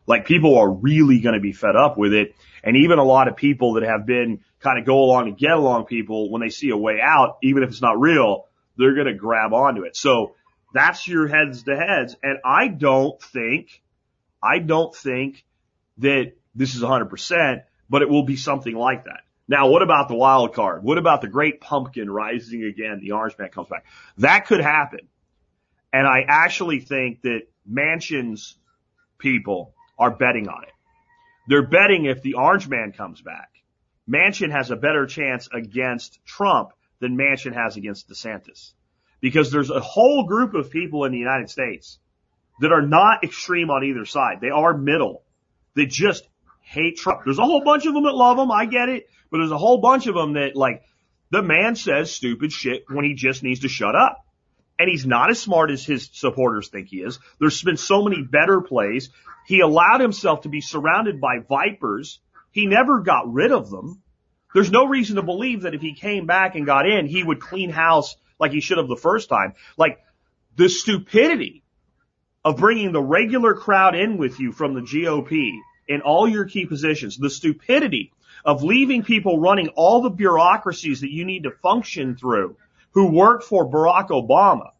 Like 0.09 0.27
people 0.27 0.59
are 0.59 0.69
really 0.69 1.21
going 1.21 1.37
to 1.37 1.41
be 1.41 1.53
fed 1.53 1.77
up 1.77 1.97
with 1.97 2.13
it. 2.13 2.35
And 2.65 2.77
even 2.77 2.99
a 2.99 3.05
lot 3.05 3.29
of 3.29 3.37
people 3.37 3.75
that 3.75 3.85
have 3.85 4.05
been 4.05 4.41
kind 4.59 4.81
of 4.81 4.85
go 4.85 5.05
along 5.05 5.29
and 5.29 5.39
get 5.39 5.53
along 5.53 5.85
people, 5.85 6.33
when 6.33 6.43
they 6.43 6.49
see 6.49 6.71
a 6.71 6.77
way 6.77 6.99
out, 7.01 7.39
even 7.45 7.63
if 7.63 7.69
it's 7.69 7.81
not 7.81 8.01
real, 8.01 8.49
they're 8.77 8.97
going 8.97 9.07
to 9.07 9.15
grab 9.15 9.53
onto 9.53 9.85
it. 9.85 9.97
So 9.97 10.35
that's 10.75 11.07
your 11.07 11.29
heads 11.29 11.63
to 11.63 11.77
heads. 11.77 12.17
And 12.25 12.39
I 12.45 12.67
don't 12.67 13.23
think, 13.23 13.81
I 14.43 14.59
don't 14.59 14.93
think 14.93 15.45
that 15.99 16.33
this 16.55 16.75
is 16.75 16.83
100%, 16.83 17.63
but 17.89 18.03
it 18.03 18.09
will 18.09 18.25
be 18.25 18.37
something 18.37 18.75
like 18.75 19.05
that. 19.05 19.21
Now, 19.49 19.69
what 19.69 19.83
about 19.83 20.09
the 20.09 20.15
wild 20.15 20.55
card? 20.55 20.83
What 20.83 20.99
about 20.99 21.21
the 21.21 21.29
great 21.29 21.61
pumpkin 21.61 22.11
rising 22.11 22.65
again? 22.65 23.01
The 23.03 23.13
orange 23.13 23.37
man 23.39 23.49
comes 23.51 23.69
back. 23.69 23.85
That 24.19 24.47
could 24.47 24.61
happen. 24.61 25.09
And 25.93 26.07
I 26.07 26.25
actually 26.27 26.81
think 26.81 27.23
that 27.23 27.43
Manchin's 27.71 28.57
people 29.19 29.75
are 29.99 30.11
betting 30.11 30.49
on 30.49 30.65
it. 30.65 30.73
They're 31.49 31.67
betting 31.67 32.07
if 32.07 32.23
the 32.23 32.35
orange 32.35 32.69
man 32.69 32.93
comes 32.93 33.21
back, 33.21 33.51
Manchin 34.09 34.51
has 34.51 34.71
a 34.71 34.77
better 34.77 35.07
chance 35.07 35.49
against 35.53 36.25
Trump 36.25 36.71
than 37.01 37.17
Manchin 37.17 37.55
has 37.55 37.77
against 37.77 38.09
DeSantis. 38.09 38.73
Because 39.21 39.51
there's 39.51 39.71
a 39.71 39.81
whole 39.81 40.27
group 40.27 40.55
of 40.55 40.71
people 40.71 41.05
in 41.05 41.13
the 41.13 41.19
United 41.19 41.51
States 41.51 41.99
that 42.61 42.73
are 42.73 42.83
not 42.83 43.25
extreme 43.25 43.71
on 43.71 43.85
either 43.85 44.05
side. 44.05 44.39
They 44.41 44.51
are 44.51 44.77
middle. 44.77 45.23
They 45.75 45.87
just 45.87 46.27
hate 46.73 46.97
Trump. 46.97 47.21
There's 47.25 47.39
a 47.39 47.45
whole 47.45 47.63
bunch 47.63 47.87
of 47.87 47.95
them 47.95 48.05
that 48.05 48.15
love 48.15 48.39
him. 48.39 48.51
I 48.51 48.65
get 48.65 48.89
it. 48.89 49.09
But 49.31 49.39
there's 49.39 49.51
a 49.51 49.59
whole 49.59 49.79
bunch 49.79 50.07
of 50.07 50.15
them 50.15 50.35
that 50.35 50.57
like, 50.57 50.83
the 51.31 51.43
man 51.43 51.77
says 51.77 52.13
stupid 52.13 52.53
shit 52.53 52.85
when 52.89 53.05
he 53.05 53.15
just 53.15 53.43
needs 53.43 53.61
to 53.61 53.69
shut 53.69 53.95
up. 53.95 54.25
And 54.79 54.89
he's 54.89 55.07
not 55.07 55.31
as 55.31 55.39
smart 55.39 55.71
as 55.71 55.85
his 55.85 56.09
supporters 56.13 56.69
think 56.69 56.89
he 56.89 56.99
is. 56.99 57.19
There's 57.39 57.63
been 57.63 57.77
so 57.77 58.03
many 58.03 58.23
better 58.23 58.61
plays. 58.63 59.11
He 59.47 59.61
allowed 59.61 60.01
himself 60.01 60.43
to 60.43 60.49
be 60.49 60.61
surrounded 60.61 61.21
by 61.21 61.39
vipers. 61.39 62.21
He 62.51 62.67
never 62.67 63.01
got 63.01 63.33
rid 63.33 63.53
of 63.53 63.71
them. 63.71 64.03
There's 64.55 64.71
no 64.71 64.87
reason 64.87 65.17
to 65.17 65.23
believe 65.23 65.63
that 65.63 65.75
if 65.75 65.81
he 65.81 65.95
came 65.95 66.27
back 66.27 66.55
and 66.55 66.67
got 66.67 66.87
in, 66.87 67.07
he 67.07 67.23
would 67.23 67.41
clean 67.41 67.71
house 67.71 68.17
like 68.39 68.53
he 68.53 68.61
should 68.61 68.79
have 68.79 68.89
the 68.89 68.97
first 68.97 69.29
time. 69.29 69.55
Like 69.77 70.01
the 70.57 70.69
stupidity 70.69 71.63
of 72.45 72.57
bringing 72.57 72.93
the 72.93 73.03
regular 73.03 73.55
crowd 73.55 73.95
in 73.95 74.19
with 74.19 74.41
you 74.41 74.53
from 74.53 74.75
the 74.75 74.81
GOP 74.81 75.53
in 75.93 76.01
all 76.01 76.29
your 76.29 76.45
key 76.47 76.67
positions, 76.67 77.17
the 77.17 77.31
stupidity 77.31 78.13
of 78.45 78.63
leaving 78.63 79.03
people 79.03 79.39
running 79.39 79.69
all 79.69 80.03
the 80.03 80.11
bureaucracies 80.11 81.03
that 81.03 81.13
you 81.13 81.25
need 81.25 81.45
to 81.45 81.51
function 81.51 82.17
through 82.17 82.57
who 82.93 83.13
worked 83.13 83.45
for 83.45 83.71
Barack 83.71 84.09
Obama 84.09 84.71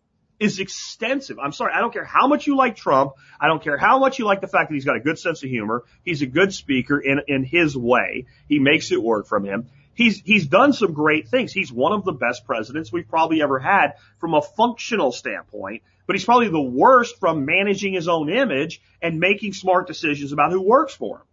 is 0.41 0.59
extensive. 0.59 1.39
I'm 1.39 1.53
sorry. 1.53 1.73
I 1.73 1.81
don't 1.81 1.93
care 1.93 2.05
how 2.05 2.27
much 2.27 2.47
you 2.47 2.57
like 2.57 2.75
Trump. 2.77 3.13
I 3.41 3.47
don't 3.47 3.63
care 3.63 3.77
how 3.77 3.99
much 4.01 4.19
you 4.19 4.25
like 4.25 4.41
the 4.41 4.49
fact 4.49 4.71
that 4.71 4.75
he's 4.75 4.85
got 4.85 4.97
a 4.97 5.01
good 5.01 5.19
sense 5.19 5.43
of 5.43 5.49
humor. 5.49 5.85
He's 6.05 6.23
a 6.23 6.27
good 6.27 6.53
speaker 6.53 6.99
in, 6.99 7.21
in 7.29 7.45
his 7.45 7.77
way. 7.77 8.27
He 8.49 8.59
makes 8.59 8.91
it 8.91 9.01
work 9.01 9.27
from 9.29 9.45
him. 9.45 9.69
He's, 9.95 10.21
he's 10.21 10.47
done 10.47 10.73
some 10.73 10.95
great 10.95 11.29
things. 11.29 11.53
He's 11.53 11.71
one 11.71 11.93
of 11.93 12.05
the 12.05 12.13
best 12.13 12.45
presidents 12.45 12.91
we've 12.91 13.09
probably 13.09 13.43
ever 13.43 13.59
had 13.59 13.93
from 14.19 14.35
a 14.35 14.43
functional 14.43 15.13
standpoint, 15.13 15.83
but 16.07 16.17
he's 16.17 16.25
probably 16.25 16.49
the 16.49 16.61
worst 16.61 17.19
from 17.19 17.45
managing 17.45 17.95
his 17.95 18.09
own 18.09 18.29
image 18.29 18.81
and 19.01 19.21
making 19.21 19.53
smart 19.53 19.87
decisions 19.87 20.33
about 20.33 20.53
who 20.53 20.61
works 20.61 20.95
for 20.95 21.19
him. 21.19 21.25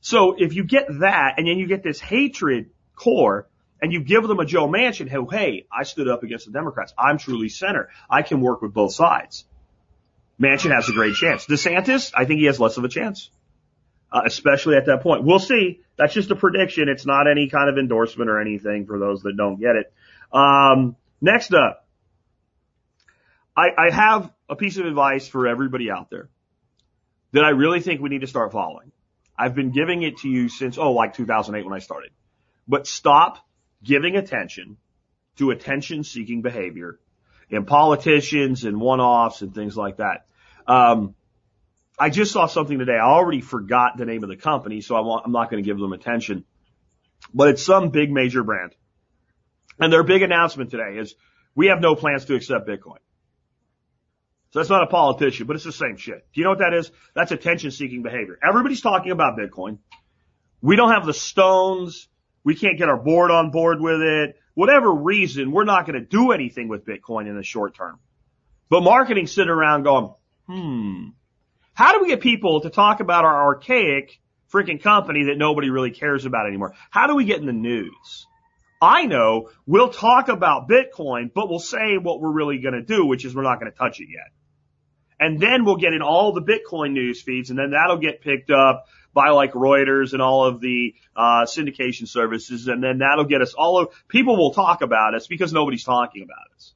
So 0.00 0.34
if 0.38 0.54
you 0.54 0.64
get 0.64 0.86
that 1.00 1.34
and 1.36 1.46
then 1.46 1.58
you 1.58 1.66
get 1.66 1.82
this 1.82 2.00
hatred 2.00 2.70
core 2.94 3.46
and 3.82 3.92
you 3.92 4.02
give 4.02 4.26
them 4.26 4.38
a 4.40 4.44
Joe 4.44 4.66
Manchin 4.68 5.08
who, 5.08 5.26
hey, 5.28 5.66
I 5.72 5.84
stood 5.84 6.08
up 6.08 6.22
against 6.22 6.46
the 6.46 6.52
Democrats. 6.52 6.92
I'm 6.98 7.18
truly 7.18 7.48
center. 7.48 7.88
I 8.08 8.22
can 8.22 8.40
work 8.40 8.62
with 8.62 8.72
both 8.72 8.92
sides. 8.92 9.44
Manchin 10.40 10.74
has 10.74 10.88
a 10.88 10.92
great 10.92 11.14
chance. 11.14 11.46
DeSantis, 11.46 12.12
I 12.14 12.24
think 12.24 12.40
he 12.40 12.46
has 12.46 12.58
less 12.58 12.76
of 12.78 12.84
a 12.84 12.88
chance. 12.88 13.30
Uh, 14.12 14.22
especially 14.24 14.74
at 14.74 14.86
that 14.86 15.02
point. 15.02 15.22
We'll 15.22 15.38
see. 15.38 15.82
That's 15.96 16.12
just 16.12 16.32
a 16.32 16.34
prediction. 16.34 16.88
It's 16.88 17.06
not 17.06 17.30
any 17.30 17.48
kind 17.48 17.70
of 17.70 17.78
endorsement 17.78 18.28
or 18.28 18.40
anything 18.40 18.86
for 18.86 18.98
those 18.98 19.22
that 19.22 19.36
don't 19.36 19.60
get 19.60 19.76
it. 19.76 19.92
Um, 20.32 20.96
next 21.20 21.54
up, 21.54 21.86
I, 23.56 23.68
I 23.76 23.90
have 23.94 24.32
a 24.48 24.56
piece 24.56 24.76
of 24.76 24.86
advice 24.86 25.28
for 25.28 25.46
everybody 25.46 25.90
out 25.90 26.10
there 26.10 26.28
that 27.32 27.44
I 27.44 27.50
really 27.50 27.80
think 27.80 28.00
we 28.00 28.08
need 28.08 28.22
to 28.22 28.26
start 28.26 28.52
following. 28.52 28.92
I've 29.38 29.54
been 29.54 29.70
giving 29.70 30.02
it 30.02 30.18
to 30.18 30.28
you 30.28 30.48
since, 30.48 30.78
oh, 30.78 30.92
like 30.92 31.14
2008 31.14 31.64
when 31.64 31.74
I 31.74 31.78
started. 31.78 32.10
But 32.68 32.86
stop 32.86 33.38
giving 33.82 34.16
attention 34.16 34.76
to 35.36 35.50
attention 35.50 36.04
seeking 36.04 36.42
behavior 36.42 36.98
in 37.48 37.64
politicians 37.64 38.64
and 38.64 38.80
one-offs 38.80 39.42
and 39.42 39.54
things 39.54 39.76
like 39.76 39.96
that. 39.96 40.26
Um, 40.66 41.14
I 41.98 42.10
just 42.10 42.32
saw 42.32 42.46
something 42.46 42.78
today. 42.78 42.94
I 42.94 43.04
already 43.04 43.40
forgot 43.40 43.96
the 43.96 44.06
name 44.06 44.22
of 44.22 44.30
the 44.30 44.36
company, 44.36 44.80
so 44.80 44.94
I 44.94 45.24
am 45.24 45.32
not 45.32 45.50
going 45.50 45.62
to 45.62 45.66
give 45.66 45.78
them 45.78 45.92
attention. 45.92 46.44
But 47.34 47.48
it's 47.48 47.62
some 47.62 47.90
big 47.90 48.10
major 48.10 48.42
brand. 48.42 48.74
And 49.78 49.92
their 49.92 50.02
big 50.02 50.22
announcement 50.22 50.70
today 50.70 50.98
is 50.98 51.14
we 51.54 51.66
have 51.66 51.80
no 51.80 51.94
plans 51.94 52.26
to 52.26 52.34
accept 52.34 52.68
Bitcoin. 52.68 52.98
So 54.52 54.58
that's 54.58 54.70
not 54.70 54.82
a 54.82 54.86
politician, 54.86 55.46
but 55.46 55.54
it's 55.56 55.64
the 55.64 55.72
same 55.72 55.96
shit. 55.96 56.26
Do 56.32 56.40
you 56.40 56.44
know 56.44 56.50
what 56.50 56.58
that 56.58 56.74
is? 56.74 56.90
That's 57.14 57.30
attention 57.30 57.70
seeking 57.70 58.02
behavior. 58.02 58.38
Everybody's 58.46 58.80
talking 58.80 59.12
about 59.12 59.38
Bitcoin. 59.38 59.78
We 60.60 60.76
don't 60.76 60.92
have 60.92 61.06
the 61.06 61.14
stones. 61.14 62.08
We 62.42 62.56
can't 62.56 62.76
get 62.76 62.88
our 62.88 62.96
board 62.96 63.30
on 63.30 63.50
board 63.50 63.80
with 63.80 64.00
it. 64.00 64.36
Whatever 64.54 64.92
reason, 64.92 65.52
we're 65.52 65.64
not 65.64 65.86
going 65.86 66.00
to 66.00 66.04
do 66.04 66.32
anything 66.32 66.68
with 66.68 66.84
Bitcoin 66.84 67.28
in 67.28 67.36
the 67.36 67.44
short 67.44 67.76
term. 67.76 68.00
But 68.68 68.82
marketing 68.82 69.26
sitting 69.28 69.50
around 69.50 69.84
going, 69.84 70.14
hmm, 70.46 71.08
how 71.74 71.92
do 71.92 72.02
we 72.02 72.08
get 72.08 72.20
people 72.20 72.62
to 72.62 72.70
talk 72.70 73.00
about 73.00 73.24
our 73.24 73.44
archaic 73.46 74.20
freaking 74.52 74.82
company 74.82 75.24
that 75.24 75.38
nobody 75.38 75.70
really 75.70 75.92
cares 75.92 76.24
about 76.24 76.46
anymore? 76.46 76.74
How 76.90 77.06
do 77.06 77.14
we 77.14 77.24
get 77.24 77.38
in 77.38 77.46
the 77.46 77.52
news? 77.52 78.26
I 78.82 79.06
know 79.06 79.50
we'll 79.66 79.90
talk 79.90 80.28
about 80.28 80.68
Bitcoin, 80.68 81.30
but 81.32 81.48
we'll 81.48 81.58
say 81.58 81.98
what 81.98 82.20
we're 82.20 82.32
really 82.32 82.58
going 82.58 82.74
to 82.74 82.82
do, 82.82 83.06
which 83.06 83.24
is 83.24 83.34
we're 83.34 83.42
not 83.42 83.60
going 83.60 83.70
to 83.70 83.78
touch 83.78 84.00
it 84.00 84.08
yet. 84.10 84.32
And 85.20 85.38
then 85.38 85.66
we'll 85.66 85.76
get 85.76 85.92
in 85.92 86.00
all 86.00 86.32
the 86.32 86.40
Bitcoin 86.40 86.92
news 86.92 87.20
feeds 87.20 87.50
and 87.50 87.58
then 87.58 87.72
that'll 87.72 87.98
get 87.98 88.22
picked 88.22 88.50
up 88.50 88.86
by 89.12 89.28
like 89.28 89.52
Reuters 89.52 90.14
and 90.14 90.22
all 90.22 90.46
of 90.46 90.60
the 90.60 90.94
uh, 91.14 91.44
syndication 91.44 92.08
services. 92.08 92.68
And 92.68 92.82
then 92.82 92.98
that'll 92.98 93.26
get 93.26 93.42
us 93.42 93.52
all 93.52 93.78
of, 93.78 93.88
people 94.08 94.36
will 94.36 94.54
talk 94.54 94.80
about 94.80 95.14
us 95.14 95.26
because 95.26 95.52
nobody's 95.52 95.84
talking 95.84 96.22
about 96.22 96.56
us. 96.56 96.72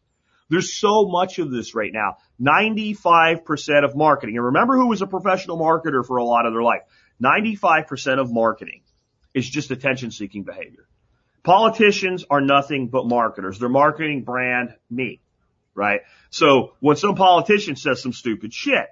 There's 0.50 0.78
so 0.78 1.06
much 1.06 1.38
of 1.38 1.50
this 1.50 1.74
right 1.74 1.92
now. 1.92 2.18
95% 2.38 3.84
of 3.84 3.96
marketing. 3.96 4.36
And 4.36 4.44
remember 4.44 4.76
who 4.76 4.88
was 4.88 5.00
a 5.00 5.06
professional 5.06 5.58
marketer 5.58 6.04
for 6.04 6.18
a 6.18 6.24
lot 6.24 6.44
of 6.44 6.52
their 6.52 6.62
life. 6.62 6.82
95% 7.22 8.20
of 8.20 8.30
marketing 8.30 8.82
is 9.32 9.48
just 9.48 9.70
attention 9.70 10.10
seeking 10.10 10.42
behavior. 10.42 10.86
Politicians 11.44 12.26
are 12.28 12.42
nothing 12.42 12.88
but 12.88 13.06
marketers. 13.06 13.58
They're 13.58 13.70
marketing 13.70 14.24
brand 14.24 14.74
me 14.90 15.20
right? 15.74 16.02
So 16.30 16.72
when 16.80 16.96
some 16.96 17.14
politician 17.14 17.76
says 17.76 18.02
some 18.02 18.12
stupid 18.12 18.52
shit 18.52 18.86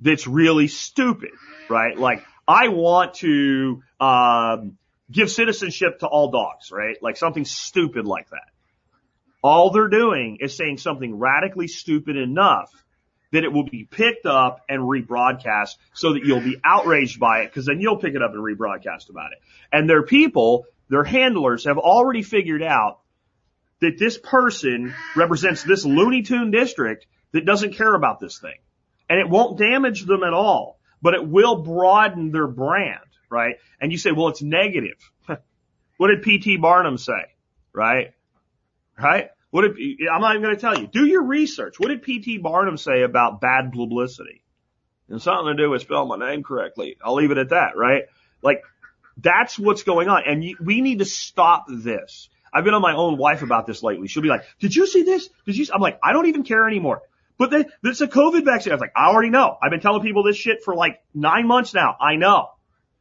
that's 0.00 0.26
really 0.26 0.68
stupid, 0.68 1.30
right? 1.68 1.98
Like 1.98 2.22
I 2.46 2.68
want 2.68 3.14
to 3.14 3.82
um, 4.00 4.78
give 5.10 5.30
citizenship 5.30 6.00
to 6.00 6.06
all 6.06 6.30
dogs, 6.30 6.70
right? 6.70 6.96
Like 7.02 7.16
something 7.16 7.44
stupid 7.44 8.06
like 8.06 8.30
that. 8.30 8.50
All 9.42 9.70
they're 9.70 9.88
doing 9.88 10.38
is 10.40 10.56
saying 10.56 10.78
something 10.78 11.18
radically 11.18 11.68
stupid 11.68 12.16
enough 12.16 12.70
that 13.32 13.44
it 13.44 13.52
will 13.52 13.64
be 13.64 13.84
picked 13.84 14.26
up 14.26 14.60
and 14.68 14.82
rebroadcast 14.82 15.76
so 15.92 16.14
that 16.14 16.24
you'll 16.24 16.40
be 16.40 16.56
outraged 16.64 17.20
by 17.20 17.40
it 17.40 17.46
because 17.46 17.66
then 17.66 17.80
you'll 17.80 17.98
pick 17.98 18.14
it 18.14 18.22
up 18.22 18.32
and 18.32 18.42
rebroadcast 18.42 19.10
about 19.10 19.32
it. 19.32 19.38
And 19.72 19.88
their 19.88 20.02
people, 20.02 20.66
their 20.88 21.04
handlers 21.04 21.64
have 21.64 21.78
already 21.78 22.22
figured 22.22 22.62
out 22.62 23.00
that 23.80 23.98
this 23.98 24.18
person 24.18 24.94
represents 25.14 25.62
this 25.62 25.84
Looney 25.84 26.22
Tune 26.22 26.50
district 26.50 27.06
that 27.32 27.44
doesn't 27.44 27.74
care 27.74 27.94
about 27.94 28.20
this 28.20 28.38
thing. 28.38 28.56
And 29.08 29.20
it 29.20 29.28
won't 29.28 29.58
damage 29.58 30.04
them 30.04 30.22
at 30.22 30.32
all, 30.32 30.78
but 31.02 31.14
it 31.14 31.26
will 31.26 31.56
broaden 31.62 32.32
their 32.32 32.46
brand, 32.46 32.98
right? 33.30 33.56
And 33.80 33.92
you 33.92 33.98
say, 33.98 34.12
well, 34.12 34.28
it's 34.28 34.42
negative. 34.42 34.98
what 35.96 36.08
did 36.08 36.22
P.T. 36.22 36.56
Barnum 36.56 36.98
say? 36.98 37.34
Right? 37.72 38.14
Right? 38.98 39.30
What 39.50 39.62
did, 39.62 39.76
I'm 40.12 40.20
not 40.20 40.32
even 40.34 40.42
going 40.42 40.56
to 40.56 40.60
tell 40.60 40.78
you. 40.78 40.86
Do 40.86 41.06
your 41.06 41.22
research. 41.22 41.78
What 41.78 41.88
did 41.88 42.02
P.T. 42.02 42.38
Barnum 42.38 42.76
say 42.76 43.02
about 43.02 43.40
bad 43.40 43.72
publicity? 43.72 44.42
And 45.08 45.22
something 45.22 45.56
to 45.56 45.62
do 45.62 45.70
with 45.70 45.82
spelling 45.82 46.08
my 46.08 46.30
name 46.30 46.42
correctly. 46.42 46.96
I'll 47.04 47.14
leave 47.14 47.30
it 47.30 47.38
at 47.38 47.50
that, 47.50 47.76
right? 47.76 48.04
Like, 48.42 48.62
that's 49.16 49.58
what's 49.58 49.84
going 49.84 50.08
on. 50.08 50.22
And 50.26 50.44
we 50.60 50.80
need 50.80 50.98
to 50.98 51.04
stop 51.04 51.66
this. 51.68 52.28
I've 52.56 52.64
been 52.64 52.72
on 52.72 52.80
my 52.80 52.94
own 52.94 53.18
wife 53.18 53.42
about 53.42 53.66
this 53.66 53.82
lately. 53.82 54.08
She'll 54.08 54.22
be 54.22 54.30
like, 54.30 54.44
did 54.60 54.74
you 54.74 54.86
see 54.86 55.02
this? 55.02 55.28
Did 55.44 55.58
you? 55.58 55.66
See? 55.66 55.72
I'm 55.74 55.82
like, 55.82 55.98
I 56.02 56.14
don't 56.14 56.24
even 56.24 56.42
care 56.42 56.66
anymore. 56.66 57.02
But 57.36 57.50
the, 57.50 57.66
it's 57.84 58.00
a 58.00 58.08
COVID 58.08 58.46
vaccine. 58.46 58.72
I 58.72 58.76
was 58.76 58.80
like, 58.80 58.94
I 58.96 59.08
already 59.08 59.28
know. 59.28 59.58
I've 59.62 59.70
been 59.70 59.82
telling 59.82 60.00
people 60.00 60.22
this 60.22 60.36
shit 60.36 60.62
for 60.64 60.74
like 60.74 61.02
nine 61.12 61.46
months 61.46 61.74
now. 61.74 61.96
I 62.00 62.16
know. 62.16 62.48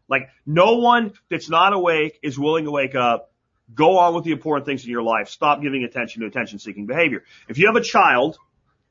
Like 0.09 0.27
no 0.45 0.73
one 0.79 1.13
that's 1.29 1.49
not 1.49 1.71
awake 1.71 2.19
is 2.21 2.37
willing 2.37 2.65
to 2.65 2.71
wake 2.71 2.95
up. 2.95 3.31
Go 3.73 3.97
on 3.97 4.13
with 4.13 4.25
the 4.25 4.31
important 4.31 4.65
things 4.65 4.83
in 4.83 4.91
your 4.91 5.03
life. 5.03 5.29
Stop 5.29 5.61
giving 5.61 5.85
attention 5.85 6.21
to 6.23 6.27
attention 6.27 6.59
seeking 6.59 6.85
behavior. 6.85 7.23
If 7.47 7.57
you 7.57 7.67
have 7.67 7.77
a 7.77 7.81
child 7.81 8.37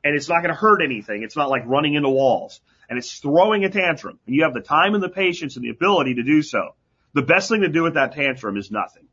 and 0.02 0.16
it's 0.16 0.30
not 0.30 0.38
going 0.38 0.48
to 0.48 0.58
hurt 0.58 0.80
anything, 0.82 1.24
it's 1.24 1.36
not 1.36 1.50
like 1.50 1.64
running 1.66 1.92
into 1.92 2.08
walls 2.08 2.62
and 2.88 2.98
it's 2.98 3.18
throwing 3.18 3.66
a 3.66 3.68
tantrum 3.68 4.18
and 4.26 4.34
you 4.34 4.44
have 4.44 4.54
the 4.54 4.62
time 4.62 4.94
and 4.94 5.02
the 5.02 5.10
patience 5.10 5.56
and 5.56 5.64
the 5.64 5.68
ability 5.68 6.14
to 6.14 6.22
do 6.22 6.40
so. 6.40 6.74
The 7.12 7.22
best 7.22 7.50
thing 7.50 7.60
to 7.60 7.68
do 7.68 7.82
with 7.82 7.94
that 7.94 8.14
tantrum 8.14 8.56
is 8.56 8.70
nothing. 8.70 9.06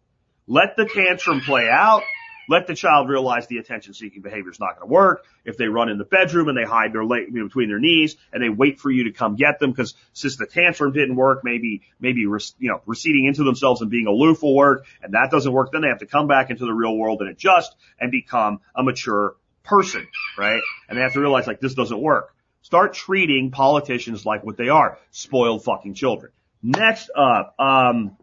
Let 0.48 0.76
the 0.76 0.86
tantrum 0.86 1.42
play 1.42 1.70
out. 1.70 2.04
Let 2.50 2.68
the 2.68 2.76
child 2.76 3.08
realize 3.08 3.48
the 3.48 3.60
attention 3.60 3.94
seeking 3.94 4.22
behavior 4.22 4.52
is 4.52 4.60
not 4.60 4.78
going 4.78 4.90
to 4.90 4.94
work. 4.94 5.24
If 5.46 5.56
they 5.58 5.68
run 5.68 5.90
in 5.90 5.98
the 5.98 6.04
bedroom 6.04 6.50
and 6.50 6.58
they 6.58 6.70
hide 6.70 6.92
their 6.92 7.06
leg 7.06 7.34
between 7.34 7.70
their 7.70 7.80
knees 7.80 8.18
and 8.34 8.44
they 8.44 8.50
wait 8.50 8.80
for 8.80 8.92
you 8.92 9.06
to 9.06 9.12
come 9.12 9.36
get 9.36 9.60
them 9.60 9.72
because 9.72 9.94
since 10.12 10.36
the 10.36 10.46
tantrum 10.46 10.92
didn't 10.92 11.16
work, 11.16 11.44
maybe, 11.44 11.84
maybe, 12.00 12.22
you 12.22 12.42
know, 12.60 12.82
receding 12.86 13.26
into 13.26 13.44
themselves 13.44 13.82
and 13.82 13.90
being 13.90 14.08
aloof 14.08 14.42
will 14.42 14.56
work 14.56 14.86
and 15.02 15.14
that 15.14 15.30
doesn't 15.32 15.52
work. 15.52 15.72
Then 15.72 15.82
they 15.82 15.88
have 15.88 16.00
to 16.00 16.08
come 16.08 16.28
back 16.28 16.50
into 16.50 16.66
the 16.66 16.74
real 16.74 16.98
world 16.98 17.22
and 17.22 17.30
adjust 17.30 17.74
and 18.00 18.12
become 18.12 18.60
a 18.76 18.84
mature 18.84 19.36
person, 19.64 20.06
right? 20.38 20.62
And 20.90 20.98
they 20.98 21.04
have 21.04 21.14
to 21.14 21.22
realize 21.22 21.48
like 21.48 21.62
this 21.62 21.76
doesn't 21.76 22.02
work. 22.02 22.36
Start 22.64 22.94
treating 22.94 23.52
politicians 23.52 24.26
like 24.26 24.44
what 24.44 24.58
they 24.58 24.70
are, 24.70 24.98
spoiled 25.12 25.64
fucking 25.64 25.94
children. 25.94 26.32
Next 26.62 27.10
up, 27.16 27.56
um, 27.60 28.18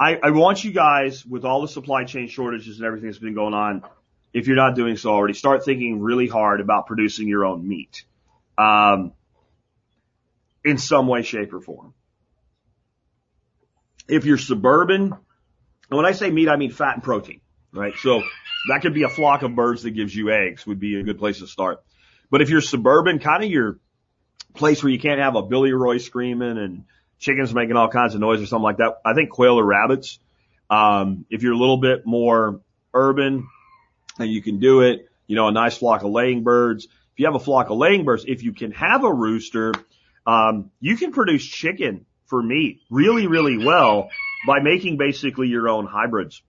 I, 0.00 0.30
want 0.30 0.62
you 0.62 0.72
guys, 0.72 1.26
with 1.26 1.44
all 1.44 1.62
the 1.62 1.68
supply 1.68 2.04
chain 2.04 2.28
shortages 2.28 2.78
and 2.78 2.86
everything 2.86 3.08
that's 3.08 3.18
been 3.18 3.34
going 3.34 3.54
on, 3.54 3.82
if 4.32 4.46
you're 4.46 4.56
not 4.56 4.76
doing 4.76 4.96
so 4.96 5.10
already, 5.10 5.34
start 5.34 5.64
thinking 5.64 6.00
really 6.00 6.28
hard 6.28 6.60
about 6.60 6.86
producing 6.86 7.26
your 7.26 7.44
own 7.44 7.66
meat. 7.66 8.04
Um, 8.56 9.12
in 10.64 10.78
some 10.78 11.06
way, 11.06 11.22
shape, 11.22 11.52
or 11.52 11.60
form. 11.60 11.94
If 14.08 14.24
you're 14.24 14.38
suburban, 14.38 15.02
and 15.12 15.96
when 15.96 16.06
I 16.06 16.12
say 16.12 16.30
meat, 16.30 16.48
I 16.48 16.56
mean 16.56 16.70
fat 16.70 16.94
and 16.94 17.02
protein, 17.02 17.40
right? 17.72 17.94
So 17.98 18.22
that 18.70 18.82
could 18.82 18.94
be 18.94 19.02
a 19.02 19.08
flock 19.08 19.42
of 19.42 19.54
birds 19.54 19.82
that 19.82 19.90
gives 19.90 20.14
you 20.14 20.30
eggs 20.30 20.66
would 20.66 20.80
be 20.80 20.98
a 20.98 21.02
good 21.02 21.18
place 21.18 21.38
to 21.40 21.46
start. 21.46 21.82
But 22.30 22.42
if 22.42 22.50
you're 22.50 22.60
suburban, 22.60 23.18
kind 23.18 23.42
of 23.42 23.50
your 23.50 23.78
place 24.54 24.82
where 24.82 24.92
you 24.92 24.98
can't 24.98 25.20
have 25.20 25.36
a 25.36 25.42
Billy 25.42 25.72
Roy 25.72 25.98
screaming 25.98 26.58
and 26.58 26.84
chickens 27.18 27.52
making 27.54 27.76
all 27.76 27.88
kinds 27.88 28.14
of 28.14 28.20
noise 28.20 28.40
or 28.40 28.46
something 28.46 28.62
like 28.62 28.78
that. 28.78 29.00
I 29.04 29.14
think 29.14 29.30
quail 29.30 29.58
or 29.58 29.64
rabbits. 29.64 30.18
Um, 30.70 31.24
if 31.30 31.42
you're 31.42 31.52
a 31.52 31.58
little 31.58 31.78
bit 31.78 32.06
more 32.06 32.60
urban 32.94 33.48
and 34.18 34.30
you 34.30 34.42
can 34.42 34.58
do 34.58 34.82
it, 34.82 35.08
you 35.26 35.36
know, 35.36 35.48
a 35.48 35.52
nice 35.52 35.76
flock 35.76 36.02
of 36.02 36.10
laying 36.10 36.42
birds. 36.42 36.84
If 36.84 37.20
you 37.20 37.26
have 37.26 37.34
a 37.34 37.40
flock 37.40 37.70
of 37.70 37.78
laying 37.78 38.04
birds, 38.04 38.24
if 38.26 38.42
you 38.42 38.52
can 38.52 38.72
have 38.72 39.04
a 39.04 39.12
rooster, 39.12 39.72
um, 40.26 40.70
you 40.80 40.96
can 40.96 41.12
produce 41.12 41.44
chicken 41.44 42.06
for 42.26 42.42
meat 42.42 42.80
really, 42.90 43.26
really 43.26 43.64
well 43.64 44.10
by 44.46 44.60
making 44.60 44.98
basically 44.98 45.48
your 45.48 45.68
own 45.68 45.86
hybrids. 45.86 46.42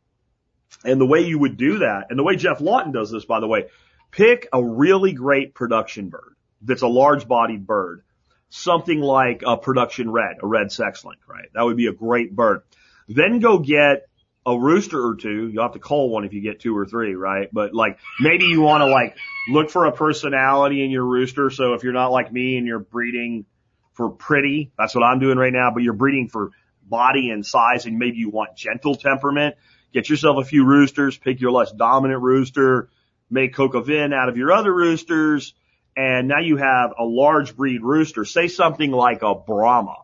And 0.84 1.02
the 1.02 1.06
way 1.06 1.22
you 1.22 1.40
would 1.40 1.58
do 1.58 1.80
that, 1.80 2.08
and 2.10 2.20
the 2.20 2.24
way 2.24 2.36
Geoff 2.36 2.62
Lawton 2.62 2.92
does 2.92 3.10
this, 3.10 3.26
by 3.26 3.40
the 3.40 3.48
way, 3.48 3.66
pick 4.12 4.48
a 4.54 4.64
really 4.64 5.14
great 5.14 5.54
production 5.56 6.10
bird 6.10 6.36
that's 6.62 6.82
a 6.82 6.88
large 6.88 7.28
bodied 7.28 7.66
bird 7.66 8.04
something 8.50 9.00
like 9.00 9.44
a 9.46 9.58
production 9.58 10.12
red, 10.12 10.38
a 10.42 10.48
red 10.48 10.72
sex 10.72 11.06
link, 11.06 11.20
right? 11.28 11.48
That 11.54 11.64
would 11.64 11.78
be 11.78 11.88
a 11.88 11.94
great 11.94 12.36
bird. 12.36 12.62
Then 13.08 13.40
go 13.40 13.60
get 13.60 14.08
a 14.46 14.58
rooster 14.58 15.00
or 15.00 15.16
two. 15.16 15.48
You'll 15.48 15.64
have 15.64 15.74
to 15.74 15.80
call 15.80 16.10
one 16.10 16.26
if 16.26 16.34
you 16.34 16.42
get 16.42 16.60
two 16.60 16.76
or 16.76 16.86
three, 16.86 17.14
right? 17.14 17.50
But 17.52 17.74
like 17.74 18.00
maybe 18.20 18.46
you 18.46 18.62
want 18.62 18.82
to 18.82 18.88
like 18.88 19.16
look 19.50 19.70
for 19.70 19.86
a 19.86 19.92
personality 19.92 20.84
in 20.84 20.92
your 20.92 21.06
rooster. 21.06 21.50
So 21.50 21.74
if 21.74 21.84
you're 21.84 21.94
not 21.94 22.12
like 22.12 22.32
me 22.32 22.58
and 22.58 22.66
you're 22.66 22.80
breeding 22.80 23.46
for 23.94 24.10
pretty, 24.10 24.72
that's 24.78 24.96
what 24.96 25.04
I'm 25.04 25.20
doing 25.20 25.38
right 25.38 25.54
now, 25.54 25.72
but 25.72 25.84
you're 25.84 25.94
breeding 25.94 26.30
for 26.30 26.52
body 26.84 27.30
and 27.30 27.46
size 27.46 27.86
and 27.86 28.00
maybe 28.00 28.18
you 28.18 28.30
want 28.30 28.56
gentle 28.56 28.96
temperament, 28.96 29.56
get 29.94 30.10
yourself 30.10 30.38
a 30.38 30.46
few 30.46 30.66
roosters, 30.66 31.18
pick 31.18 31.40
your 31.40 31.52
less 31.52 31.72
dominant 31.72 32.22
rooster, 32.22 32.90
make 33.30 33.60
au 33.60 33.68
vin 33.82 34.14
out 34.14 34.30
of 34.30 34.38
your 34.38 34.52
other 34.52 34.74
roosters, 34.74 35.54
and 36.00 36.30
now 36.30 36.40
you 36.40 36.56
have 36.56 36.94
a 36.98 37.04
large 37.04 37.58
breed 37.58 37.84
rooster, 37.84 38.24
say 38.24 38.48
something 38.48 38.90
like 38.90 39.22
a 39.22 39.36
Brahma, 39.36 39.98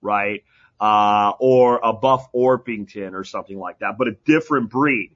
right? 0.00 0.44
Uh, 0.80 1.32
or 1.38 1.78
a 1.84 1.92
Buff 1.92 2.32
Orpington 2.32 3.12
or 3.12 3.22
something 3.22 3.58
like 3.58 3.80
that, 3.80 3.98
but 3.98 4.08
a 4.08 4.12
different 4.24 4.70
breed. 4.70 5.14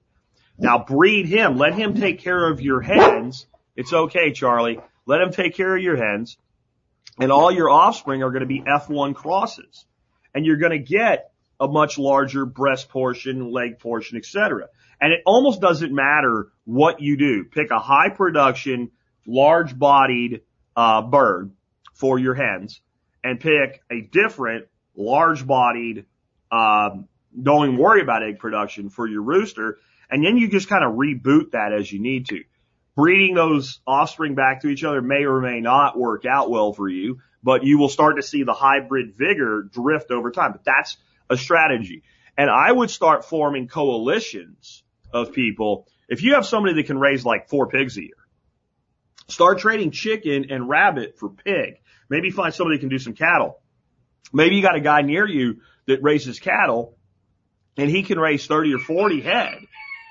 Now 0.59 0.85
breed 0.85 1.25
him. 1.25 1.57
Let 1.57 1.73
him 1.73 1.99
take 1.99 2.21
care 2.21 2.51
of 2.51 2.61
your 2.61 2.83
hens. 2.83 3.47
It's 3.77 3.95
okay, 3.95 4.33
Charlie. 4.33 4.79
Let 5.07 5.23
him 5.23 5.33
take 5.33 5.55
care 5.55 5.75
of 5.75 5.83
your 5.83 5.97
hens. 5.97 6.37
And 7.19 7.33
all 7.33 7.51
your 7.51 7.71
offspring 7.71 8.23
are 8.23 8.31
going 8.31 8.43
to 8.43 8.47
be 8.47 8.61
F1 8.61 9.15
crosses. 9.15 9.87
And 10.35 10.45
you're 10.45 10.59
going 10.59 10.73
to 10.73 10.79
get 10.79 11.33
a 11.59 11.67
much 11.67 11.97
larger 11.97 12.45
breast 12.45 12.91
portion, 12.91 13.53
leg 13.53 13.79
portion, 13.79 14.19
etc. 14.19 14.67
And 15.01 15.15
it 15.15 15.21
almost 15.25 15.63
doesn't 15.63 15.95
matter 15.95 16.49
what 16.67 17.01
you 17.01 17.17
do. 17.17 17.45
Pick 17.51 17.71
a 17.71 17.79
high 17.79 18.11
production, 18.11 18.91
large 19.27 19.79
bodied, 19.79 20.43
uh, 20.77 21.03
bird 21.03 21.53
for 21.95 22.19
your 22.19 22.35
hens 22.35 22.81
and 23.23 23.39
pick 23.39 23.83
a 23.91 24.01
different 24.01 24.67
large 24.97 25.47
bodied, 25.47 26.07
um, 26.51 27.07
don't 27.41 27.67
even 27.67 27.79
worry 27.79 28.03
about 28.03 28.23
egg 28.23 28.39
production 28.39 28.91
for 28.91 29.07
your 29.07 29.23
rooster. 29.23 29.79
And 30.11 30.25
then 30.25 30.37
you 30.37 30.49
just 30.49 30.69
kind 30.69 30.85
of 30.85 30.95
reboot 30.95 31.53
that 31.53 31.73
as 31.73 31.93
you 31.93 32.01
need 32.01 32.27
to. 32.29 32.43
Breeding 32.97 33.35
those 33.35 33.81
offspring 33.87 34.35
back 34.35 34.63
to 34.63 34.69
each 34.69 34.83
other 34.83 35.01
may 35.01 35.25
or 35.25 35.41
may 35.41 35.61
not 35.61 35.99
work 35.99 36.25
out 36.27 36.51
well 36.51 36.73
for 36.73 36.89
you, 36.89 37.21
but 37.43 37.63
you 37.63 37.79
will 37.79 37.89
start 37.89 38.17
to 38.17 38.23
see 38.23 38.43
the 38.43 38.53
hybrid 38.53 39.15
vigor 39.15 39.63
drift 39.63 40.11
over 40.11 40.31
time. 40.31 40.53
But 40.53 40.65
that's 40.65 40.97
a 41.29 41.37
strategy. 41.37 42.03
And 42.37 42.51
I 42.51 42.73
would 42.73 42.91
start 42.91 43.25
forming 43.25 43.69
coalitions 43.69 44.83
of 45.13 45.33
people. 45.33 45.87
If 46.09 46.23
you 46.23 46.35
have 46.35 46.47
somebody 46.47 46.75
that 46.75 46.87
can 46.87 46.99
raise 46.99 47.25
like 47.25 47.49
four 47.49 47.69
pigs 47.69 47.97
a 47.97 48.03
year, 48.03 48.11
start 49.31 49.59
trading 49.59 49.91
chicken 49.91 50.47
and 50.51 50.69
rabbit 50.69 51.19
for 51.19 51.31
pig. 51.31 51.81
Maybe 52.09 52.31
find 52.31 52.53
somebody 52.53 52.77
who 52.77 52.81
can 52.81 52.89
do 52.89 52.99
some 52.99 53.15
cattle. 53.15 53.61
Maybe 54.33 54.57
you 54.57 54.63
got 54.63 54.77
a 54.77 54.81
guy 54.81 55.03
near 55.03 55.27
you 55.27 55.61
that 55.87 56.03
raises 56.03 56.39
cattle 56.39 56.97
and 57.77 57.89
he 57.89 58.03
can 58.03 58.19
raise 58.19 58.47
30 58.47 58.75
or 58.75 58.79
40 58.79 59.21
head 59.21 59.59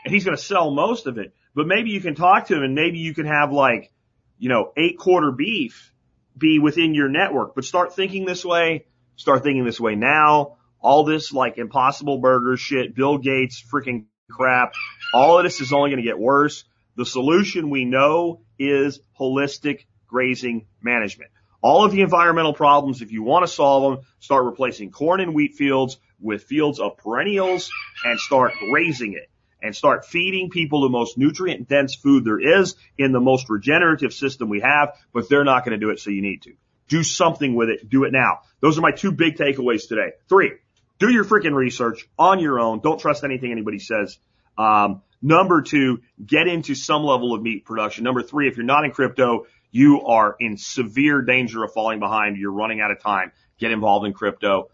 and 0.05 0.13
he's 0.13 0.25
going 0.25 0.35
to 0.35 0.43
sell 0.43 0.71
most 0.71 1.07
of 1.07 1.17
it. 1.17 1.33
But 1.55 1.67
maybe 1.67 1.89
you 1.89 2.01
can 2.01 2.15
talk 2.15 2.47
to 2.47 2.55
him 2.55 2.63
and 2.63 2.75
maybe 2.75 2.99
you 2.99 3.13
can 3.13 3.25
have 3.25 3.51
like, 3.51 3.91
you 4.37 4.49
know, 4.49 4.71
eight 4.77 4.97
quarter 4.97 5.31
beef 5.31 5.93
be 6.37 6.59
within 6.59 6.93
your 6.93 7.09
network, 7.09 7.55
but 7.55 7.65
start 7.65 7.95
thinking 7.95 8.25
this 8.25 8.45
way. 8.45 8.85
Start 9.17 9.43
thinking 9.43 9.65
this 9.65 9.79
way 9.79 9.95
now. 9.95 10.57
All 10.79 11.03
this 11.03 11.33
like 11.33 11.57
impossible 11.57 12.19
burger 12.19 12.55
shit, 12.55 12.95
Bill 12.95 13.17
Gates 13.17 13.61
freaking 13.61 14.05
crap. 14.31 14.73
All 15.13 15.37
of 15.37 15.43
this 15.43 15.59
is 15.59 15.73
only 15.73 15.89
going 15.89 16.01
to 16.01 16.07
get 16.07 16.17
worse. 16.17 16.63
The 16.99 17.05
solution 17.05 17.69
we 17.69 17.85
know 17.85 18.41
is 18.59 18.99
holistic 19.17 19.85
grazing 20.05 20.67
management. 20.81 21.31
All 21.61 21.85
of 21.85 21.93
the 21.93 22.01
environmental 22.01 22.53
problems, 22.53 23.01
if 23.01 23.13
you 23.13 23.23
want 23.23 23.47
to 23.47 23.47
solve 23.47 23.83
them, 23.83 24.05
start 24.19 24.43
replacing 24.43 24.91
corn 24.91 25.21
and 25.21 25.33
wheat 25.33 25.53
fields 25.55 25.97
with 26.19 26.43
fields 26.43 26.77
of 26.77 26.97
perennials 26.97 27.71
and 28.03 28.19
start 28.19 28.51
grazing 28.59 29.13
it 29.13 29.29
and 29.63 29.73
start 29.73 30.07
feeding 30.07 30.49
people 30.49 30.81
the 30.81 30.89
most 30.89 31.17
nutrient 31.17 31.69
dense 31.69 31.95
food 31.95 32.25
there 32.25 32.37
is 32.37 32.75
in 32.97 33.13
the 33.13 33.21
most 33.21 33.49
regenerative 33.49 34.11
system 34.11 34.49
we 34.49 34.59
have, 34.59 34.89
but 35.13 35.29
they're 35.29 35.45
not 35.45 35.63
going 35.63 35.79
to 35.79 35.85
do 35.85 35.91
it, 35.91 36.01
so 36.01 36.09
you 36.09 36.21
need 36.21 36.41
to. 36.41 36.51
Do 36.89 37.03
something 37.03 37.55
with 37.55 37.69
it. 37.69 37.89
Do 37.89 38.03
it 38.03 38.11
now. 38.11 38.39
Those 38.59 38.77
are 38.77 38.81
my 38.81 38.91
two 38.91 39.13
big 39.13 39.37
takeaways 39.37 39.87
today. 39.87 40.11
Three, 40.27 40.51
do 40.99 41.09
your 41.09 41.23
freaking 41.23 41.55
research 41.55 42.09
on 42.17 42.41
your 42.41 42.59
own. 42.59 42.81
Don't 42.81 42.99
trust 42.99 43.23
anything 43.23 43.53
anybody 43.53 43.79
says. 43.79 44.19
Um, 44.57 45.01
number 45.21 45.61
two, 45.61 46.01
get 46.23 46.47
into 46.47 46.75
some 46.75 47.03
level 47.03 47.33
of 47.33 47.41
meat 47.41 47.65
production. 47.65 48.03
Number 48.03 48.21
three, 48.21 48.47
if 48.47 48.57
you're 48.57 48.65
not 48.65 48.85
in 48.85 48.91
crypto, 48.91 49.45
you 49.71 50.01
are 50.01 50.35
in 50.39 50.57
severe 50.57 51.21
danger 51.21 51.63
of 51.63 51.73
falling 51.73 51.99
behind. 51.99 52.37
You're 52.37 52.51
running 52.51 52.81
out 52.81 52.91
of 52.91 53.01
time. 53.01 53.31
Get 53.59 53.71
involved 53.71 54.05
in 54.05 54.13
crypto. 54.13 54.69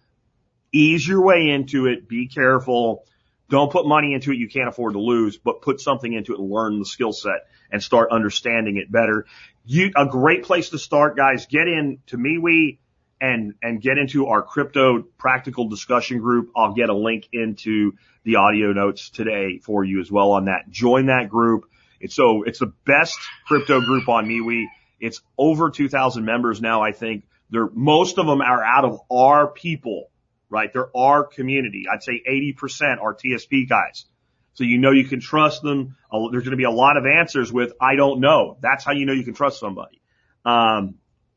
Ease 0.71 1.07
your 1.07 1.23
way 1.23 1.49
into 1.49 1.87
it. 1.87 2.07
Be 2.07 2.27
careful. 2.27 3.05
Don't 3.49 3.71
put 3.71 3.85
money 3.85 4.13
into 4.13 4.31
it 4.31 4.37
you 4.37 4.49
can't 4.49 4.67
afford 4.67 4.93
to 4.93 4.99
lose, 4.99 5.37
but 5.37 5.61
put 5.61 5.79
something 5.79 6.11
into 6.11 6.33
it 6.33 6.39
and 6.39 6.49
learn 6.49 6.79
the 6.79 6.85
skill 6.85 7.13
set 7.13 7.47
and 7.71 7.81
start 7.81 8.09
understanding 8.11 8.77
it 8.77 8.91
better. 8.91 9.25
You, 9.65 9.91
a 9.95 10.05
great 10.05 10.43
place 10.43 10.69
to 10.69 10.79
start, 10.79 11.15
guys. 11.15 11.45
Get 11.45 11.67
in 11.67 11.99
to 12.07 12.17
MeWe 12.17 12.77
and, 13.21 13.53
and 13.61 13.81
get 13.81 13.97
into 13.97 14.27
our 14.27 14.41
crypto 14.41 15.03
practical 15.17 15.69
discussion 15.69 16.19
group. 16.19 16.51
I'll 16.55 16.73
get 16.73 16.89
a 16.89 16.95
link 16.95 17.29
into 17.31 17.93
the 18.23 18.35
audio 18.35 18.73
notes 18.73 19.09
today 19.09 19.59
for 19.59 19.83
you 19.83 19.99
as 20.01 20.11
well 20.11 20.31
on 20.31 20.45
that. 20.45 20.69
Join 20.69 21.07
that 21.07 21.29
group. 21.29 21.65
It's 21.99 22.15
so, 22.15 22.43
it's 22.43 22.59
the 22.59 22.73
best 22.85 23.17
crypto 23.47 23.81
group 23.81 24.09
on 24.09 24.27
MeWe. 24.27 24.65
It's 24.99 25.21
over 25.37 25.69
2000 25.69 26.25
members 26.25 26.61
now, 26.61 26.81
I 26.81 26.91
think. 26.91 27.25
They're, 27.49 27.69
most 27.71 28.17
of 28.17 28.25
them 28.25 28.41
are 28.41 28.63
out 28.63 28.85
of 28.85 28.99
our 29.11 29.47
people 29.47 30.09
right? 30.49 30.71
They're 30.71 30.95
our 30.95 31.23
community. 31.23 31.85
I'd 31.91 32.03
say 32.03 32.21
80% 32.27 33.01
are 33.01 33.13
TSP 33.13 33.67
guys. 33.67 34.05
So 34.53 34.63
you 34.63 34.77
know 34.77 34.91
you 34.91 35.05
can 35.05 35.19
trust 35.19 35.61
them. 35.61 35.97
There's 36.31 36.43
going 36.43 36.51
to 36.51 36.57
be 36.57 36.63
a 36.63 36.71
lot 36.71 36.95
of 36.97 37.03
answers 37.05 37.51
with 37.51 37.73
I 37.81 37.95
don't 37.95 38.21
know. 38.21 38.57
That's 38.61 38.85
how 38.85 38.93
you 38.93 39.05
know 39.05 39.13
you 39.13 39.23
can 39.23 39.33
trust 39.33 39.59
somebody. 39.59 40.01
Um, 40.45 40.95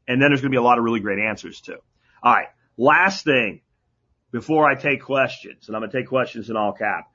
and 0.08 0.20
then 0.20 0.30
there's 0.30 0.40
going 0.40 0.50
to 0.50 0.54
be 0.54 0.58
a 0.58 0.62
lot 0.62 0.78
of 0.78 0.84
really 0.84 1.00
great 1.00 1.18
answers 1.18 1.60
too. 1.60 1.78
All 2.22 2.34
right. 2.34 2.48
Last 2.76 3.24
thing 3.24 3.60
before 4.32 4.68
I 4.68 4.74
take 4.74 5.02
questions, 5.02 5.68
and 5.68 5.76
I'm 5.76 5.82
going 5.82 5.90
to 5.90 5.98
take 5.98 6.08
questions 6.08 6.50
in 6.50 6.56
all 6.56 6.72
cap. 6.72 7.10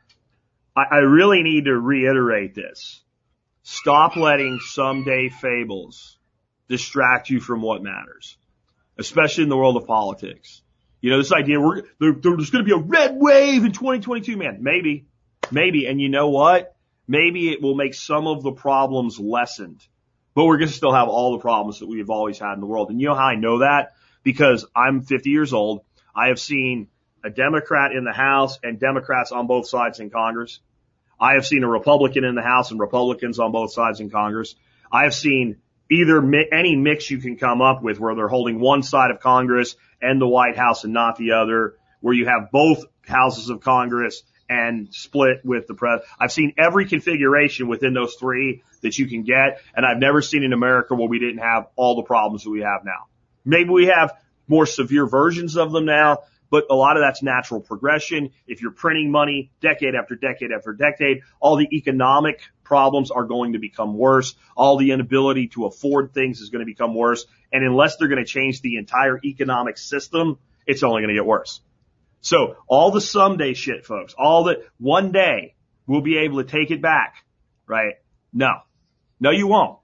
I, 0.76 0.84
I 0.92 0.98
really 0.98 1.44
need 1.44 1.66
to 1.66 1.74
reiterate 1.78 2.56
this. 2.56 3.02
Stop 3.64 4.16
letting 4.16 4.60
someday 4.60 5.30
fables 5.30 6.18
distract 6.70 7.30
you 7.30 7.40
from 7.40 7.62
what 7.62 7.82
matters, 7.84 8.38
especially 8.98 9.44
in 9.44 9.50
the 9.50 9.58
world 9.58 9.78
of 9.78 9.88
politics. 9.88 10.62
You 11.02 11.12
know, 11.12 11.18
this 11.18 11.34
idea 11.34 11.60
we're 11.60 11.84
there, 12.00 12.14
there's 12.14 12.50
going 12.50 12.64
to 12.66 12.70
be 12.70 12.72
a 12.72 12.78
red 12.78 13.16
wave 13.16 13.66
in 13.66 13.72
2022, 13.72 14.38
man. 14.38 14.60
Maybe, 14.62 15.06
maybe. 15.52 15.86
And 15.86 16.00
you 16.00 16.10
know 16.10 16.30
what? 16.30 16.76
Maybe 17.08 17.52
it 17.52 17.62
will 17.62 17.76
make 17.76 17.94
some 17.94 18.28
of 18.28 18.44
the 18.44 18.54
problems 18.54 19.20
lessened, 19.20 19.86
but 20.36 20.46
we're 20.46 20.58
going 20.58 20.70
to 20.70 20.74
still 20.74 20.94
have 20.94 21.08
all 21.08 21.34
the 21.34 21.40
problems 21.40 21.80
that 21.80 21.88
we've 21.88 22.10
always 22.10 22.40
had 22.40 22.54
in 22.54 22.60
the 22.60 22.66
world. 22.66 22.90
And 22.90 23.00
you 23.00 23.08
know 23.08 23.16
how 23.16 23.26
I 23.26 23.36
know 23.36 23.60
that? 23.60 23.94
Because 24.24 24.66
I'm 24.76 25.02
50 25.02 25.30
years 25.30 25.54
old. 25.54 25.82
I 26.16 26.28
have 26.28 26.40
seen 26.40 26.88
a 27.24 27.30
Democrat 27.30 27.92
in 27.94 28.04
the 28.04 28.14
House 28.14 28.60
and 28.64 28.80
Democrats 28.80 29.32
on 29.32 29.48
both 29.48 29.68
sides 29.68 30.00
in 30.00 30.10
Congress. 30.10 30.60
I 31.20 31.34
have 31.34 31.46
seen 31.46 31.64
a 31.64 31.70
Republican 31.70 32.24
in 32.24 32.36
the 32.36 32.42
House 32.42 32.72
and 32.72 32.80
Republicans 32.80 33.40
on 33.40 33.52
both 33.52 33.72
sides 33.72 34.00
in 34.00 34.10
Congress. 34.10 34.56
I 34.92 35.04
have 35.04 35.14
seen 35.14 35.58
either 35.90 36.22
mi- 36.22 36.50
any 36.52 36.76
mix 36.76 37.10
you 37.10 37.20
can 37.20 37.38
come 37.38 37.62
up 37.62 37.82
with 37.82 38.00
where 38.00 38.16
they're 38.16 38.28
holding 38.28 38.60
one 38.60 38.84
side 38.84 39.12
of 39.12 39.20
Congress 39.20 39.76
and 40.02 40.20
the 40.20 40.28
White 40.28 40.58
House 40.58 40.84
and 40.84 40.94
not 40.94 41.18
the 41.18 41.32
other, 41.34 41.76
where 42.02 42.14
you 42.14 42.26
have 42.26 42.52
both 42.52 42.84
houses 43.08 43.50
of 43.50 43.62
Congress 43.62 44.24
and 44.50 44.94
split 44.94 45.44
with 45.44 45.68
the 45.68 45.74
press. 45.74 46.02
I've 46.20 46.32
seen 46.32 46.54
every 46.58 46.88
configuration 46.88 47.68
within 47.68 47.94
those 47.94 48.16
three 48.16 48.64
that 48.82 48.98
you 48.98 49.08
can 49.08 49.24
get, 49.24 49.62
and 49.76 49.86
I've 49.86 49.98
never 49.98 50.22
seen 50.22 50.44
in 50.44 50.54
America 50.54 50.96
where 50.96 51.08
we 51.08 51.20
didn't 51.20 51.40
have 51.40 51.68
all 51.76 51.96
the 51.96 52.04
problems 52.04 52.44
that 52.44 52.50
we 52.50 52.62
have 52.62 52.84
now. 52.84 53.08
Maybe 53.46 53.70
we 53.70 53.88
have 53.88 54.14
more 54.48 54.66
severe 54.66 55.08
versions 55.08 55.58
of 55.58 55.72
them 55.72 55.86
now, 55.86 56.20
but 56.50 56.66
a 56.70 56.76
lot 56.76 56.98
of 56.98 57.02
that's 57.02 57.24
natural 57.24 57.62
progression. 57.62 58.32
If 58.46 58.62
you're 58.62 58.72
printing 58.72 59.10
money 59.10 59.52
decade 59.62 59.96
after 59.96 60.16
decade 60.16 60.52
after 60.52 60.74
decade, 60.74 61.22
all 61.40 61.58
the 61.58 61.68
economic 61.76 62.42
problems 62.64 63.10
are 63.10 63.26
going 63.26 63.54
to 63.54 63.60
become 63.60 63.98
worse. 63.98 64.36
All 64.56 64.78
the 64.78 64.92
inability 64.92 65.48
to 65.50 65.66
afford 65.66 66.14
things 66.14 66.42
is 66.42 66.50
going 66.50 66.60
to 66.60 66.66
become 66.66 66.94
worse. 66.94 67.26
And 67.52 67.66
unless 67.66 67.98
they're 67.98 68.08
going 68.08 68.24
to 68.24 68.30
change 68.30 68.62
the 68.62 68.78
entire 68.78 69.20
economic 69.24 69.78
system, 69.78 70.38
it's 70.68 70.84
only 70.84 71.02
going 71.02 71.10
to 71.10 71.16
get 71.16 71.26
worse. 71.26 71.62
So 72.24 72.56
all 72.68 72.92
the 72.92 73.02
someday 73.02 73.54
shit, 73.54 73.86
folks, 73.86 74.16
all 74.18 74.46
the 74.46 74.64
one 74.80 75.12
day 75.12 75.56
we'll 75.86 76.02
be 76.02 76.20
able 76.20 76.42
to 76.42 76.50
take 76.50 76.72
it 76.72 76.82
back, 76.82 77.16
right? 77.68 77.96
No, 78.32 78.54
no, 79.20 79.30
you 79.30 79.46
won't. 79.48 79.80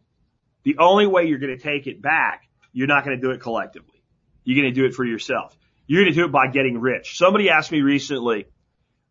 The 0.64 0.78
only 0.80 1.06
way 1.06 1.26
you're 1.26 1.40
going 1.40 1.56
to 1.56 1.62
take 1.62 1.86
it 1.86 2.02
back, 2.02 2.48
you're 2.72 2.88
not 2.88 3.04
going 3.04 3.20
to 3.20 3.22
do 3.22 3.32
it 3.32 3.42
collectively. 3.42 4.02
You're 4.46 4.62
going 4.62 4.74
to 4.74 4.82
do 4.82 4.86
it 4.86 4.94
for 4.94 5.04
yourself. 5.04 5.56
You're 5.86 6.04
going 6.04 6.14
to 6.14 6.20
do 6.20 6.26
it 6.26 6.32
by 6.32 6.48
getting 6.48 6.80
rich. 6.80 7.18
Somebody 7.18 7.50
asked 7.50 7.74
me 7.74 7.82
recently, 7.82 8.46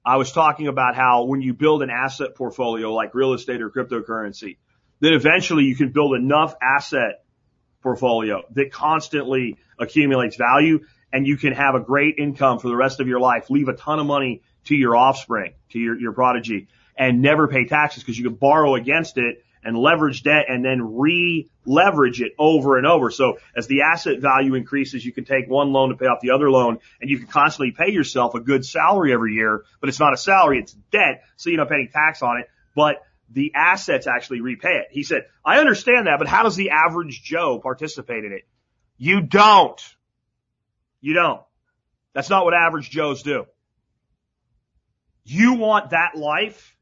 I 0.04 0.16
was 0.16 0.32
talking 0.32 0.66
about 0.66 0.96
how 0.96 1.24
when 1.24 1.42
you 1.42 1.52
build 1.52 1.82
an 1.82 1.90
asset 1.90 2.34
portfolio 2.34 2.94
like 2.94 3.14
real 3.14 3.34
estate 3.34 3.60
or 3.60 3.68
cryptocurrency, 3.68 4.56
then 5.00 5.12
eventually 5.12 5.64
you 5.64 5.76
can 5.76 5.92
build 5.92 6.14
enough 6.14 6.54
asset 6.62 7.24
portfolio 7.82 8.42
that 8.52 8.72
constantly 8.72 9.58
accumulates 9.78 10.36
value 10.36 10.80
and 11.12 11.26
you 11.26 11.36
can 11.36 11.52
have 11.52 11.74
a 11.74 11.80
great 11.80 12.16
income 12.18 12.59
for 12.59 12.68
the 12.68 12.76
rest 12.76 13.00
of 13.00 13.09
your 13.09 13.20
life, 13.20 13.50
leave 13.50 13.68
a 13.68 13.74
ton 13.74 13.98
of 13.98 14.06
money 14.06 14.42
to 14.64 14.74
your 14.74 14.96
offspring, 14.96 15.54
to 15.70 15.78
your, 15.78 15.98
your 15.98 16.12
prodigy 16.12 16.68
and 16.98 17.22
never 17.22 17.48
pay 17.48 17.64
taxes 17.64 18.02
because 18.02 18.18
you 18.18 18.24
can 18.24 18.34
borrow 18.34 18.74
against 18.74 19.16
it 19.16 19.44
and 19.62 19.76
leverage 19.76 20.22
debt 20.22 20.46
and 20.48 20.64
then 20.64 20.96
re-leverage 20.96 22.20
it 22.20 22.32
over 22.38 22.76
and 22.76 22.86
over. 22.86 23.11
So 23.11 23.38
as 23.56 23.66
the 23.66 23.82
asset 23.82 24.20
value 24.20 24.54
increases, 24.54 25.04
you 25.04 25.12
can 25.12 25.24
take 25.24 25.48
one 25.48 25.72
loan 25.72 25.90
to 25.90 25.96
pay 25.96 26.06
off 26.06 26.20
the 26.20 26.30
other 26.30 26.50
loan 26.50 26.78
and 27.00 27.09
you 27.09 27.18
can 27.18 27.28
constantly 27.28 27.72
pay 27.72 27.92
yourself 27.92 28.34
a 28.34 28.40
good 28.40 28.64
salary 28.64 29.12
every 29.12 29.34
year, 29.34 29.64
but 29.80 29.88
it's 29.88 30.00
not 30.00 30.12
a 30.12 30.16
salary, 30.16 30.59
it's 30.59 30.72
debt. 30.90 31.22
So 31.36 31.50
you're 31.50 31.59
not 31.59 31.68
paying 31.68 31.88
tax 31.92 32.22
on 32.22 32.38
it, 32.38 32.50
but 32.74 32.96
the 33.30 33.52
assets 33.54 34.06
actually 34.06 34.40
repay 34.40 34.76
it. 34.76 34.86
He 34.90 35.02
said, 35.02 35.26
I 35.44 35.59
understand 35.59 36.06
that, 36.06 36.18
but 36.18 36.28
how 36.28 36.42
does 36.42 36.56
the 36.56 36.70
average 36.70 37.22
Joe 37.22 37.59
participate 37.59 38.24
in 38.24 38.32
it? 38.32 38.46
You 38.96 39.20
don't. 39.20 39.80
You 41.01 41.14
don't. 41.14 41.40
That's 42.14 42.30
not 42.30 42.44
what 42.44 42.55
average 42.55 42.90
Joes 42.90 43.22
do. 43.22 43.46
You 45.24 45.55
want 45.55 45.90
that 45.90 46.16
life? 46.16 46.74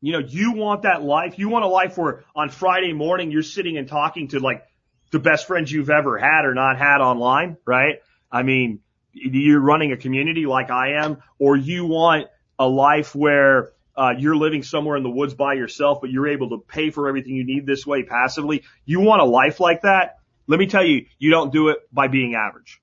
You 0.00 0.12
know, 0.12 0.18
you 0.20 0.52
want 0.52 0.82
that 0.82 1.02
life. 1.02 1.38
You 1.38 1.48
want 1.48 1.64
a 1.64 1.68
life 1.68 1.98
where 1.98 2.24
on 2.34 2.48
Friday 2.48 2.92
morning 2.92 3.30
you're 3.30 3.42
sitting 3.42 3.76
and 3.76 3.88
talking 3.88 4.28
to 4.28 4.40
like 4.40 4.64
the 5.10 5.18
best 5.18 5.46
friends 5.46 5.70
you've 5.70 5.90
ever 5.90 6.18
had 6.18 6.44
or 6.44 6.54
not 6.54 6.78
had 6.78 7.00
online, 7.00 7.56
right? 7.66 7.96
I 8.30 8.42
mean, 8.42 8.80
you're 9.12 9.60
running 9.60 9.92
a 9.92 9.96
community 9.96 10.46
like 10.46 10.70
I 10.70 11.04
am, 11.04 11.18
or 11.38 11.56
you 11.56 11.86
want 11.86 12.28
a 12.58 12.68
life 12.68 13.14
where 13.14 13.72
uh, 13.96 14.12
you're 14.18 14.36
living 14.36 14.62
somewhere 14.62 14.96
in 14.96 15.02
the 15.02 15.10
woods 15.10 15.34
by 15.34 15.54
yourself, 15.54 16.00
but 16.00 16.10
you're 16.10 16.28
able 16.28 16.50
to 16.50 16.58
pay 16.58 16.90
for 16.90 17.08
everything 17.08 17.34
you 17.34 17.44
need 17.44 17.66
this 17.66 17.86
way 17.86 18.02
passively. 18.02 18.62
You 18.84 19.00
want 19.00 19.22
a 19.22 19.24
life 19.24 19.58
like 19.58 19.82
that? 19.82 20.18
Let 20.46 20.60
me 20.60 20.66
tell 20.66 20.84
you, 20.84 21.06
you 21.18 21.30
don't 21.30 21.52
do 21.52 21.68
it 21.70 21.78
by 21.92 22.08
being 22.08 22.34
average. 22.34 22.80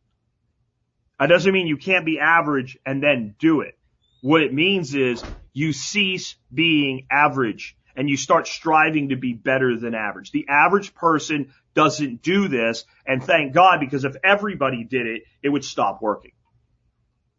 That 1.23 1.29
doesn't 1.29 1.53
mean 1.53 1.67
you 1.67 1.77
can't 1.77 2.05
be 2.05 2.19
average 2.19 2.77
and 2.85 3.01
then 3.01 3.33
do 3.39 3.61
it. 3.61 3.77
What 4.21 4.41
it 4.41 4.53
means 4.53 4.93
is 4.93 5.23
you 5.53 5.71
cease 5.71 6.35
being 6.53 7.07
average 7.09 7.77
and 7.95 8.09
you 8.09 8.17
start 8.17 8.45
striving 8.45 9.07
to 9.07 9.15
be 9.15 9.31
better 9.31 9.77
than 9.79 9.95
average. 9.95 10.31
The 10.31 10.47
average 10.49 10.93
person 10.93 11.53
doesn't 11.75 12.23
do 12.23 12.49
this 12.49 12.83
and 13.07 13.23
thank 13.23 13.53
God 13.53 13.79
because 13.79 14.03
if 14.03 14.17
everybody 14.21 14.83
did 14.83 15.07
it, 15.07 15.23
it 15.41 15.47
would 15.47 15.63
stop 15.63 16.01
working. 16.01 16.33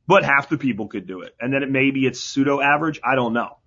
But 0.07 0.25
half 0.25 0.49
the 0.49 0.57
people 0.57 0.89
could 0.89 1.07
do 1.07 1.21
it. 1.21 1.37
And 1.39 1.53
then 1.53 1.63
it 1.63 1.71
maybe 1.71 2.07
it's 2.07 2.21
pseudo 2.21 2.63
average. 2.63 3.01
I 3.05 3.17
don't 3.17 3.35
know. 3.35 3.59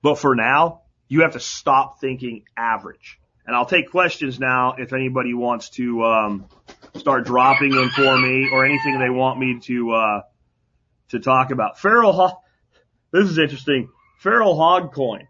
But 0.00 0.14
for 0.14 0.34
now, 0.34 0.84
you 1.06 1.20
have 1.20 1.32
to 1.32 1.40
stop 1.40 2.00
thinking 2.00 2.44
average. 2.56 3.19
And 3.50 3.56
I'll 3.56 3.66
take 3.66 3.90
questions 3.90 4.38
now 4.38 4.76
if 4.78 4.92
anybody 4.92 5.34
wants 5.34 5.70
to 5.70 6.04
um, 6.04 6.46
start 6.94 7.24
dropping 7.24 7.72
in 7.72 7.90
for 7.90 8.16
me 8.16 8.48
or 8.52 8.64
anything 8.64 9.00
they 9.00 9.10
want 9.10 9.40
me 9.40 9.58
to 9.62 9.90
uh, 9.90 10.20
to 11.08 11.18
talk 11.18 11.50
about. 11.50 11.76
Feral 11.76 12.12
Hog. 12.12 12.34
This 13.10 13.28
is 13.28 13.38
interesting. 13.38 13.88
Feral 14.20 14.54
Hog 14.54 14.94
Coin 14.94 15.26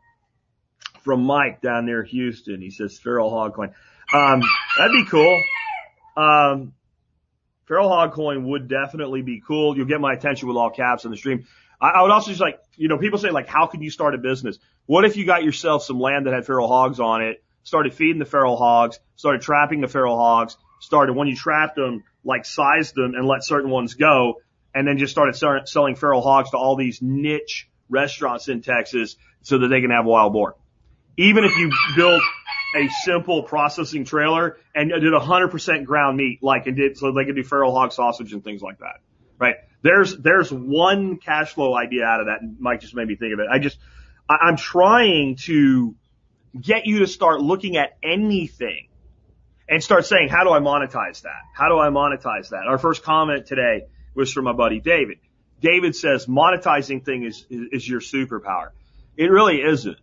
from 1.03 1.23
Mike 1.23 1.62
down 1.62 1.87
near 1.87 2.03
Houston. 2.03 2.61
He 2.61 2.68
says 2.68 2.99
Feral 2.99 3.31
Hog 3.31 3.55
Coin. 3.55 3.73
Um, 4.12 4.43
that'd 4.77 4.93
be 4.93 5.07
cool. 5.07 5.43
Um, 6.14 6.75
Feral 7.64 7.89
Hog 7.89 8.12
Coin 8.12 8.47
would 8.51 8.68
definitely 8.68 9.23
be 9.23 9.41
cool. 9.41 9.79
You'll 9.79 9.87
get 9.87 9.99
my 9.99 10.12
attention 10.12 10.47
with 10.47 10.59
all 10.59 10.68
caps 10.68 11.07
on 11.07 11.11
the 11.11 11.16
stream. 11.16 11.47
I, 11.81 11.89
I 11.89 12.03
would 12.03 12.11
also 12.11 12.29
just 12.29 12.43
like, 12.43 12.61
you 12.77 12.89
know, 12.89 12.99
people 12.99 13.18
say 13.18 13.31
like, 13.31 13.49
how 13.49 13.64
can 13.64 13.81
you 13.81 13.89
start 13.89 14.14
a 14.14 14.18
business? 14.18 14.59
What 14.85 15.07
if 15.07 15.16
you 15.16 15.25
got 15.25 15.43
yourself 15.43 15.85
some 15.85 15.99
land 15.99 16.27
that 16.27 16.35
had 16.35 16.45
feral 16.45 16.68
hogs 16.68 17.01
on 17.01 17.23
it, 17.23 17.43
started 17.63 17.95
feeding 17.95 18.19
the 18.19 18.25
feral 18.25 18.57
hogs, 18.57 18.99
started 19.17 19.43
trapping 19.43 19.81
the 19.81 19.89
feral 19.89 20.17
hogs, 20.17 20.57
started 20.81 21.15
when 21.15 21.29
you 21.29 21.37
trapped 21.37 21.77
them, 21.77 22.05
like 22.25 22.45
sized 22.45 22.95
them 22.95 23.15
and 23.15 23.27
let 23.27 23.45
certain 23.45 23.71
ones 23.71 23.95
go, 23.95 24.41
and 24.75 24.87
then 24.87 24.99
just 24.99 25.13
started 25.13 25.35
start 25.35 25.69
selling 25.69 25.97
feral 25.97 26.23
hogs 26.23 26.51
to 26.51 26.57
all 26.57 26.77
these 26.77 27.01
niche 27.03 27.69
restaurants 27.89 28.49
in 28.49 28.63
Texas 28.63 29.17
so 29.43 29.59
that 29.59 29.69
they 29.69 29.81
can 29.81 29.91
have 29.91 30.05
wild 30.05 30.33
boar. 30.33 30.57
Even 31.17 31.45
if 31.45 31.57
you 31.57 31.71
built 31.97 32.23
a 32.77 32.89
simple 33.03 33.43
processing 33.43 34.05
trailer 34.05 34.57
and 34.75 34.91
did 34.91 35.13
100% 35.13 35.85
ground 35.85 36.17
meat, 36.17 36.39
like 36.43 36.67
and 36.67 36.77
did 36.77 36.97
so 36.97 37.13
they 37.13 37.25
could 37.25 37.35
do 37.35 37.43
feral 37.43 37.75
hog 37.75 37.93
sausage 37.93 38.33
and 38.33 38.45
things 38.45 38.63
like 38.63 38.79
that, 38.79 39.01
right? 39.39 39.57
There's 39.83 40.17
there's 40.17 40.53
one 40.53 41.19
cash 41.19 41.55
flow 41.55 41.75
idea 41.77 42.05
out 42.05 42.21
of 42.21 42.27
that. 42.27 42.41
Mike 42.59 42.81
just 42.81 42.95
made 42.95 43.09
me 43.09 43.17
think 43.17 43.33
of 43.33 43.41
it. 43.41 43.47
I 43.51 43.59
just 43.59 43.79
I'm 44.29 44.57
trying 44.57 45.37
to 45.47 45.97
get 46.59 46.86
you 46.86 47.01
to 47.01 47.07
start 47.07 47.40
looking 47.40 47.76
at 47.76 47.96
anything 48.03 48.88
and 49.68 49.82
start 49.82 50.07
saying, 50.07 50.28
how 50.28 50.44
do 50.44 50.51
I 50.51 50.59
monetize 50.59 51.22
that? 51.22 51.42
How 51.55 51.68
do 51.68 51.78
I 51.78 51.88
monetize 51.88 52.51
that? 52.51 52.66
Our 52.66 52.78
first 52.78 53.03
comment 53.03 53.46
today 53.46 53.86
was 54.14 54.32
from 54.32 54.44
my 54.44 54.53
buddy 54.53 54.80
David. 54.80 55.18
David 55.61 55.94
says 55.94 56.26
monetizing 56.26 57.05
thing 57.05 57.24
is, 57.24 57.46
is, 57.51 57.68
is 57.72 57.88
your 57.88 58.01
superpower. 58.01 58.70
It 59.16 59.30
really 59.30 59.61
isn't. 59.62 59.98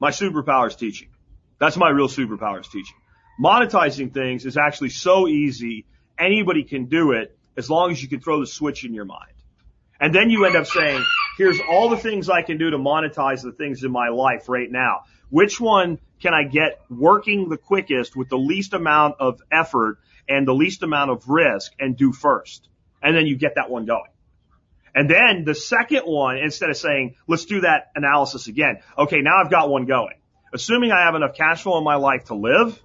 My 0.00 0.10
superpower 0.10 0.68
is 0.68 0.76
teaching. 0.76 1.08
That's 1.58 1.76
my 1.76 1.88
real 1.88 2.08
superpower 2.08 2.60
is 2.60 2.68
teaching. 2.68 2.96
Monetizing 3.40 4.12
things 4.12 4.44
is 4.44 4.56
actually 4.56 4.90
so 4.90 5.28
easy. 5.28 5.86
Anybody 6.18 6.64
can 6.64 6.86
do 6.86 7.12
it 7.12 7.36
as 7.56 7.70
long 7.70 7.90
as 7.90 8.02
you 8.02 8.08
can 8.08 8.20
throw 8.20 8.40
the 8.40 8.46
switch 8.46 8.84
in 8.84 8.92
your 8.92 9.04
mind. 9.04 9.32
And 9.98 10.14
then 10.14 10.28
you 10.28 10.44
end 10.44 10.56
up 10.56 10.66
saying, 10.66 11.02
here's 11.36 11.60
all 11.60 11.88
the 11.88 11.96
things 11.96 12.28
I 12.28 12.42
can 12.42 12.58
do 12.58 12.70
to 12.70 12.78
monetize 12.78 13.42
the 13.42 13.52
things 13.52 13.84
in 13.84 13.92
my 13.92 14.08
life 14.08 14.48
right 14.48 14.70
now. 14.70 15.02
Which 15.28 15.60
one 15.60 15.98
can 16.20 16.32
I 16.34 16.44
get 16.44 16.80
working 16.88 17.48
the 17.48 17.56
quickest 17.56 18.16
with 18.16 18.28
the 18.28 18.38
least 18.38 18.72
amount 18.72 19.16
of 19.20 19.40
effort 19.50 19.98
and 20.28 20.46
the 20.46 20.54
least 20.54 20.82
amount 20.82 21.10
of 21.10 21.28
risk 21.28 21.72
and 21.78 21.96
do 21.96 22.12
first? 22.12 22.68
And 23.02 23.16
then 23.16 23.26
you 23.26 23.36
get 23.36 23.56
that 23.56 23.70
one 23.70 23.84
going. 23.84 24.10
And 24.94 25.10
then 25.10 25.44
the 25.44 25.54
second 25.54 26.02
one, 26.04 26.38
instead 26.38 26.70
of 26.70 26.76
saying, 26.76 27.16
let's 27.26 27.44
do 27.44 27.60
that 27.60 27.90
analysis 27.94 28.46
again. 28.46 28.78
Okay, 28.96 29.20
now 29.20 29.42
I've 29.42 29.50
got 29.50 29.68
one 29.68 29.84
going. 29.84 30.14
Assuming 30.54 30.90
I 30.90 31.04
have 31.04 31.14
enough 31.14 31.34
cash 31.34 31.62
flow 31.62 31.76
in 31.76 31.84
my 31.84 31.96
life 31.96 32.24
to 32.26 32.34
live, 32.34 32.80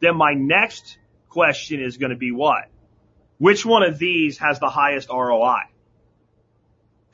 then 0.00 0.16
my 0.16 0.32
next 0.32 0.96
question 1.28 1.82
is 1.82 1.98
going 1.98 2.10
to 2.10 2.16
be 2.16 2.32
what? 2.32 2.70
Which 3.38 3.66
one 3.66 3.82
of 3.82 3.98
these 3.98 4.38
has 4.38 4.60
the 4.60 4.70
highest 4.70 5.10
ROI? 5.10 5.58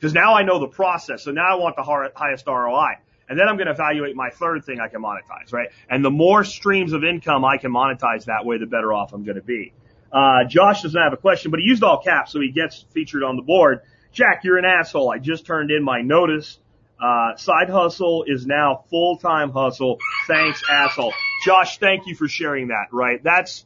Because 0.03 0.13
now 0.13 0.35
I 0.35 0.43
know 0.43 0.59
the 0.59 0.67
process. 0.67 1.23
So 1.23 1.31
now 1.31 1.47
I 1.49 1.55
want 1.55 1.77
the 1.77 2.11
highest 2.13 2.45
ROI. 2.45 2.95
And 3.29 3.39
then 3.39 3.47
I'm 3.47 3.55
going 3.55 3.67
to 3.67 3.71
evaluate 3.71 4.17
my 4.17 4.31
third 4.31 4.65
thing 4.65 4.81
I 4.81 4.89
can 4.89 5.01
monetize, 5.01 5.53
right? 5.53 5.69
And 5.89 6.03
the 6.03 6.11
more 6.11 6.43
streams 6.43 6.91
of 6.91 7.05
income 7.05 7.45
I 7.45 7.55
can 7.55 7.71
monetize 7.71 8.25
that 8.25 8.43
way, 8.43 8.57
the 8.57 8.65
better 8.65 8.91
off 8.91 9.13
I'm 9.13 9.23
going 9.23 9.37
to 9.37 9.41
be. 9.41 9.71
Uh, 10.11 10.43
Josh 10.43 10.81
doesn't 10.81 11.01
have 11.01 11.13
a 11.13 11.17
question, 11.17 11.51
but 11.51 11.61
he 11.61 11.67
used 11.67 11.83
all 11.83 12.01
caps, 12.03 12.33
so 12.33 12.41
he 12.41 12.51
gets 12.51 12.85
featured 12.93 13.23
on 13.23 13.37
the 13.37 13.43
board. 13.43 13.79
Jack, 14.11 14.41
you're 14.43 14.57
an 14.57 14.65
asshole. 14.65 15.09
I 15.09 15.19
just 15.19 15.45
turned 15.45 15.71
in 15.71 15.85
my 15.85 16.01
notice. 16.01 16.59
Uh, 17.01 17.37
side 17.37 17.69
hustle 17.69 18.25
is 18.27 18.45
now 18.45 18.83
full-time 18.89 19.51
hustle. 19.51 19.99
Thanks, 20.27 20.61
asshole. 20.69 21.13
Josh, 21.45 21.77
thank 21.77 22.07
you 22.07 22.15
for 22.17 22.27
sharing 22.27 22.67
that, 22.67 22.87
right? 22.91 23.23
That's, 23.23 23.65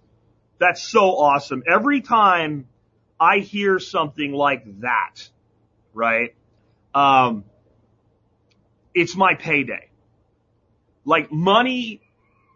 that's 0.59 0.83
so 0.83 1.17
awesome. 1.17 1.63
Every 1.67 2.01
time 2.01 2.67
I 3.19 3.39
hear 3.39 3.79
something 3.79 4.33
like 4.33 4.81
that, 4.81 5.29
right? 5.97 6.35
Um, 6.93 7.43
it's 8.93 9.15
my 9.15 9.33
payday. 9.33 9.89
Like 11.03 11.31
money, 11.31 12.01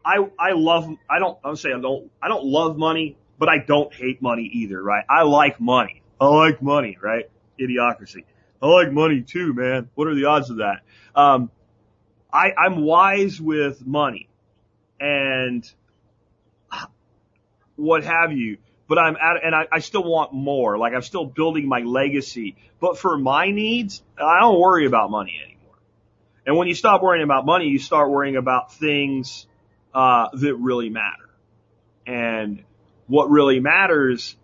I, 0.05 0.25
I 0.39 0.51
love, 0.53 0.89
I 1.09 1.19
don't, 1.19 1.37
I'm 1.43 1.55
saying 1.55 1.75
I 1.77 1.81
don't, 1.81 2.11
I 2.21 2.27
don't 2.27 2.45
love 2.45 2.77
money, 2.77 3.17
but 3.37 3.49
I 3.49 3.57
don't 3.57 3.93
hate 3.93 4.21
money 4.21 4.49
either, 4.53 4.81
right? 4.81 5.03
I 5.09 5.23
like 5.23 5.59
money. 5.59 6.01
I 6.19 6.27
like 6.27 6.61
money, 6.61 6.97
right? 7.01 7.25
Idiocracy. 7.59 8.23
I 8.61 8.67
like 8.67 8.91
money 8.91 9.21
too, 9.21 9.53
man. 9.53 9.89
What 9.95 10.07
are 10.07 10.15
the 10.15 10.25
odds 10.25 10.49
of 10.49 10.57
that? 10.57 10.81
Um, 11.15 11.49
I, 12.31 12.53
I'm 12.57 12.81
wise 12.81 13.41
with 13.41 13.85
money 13.85 14.29
and 14.99 15.69
what 17.75 18.03
have 18.03 18.31
you, 18.31 18.57
but 18.91 18.99
I'm 18.99 19.15
at, 19.15 19.41
and 19.41 19.55
I, 19.55 19.67
I 19.71 19.79
still 19.79 20.03
want 20.03 20.33
more. 20.33 20.77
Like 20.77 20.93
I'm 20.93 21.01
still 21.01 21.23
building 21.23 21.65
my 21.65 21.79
legacy, 21.79 22.57
but 22.81 22.97
for 22.97 23.17
my 23.17 23.49
needs, 23.49 24.03
I 24.17 24.41
don't 24.41 24.59
worry 24.59 24.85
about 24.85 25.09
money 25.09 25.39
anymore. 25.41 25.75
And 26.45 26.57
when 26.57 26.67
you 26.67 26.75
stop 26.75 27.01
worrying 27.01 27.23
about 27.23 27.45
money, 27.45 27.67
you 27.67 27.79
start 27.79 28.09
worrying 28.09 28.35
about 28.35 28.73
things 28.73 29.47
uh, 29.93 30.27
that 30.33 30.55
really 30.55 30.89
matter. 30.89 31.29
And 32.05 32.65
what 33.07 33.29
really 33.29 33.61
matters 33.61 34.35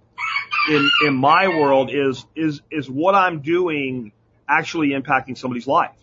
in 0.69 0.89
in 1.05 1.15
my 1.15 1.49
world 1.49 1.89
is 1.91 2.25
is 2.33 2.61
is 2.71 2.89
what 2.89 3.15
I'm 3.15 3.41
doing 3.41 4.13
actually 4.47 4.91
impacting 4.91 5.37
somebody's 5.37 5.67
life. 5.67 5.99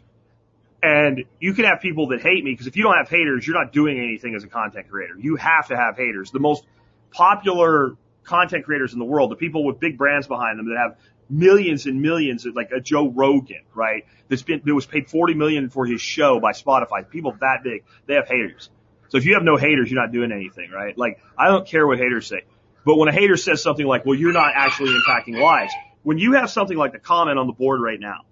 And 0.82 1.24
you 1.40 1.54
can 1.54 1.64
have 1.64 1.80
people 1.80 2.08
that 2.08 2.20
hate 2.20 2.44
me 2.44 2.52
because 2.52 2.66
if 2.66 2.76
you 2.76 2.82
don't 2.82 2.98
have 2.98 3.08
haters, 3.08 3.46
you're 3.46 3.58
not 3.58 3.72
doing 3.72 3.96
anything 3.96 4.34
as 4.34 4.44
a 4.44 4.48
content 4.48 4.90
creator. 4.90 5.14
You 5.18 5.36
have 5.36 5.68
to 5.68 5.76
have 5.78 5.96
haters. 5.96 6.30
The 6.30 6.40
most 6.40 6.66
popular 7.10 7.96
content 8.24 8.64
creators 8.64 8.92
in 8.92 8.98
the 8.98 9.04
world, 9.04 9.30
the 9.30 9.36
people 9.36 9.64
with 9.64 9.78
big 9.80 9.96
brands 9.98 10.26
behind 10.26 10.58
them 10.58 10.68
that 10.68 10.78
have 10.78 10.96
millions 11.30 11.86
and 11.86 12.02
millions, 12.02 12.46
like 12.54 12.70
a 12.70 12.80
Joe 12.80 13.08
Rogan, 13.08 13.62
right? 13.74 14.04
That's 14.28 14.42
been, 14.42 14.62
that 14.64 14.74
was 14.74 14.86
paid 14.86 15.08
40 15.08 15.34
million 15.34 15.70
for 15.70 15.86
his 15.86 16.00
show 16.00 16.40
by 16.40 16.52
Spotify. 16.52 17.08
People 17.08 17.36
that 17.40 17.62
big, 17.62 17.84
they 18.06 18.14
have 18.14 18.28
haters. 18.28 18.70
So 19.08 19.18
if 19.18 19.26
you 19.26 19.34
have 19.34 19.42
no 19.42 19.56
haters, 19.56 19.90
you're 19.90 20.00
not 20.00 20.12
doing 20.12 20.32
anything, 20.32 20.70
right? 20.70 20.96
Like, 20.96 21.20
I 21.38 21.48
don't 21.48 21.66
care 21.66 21.86
what 21.86 21.98
haters 21.98 22.26
say. 22.26 22.42
But 22.84 22.96
when 22.96 23.08
a 23.08 23.12
hater 23.12 23.36
says 23.36 23.62
something 23.62 23.86
like, 23.86 24.04
well, 24.04 24.16
you're 24.16 24.32
not 24.32 24.52
actually 24.54 24.90
impacting 24.90 25.40
lives, 25.40 25.72
when 26.02 26.18
you 26.18 26.32
have 26.32 26.50
something 26.50 26.76
like 26.76 26.92
the 26.92 26.98
comment 26.98 27.38
on 27.38 27.46
the 27.46 27.52
board 27.52 27.80
right 27.80 27.98
now, 27.98 28.22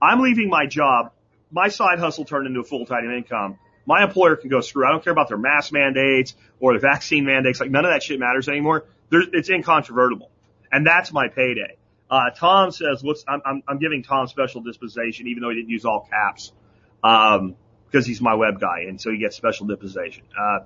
I'm 0.00 0.20
leaving 0.20 0.48
my 0.48 0.66
job, 0.66 1.12
my 1.50 1.68
side 1.68 1.98
hustle 1.98 2.24
turned 2.24 2.46
into 2.46 2.60
a 2.60 2.64
full-time 2.64 3.10
income. 3.10 3.58
My 3.84 4.04
employer 4.04 4.36
can 4.36 4.48
go 4.48 4.60
screw. 4.60 4.86
I 4.86 4.90
don't 4.90 5.02
care 5.02 5.12
about 5.12 5.28
their 5.28 5.38
mask 5.38 5.72
mandates 5.72 6.34
or 6.60 6.74
the 6.74 6.78
vaccine 6.78 7.24
mandates. 7.24 7.60
Like 7.60 7.70
none 7.70 7.84
of 7.84 7.90
that 7.92 8.02
shit 8.02 8.18
matters 8.20 8.48
anymore. 8.48 8.86
There's, 9.10 9.26
it's 9.32 9.50
incontrovertible. 9.50 10.30
And 10.70 10.86
that's 10.86 11.12
my 11.12 11.28
payday. 11.28 11.76
Uh, 12.10 12.30
Tom 12.36 12.70
says, 12.70 13.02
what's, 13.02 13.24
I'm, 13.26 13.40
I'm, 13.44 13.62
I'm 13.66 13.78
giving 13.78 14.02
Tom 14.02 14.26
special 14.26 14.60
dispensation, 14.60 15.28
even 15.28 15.42
though 15.42 15.48
he 15.48 15.56
didn't 15.56 15.70
use 15.70 15.84
all 15.84 16.06
caps, 16.10 16.52
um, 17.02 17.56
because 17.90 18.06
he's 18.06 18.20
my 18.20 18.34
web 18.34 18.60
guy, 18.60 18.84
and 18.88 19.00
so 19.00 19.10
he 19.10 19.18
gets 19.18 19.36
special 19.36 19.66
dispensation. 19.66 20.24
Uh, 20.38 20.64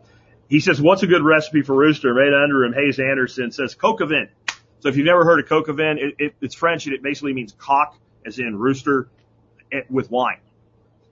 he 0.49 0.61
says, 0.61 0.81
what's 0.81 1.03
a 1.03 1.07
good 1.07 1.23
recipe 1.23 1.63
for 1.63 1.75
rooster? 1.75 2.13
Right 2.13 2.33
under 2.33 2.65
him, 2.65 2.73
Hayes 2.73 2.99
Anderson 2.99 3.53
says 3.53 3.75
coq 3.75 4.01
au 4.01 4.07
vin. 4.07 4.29
So 4.81 4.89
if 4.89 4.97
you've 4.97 5.07
never 5.07 5.25
heard 5.25 5.41
of 5.41 5.49
coq 5.49 5.69
au 5.69 5.73
vin, 5.73 5.99
it, 5.99 6.15
it, 6.19 6.35
it's 6.41 6.55
French 6.55 6.87
and 6.87 6.95
it 6.95 7.03
basically 7.03 7.33
means 7.33 7.55
cock, 7.59 7.97
as 8.25 8.39
in 8.39 8.57
rooster, 8.57 9.09
it, 9.71 9.91
with 9.91 10.11
wine. 10.11 10.39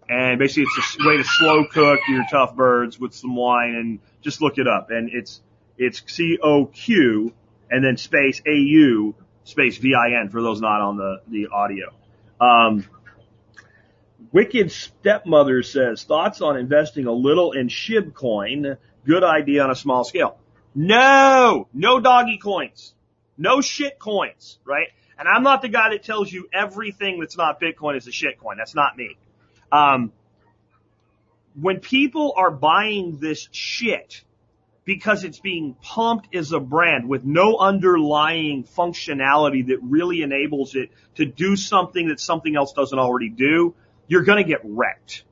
And 0.09 0.39
basically 0.39 0.65
it's 0.77 0.97
a 1.01 1.09
way 1.09 1.17
to 1.17 1.25
slow 1.25 1.65
cook 1.65 2.01
your 2.09 2.25
tough 2.31 2.55
birds 2.55 2.99
with 2.99 3.15
some 3.15 3.35
wine 3.35 3.75
and 3.75 3.99
just 4.23 4.43
look 4.43 4.59
it 4.59 4.69
up. 4.69 4.91
And 4.91 5.11
it's, 5.13 5.41
it's 5.79 6.03
C-O-Q 6.07 7.33
and 7.71 7.85
then 7.85 7.97
space 7.97 8.43
A-U 8.47 9.15
space 9.45 9.79
V-I-N 9.79 10.31
for 10.31 10.43
those 10.43 10.61
not 10.61 10.81
on 10.81 10.97
the, 10.97 11.21
the 11.29 11.49
audio. 11.49 11.93
Um, 12.41 12.85
Wicked 14.33 14.73
Stepmother 14.73 15.63
says, 15.63 16.03
thoughts 16.03 16.41
on 16.41 16.57
investing 16.57 17.07
a 17.07 17.13
little 17.13 17.53
in 17.53 17.69
Shibcoin? 17.69 18.79
Good 19.07 19.23
idea 19.23 19.63
on 19.63 19.71
a 19.71 19.77
small 19.77 20.03
scale. 20.03 20.39
No! 20.75 21.69
No 21.73 22.01
doggy 22.01 22.39
coins. 22.39 22.95
No 23.39 23.61
shit 23.61 23.99
coins, 23.99 24.59
right? 24.65 24.89
And 25.19 25.29
I'm 25.29 25.43
not 25.45 25.63
the 25.63 25.69
guy 25.69 25.91
that 25.91 26.03
tells 26.03 26.33
you 26.33 26.49
everything 26.53 27.21
that's 27.21 27.37
not 27.37 27.61
Bitcoin 27.61 27.97
is 27.97 28.09
a 28.09 28.13
shit 28.13 28.39
coin. 28.41 28.57
That's 28.57 28.75
not 28.75 28.97
me. 28.97 29.17
Um, 29.75 30.13
when 31.61 31.81
people 31.81 32.35
are 32.37 32.51
buying 32.51 33.19
this 33.19 33.49
shit 33.51 34.23
because 34.85 35.25
it's 35.25 35.41
being 35.41 35.75
pumped 35.83 36.35
as 36.35 36.53
a 36.53 36.61
brand 36.61 37.09
with 37.09 37.25
no 37.25 37.57
underlying 37.57 38.65
functionality 38.65 39.67
that 39.69 39.79
really 39.83 40.23
enables 40.23 40.75
it 40.75 40.91
to 41.17 41.25
do 41.25 41.57
something 41.57 42.09
that 42.09 42.21
something 42.21 42.55
else 42.55 42.73
doesn't 42.73 42.99
already 42.99 43.31
do, 43.31 43.75
you're 44.07 44.23
going 44.23 44.43
to 44.43 44.49
get 44.49 44.61
wrecked. 44.63 45.25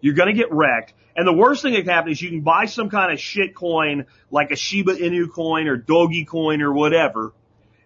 You're 0.00 0.14
going 0.14 0.28
to 0.28 0.38
get 0.38 0.52
wrecked. 0.52 0.94
And 1.16 1.26
the 1.26 1.32
worst 1.32 1.62
thing 1.62 1.74
that 1.74 1.80
can 1.80 1.90
happen 1.90 2.12
is 2.12 2.22
you 2.22 2.30
can 2.30 2.42
buy 2.42 2.66
some 2.66 2.88
kind 2.88 3.12
of 3.12 3.20
shit 3.20 3.54
coin 3.54 4.06
like 4.30 4.50
a 4.50 4.56
Shiba 4.56 4.94
Inu 4.94 5.30
coin 5.32 5.66
or 5.66 5.76
Doge 5.76 6.26
coin 6.26 6.62
or 6.62 6.72
whatever. 6.72 7.32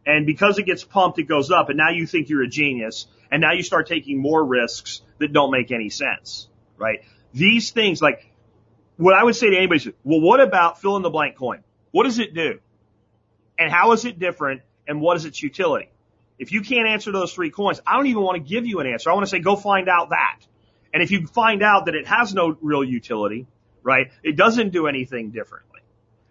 And 0.09 0.25
because 0.25 0.59
it 0.59 0.63
gets 0.63 0.83
pumped, 0.85 1.19
it 1.19 1.25
goes 1.25 1.51
up. 1.51 1.69
And 1.69 1.77
now 1.77 1.91
you 1.91 2.07
think 2.07 2.31
you're 2.31 2.43
a 2.43 2.49
genius. 2.49 3.07
And 3.31 3.43
now 3.43 3.53
you 3.53 3.63
start 3.63 3.87
taking 3.87 4.23
more 4.23 4.43
risks 4.43 5.03
that 5.19 5.35
don't 5.35 5.51
make 5.51 5.71
any 5.71 5.91
sense, 5.91 6.49
right? 6.79 7.01
These 7.35 7.73
things, 7.73 8.01
like 8.01 8.27
what 8.97 9.15
I 9.15 9.23
would 9.23 9.37
say 9.37 9.51
to 9.51 9.57
anybody 9.57 9.81
is, 9.81 9.89
well, 10.05 10.23
what 10.23 10.41
about 10.41 10.81
fill 10.81 10.97
in 10.97 11.03
the 11.03 11.11
blank 11.11 11.37
coin? 11.37 11.63
What 11.91 12.05
does 12.05 12.19
it 12.19 12.33
do? 12.33 12.59
And 13.59 13.71
how 13.71 13.93
is 13.93 14.07
it 14.07 14.19
different? 14.19 14.63
And 14.87 15.03
what 15.03 15.19
is 15.19 15.27
its 15.27 15.43
utility? 15.43 15.91
If 16.39 16.53
you 16.53 16.63
can't 16.63 16.89
answer 16.89 17.13
those 17.13 17.35
three 17.35 17.51
coins, 17.51 17.83
I 17.87 17.97
don't 17.97 18.07
even 18.07 18.23
want 18.23 18.43
to 18.43 18.49
give 18.49 18.65
you 18.65 18.81
an 18.81 18.87
answer. 18.87 19.11
I 19.11 19.13
want 19.13 19.27
to 19.27 19.31
say 19.31 19.41
go 19.41 19.57
find 19.57 19.91
out 19.91 20.09
that. 20.09 20.41
And 20.95 21.03
if 21.03 21.11
you 21.11 21.27
find 21.27 21.63
out 21.63 21.85
that 21.85 21.95
it 21.95 22.07
has 22.07 22.33
no 22.33 22.57
real 22.63 22.83
utility, 22.83 23.47
right, 23.83 24.11
it 24.23 24.37
doesn't 24.37 24.71
do 24.71 24.87
anything 24.87 25.33
differently. 25.33 25.68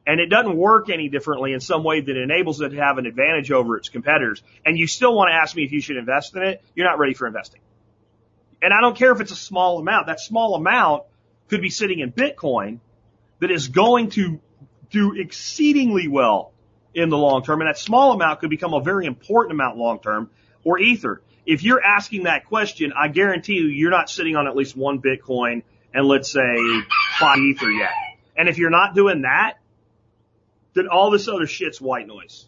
And 0.08 0.22
it 0.22 0.28
doesn't 0.28 0.56
work 0.56 0.90
any 0.90 1.10
differently 1.10 1.52
in 1.52 1.60
some 1.60 1.84
way 1.84 2.00
that 2.00 2.18
enables 2.18 2.62
it 2.62 2.70
to 2.70 2.78
have 2.78 2.98
an 2.98 3.06
advantage 3.06 3.52
over 3.52 3.76
its 3.76 3.90
competitors. 3.90 4.42
And 4.66 4.78
you 4.78 4.88
still 4.88 5.14
want 5.14 5.30
to 5.32 5.34
ask 5.34 5.54
me 5.54 5.66
if 5.66 5.74
you 5.74 5.82
should 5.82 5.98
invest 5.98 6.34
in 6.34 6.44
it, 6.44 6.64
you're 6.74 6.88
not 6.88 6.98
ready 6.98 7.14
for 7.14 7.28
investing. 7.28 7.60
And 8.62 8.74
I 8.74 8.80
don't 8.80 8.98
care 8.98 9.12
if 9.12 9.20
it's 9.20 9.34
a 9.34 9.36
small 9.36 9.80
amount. 9.80 10.08
That 10.08 10.22
small 10.22 10.56
amount 10.56 11.04
could 11.50 11.62
be 11.62 11.70
sitting 11.70 12.00
in 12.00 12.14
Bitcoin 12.14 12.80
that 13.40 13.52
is 13.52 13.68
going 13.68 14.12
to 14.12 14.40
do 14.92 15.14
exceedingly 15.14 16.08
well 16.08 16.54
in 16.94 17.10
the 17.10 17.18
long 17.18 17.44
term. 17.44 17.60
And 17.60 17.70
that 17.70 17.78
small 17.78 18.14
amount 18.14 18.40
could 18.40 18.50
become 18.50 18.74
a 18.74 18.82
very 18.82 19.06
important 19.06 19.52
amount 19.52 19.76
long 19.76 20.00
term 20.00 20.30
or 20.64 20.80
Ether. 20.80 21.22
If 21.46 21.64
you're 21.64 21.84
asking 21.84 22.24
that 22.24 22.46
question, 22.46 22.94
I 22.98 23.10
guarantee 23.10 23.56
you, 23.56 23.66
you're 23.66 23.92
not 23.92 24.10
sitting 24.10 24.38
on 24.38 24.48
at 24.48 24.56
least 24.56 24.78
one 24.78 25.02
Bitcoin 25.02 25.64
and 25.94 26.08
let's 26.08 26.32
say 26.32 26.56
five 27.20 27.40
Ether 27.40 27.70
yet. 27.72 27.92
And 28.38 28.48
if 28.48 28.58
you're 28.58 28.70
not 28.70 28.96
doing 28.96 29.24
that, 29.24 29.60
then 30.78 30.88
all 30.88 31.12
this 31.12 31.28
other 31.28 31.48
shit's 31.48 31.82
white 31.82 32.08
noise. 32.08 32.48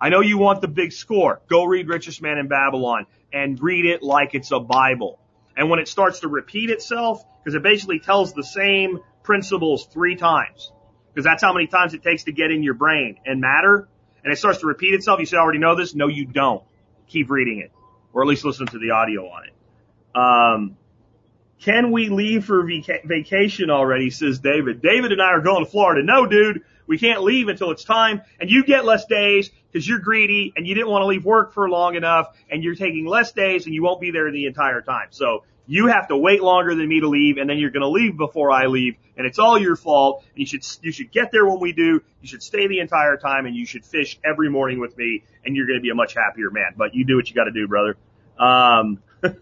I 0.00 0.08
know 0.08 0.20
you 0.20 0.38
want 0.38 0.60
the 0.60 0.68
big 0.68 0.92
score. 0.92 1.40
Go 1.48 1.64
read 1.64 1.88
Richest 1.88 2.22
Man 2.22 2.38
in 2.38 2.48
Babylon 2.48 3.06
and 3.32 3.60
read 3.62 3.86
it 3.86 4.02
like 4.02 4.34
it's 4.34 4.50
a 4.50 4.58
Bible. 4.58 5.20
And 5.56 5.70
when 5.70 5.78
it 5.78 5.86
starts 5.86 6.20
to 6.20 6.28
repeat 6.28 6.70
itself, 6.70 7.24
because 7.42 7.54
it 7.54 7.62
basically 7.62 8.00
tells 8.00 8.32
the 8.32 8.42
same 8.42 9.00
principles 9.22 9.86
three 9.86 10.16
times, 10.16 10.72
because 11.12 11.24
that's 11.24 11.42
how 11.42 11.52
many 11.52 11.66
times 11.66 11.94
it 11.94 12.02
takes 12.02 12.24
to 12.24 12.32
get 12.32 12.50
in 12.50 12.62
your 12.62 12.74
brain 12.74 13.18
and 13.24 13.40
matter, 13.40 13.88
and 14.24 14.32
it 14.32 14.36
starts 14.36 14.60
to 14.60 14.66
repeat 14.66 14.94
itself, 14.94 15.20
you 15.20 15.38
I 15.38 15.40
already 15.40 15.58
know 15.58 15.74
this. 15.74 15.94
No, 15.94 16.08
you 16.08 16.26
don't. 16.26 16.62
Keep 17.08 17.30
reading 17.30 17.58
it, 17.58 17.72
or 18.12 18.22
at 18.22 18.28
least 18.28 18.44
listen 18.44 18.66
to 18.66 18.78
the 18.78 18.90
audio 18.90 19.28
on 19.28 19.42
it. 19.44 19.54
Um, 20.14 20.76
can 21.60 21.92
we 21.92 22.08
leave 22.08 22.44
for 22.46 22.64
vaca- 22.66 23.06
vacation 23.06 23.70
already? 23.70 24.10
Says 24.10 24.38
David. 24.38 24.82
David 24.82 25.12
and 25.12 25.20
I 25.20 25.26
are 25.26 25.40
going 25.40 25.64
to 25.64 25.70
Florida. 25.70 26.02
No, 26.02 26.26
dude, 26.26 26.62
we 26.86 26.98
can't 26.98 27.22
leave 27.22 27.48
until 27.48 27.70
it's 27.70 27.84
time. 27.84 28.22
And 28.40 28.50
you 28.50 28.64
get 28.64 28.84
less 28.84 29.06
days 29.06 29.50
because 29.70 29.86
you're 29.86 29.98
greedy 29.98 30.52
and 30.56 30.66
you 30.66 30.74
didn't 30.74 30.90
want 30.90 31.02
to 31.02 31.06
leave 31.06 31.24
work 31.24 31.52
for 31.52 31.68
long 31.68 31.94
enough 31.94 32.36
and 32.50 32.62
you're 32.62 32.74
taking 32.74 33.06
less 33.06 33.32
days 33.32 33.66
and 33.66 33.74
you 33.74 33.82
won't 33.82 34.00
be 34.00 34.10
there 34.10 34.30
the 34.30 34.46
entire 34.46 34.82
time. 34.82 35.08
So 35.10 35.44
you 35.66 35.86
have 35.86 36.08
to 36.08 36.16
wait 36.16 36.42
longer 36.42 36.74
than 36.74 36.88
me 36.88 37.00
to 37.00 37.08
leave 37.08 37.38
and 37.38 37.48
then 37.48 37.58
you're 37.58 37.70
going 37.70 37.82
to 37.82 37.88
leave 37.88 38.16
before 38.16 38.50
I 38.50 38.66
leave 38.66 38.96
and 39.16 39.26
it's 39.26 39.38
all 39.38 39.58
your 39.58 39.76
fault. 39.76 40.24
And 40.30 40.40
you 40.40 40.46
should, 40.46 40.64
you 40.82 40.92
should 40.92 41.12
get 41.12 41.30
there 41.32 41.46
when 41.46 41.60
we 41.60 41.72
do. 41.72 42.02
You 42.20 42.28
should 42.28 42.42
stay 42.42 42.66
the 42.66 42.80
entire 42.80 43.16
time 43.16 43.46
and 43.46 43.54
you 43.54 43.64
should 43.64 43.84
fish 43.84 44.18
every 44.24 44.50
morning 44.50 44.80
with 44.80 44.96
me 44.96 45.22
and 45.44 45.56
you're 45.56 45.66
going 45.66 45.78
to 45.78 45.82
be 45.82 45.90
a 45.90 45.94
much 45.94 46.14
happier 46.14 46.50
man. 46.50 46.74
But 46.76 46.94
you 46.94 47.04
do 47.04 47.16
what 47.16 47.28
you 47.28 47.34
got 47.34 47.44
to 47.44 47.52
do, 47.52 47.68
brother. 47.68 47.96
Um, 48.38 49.02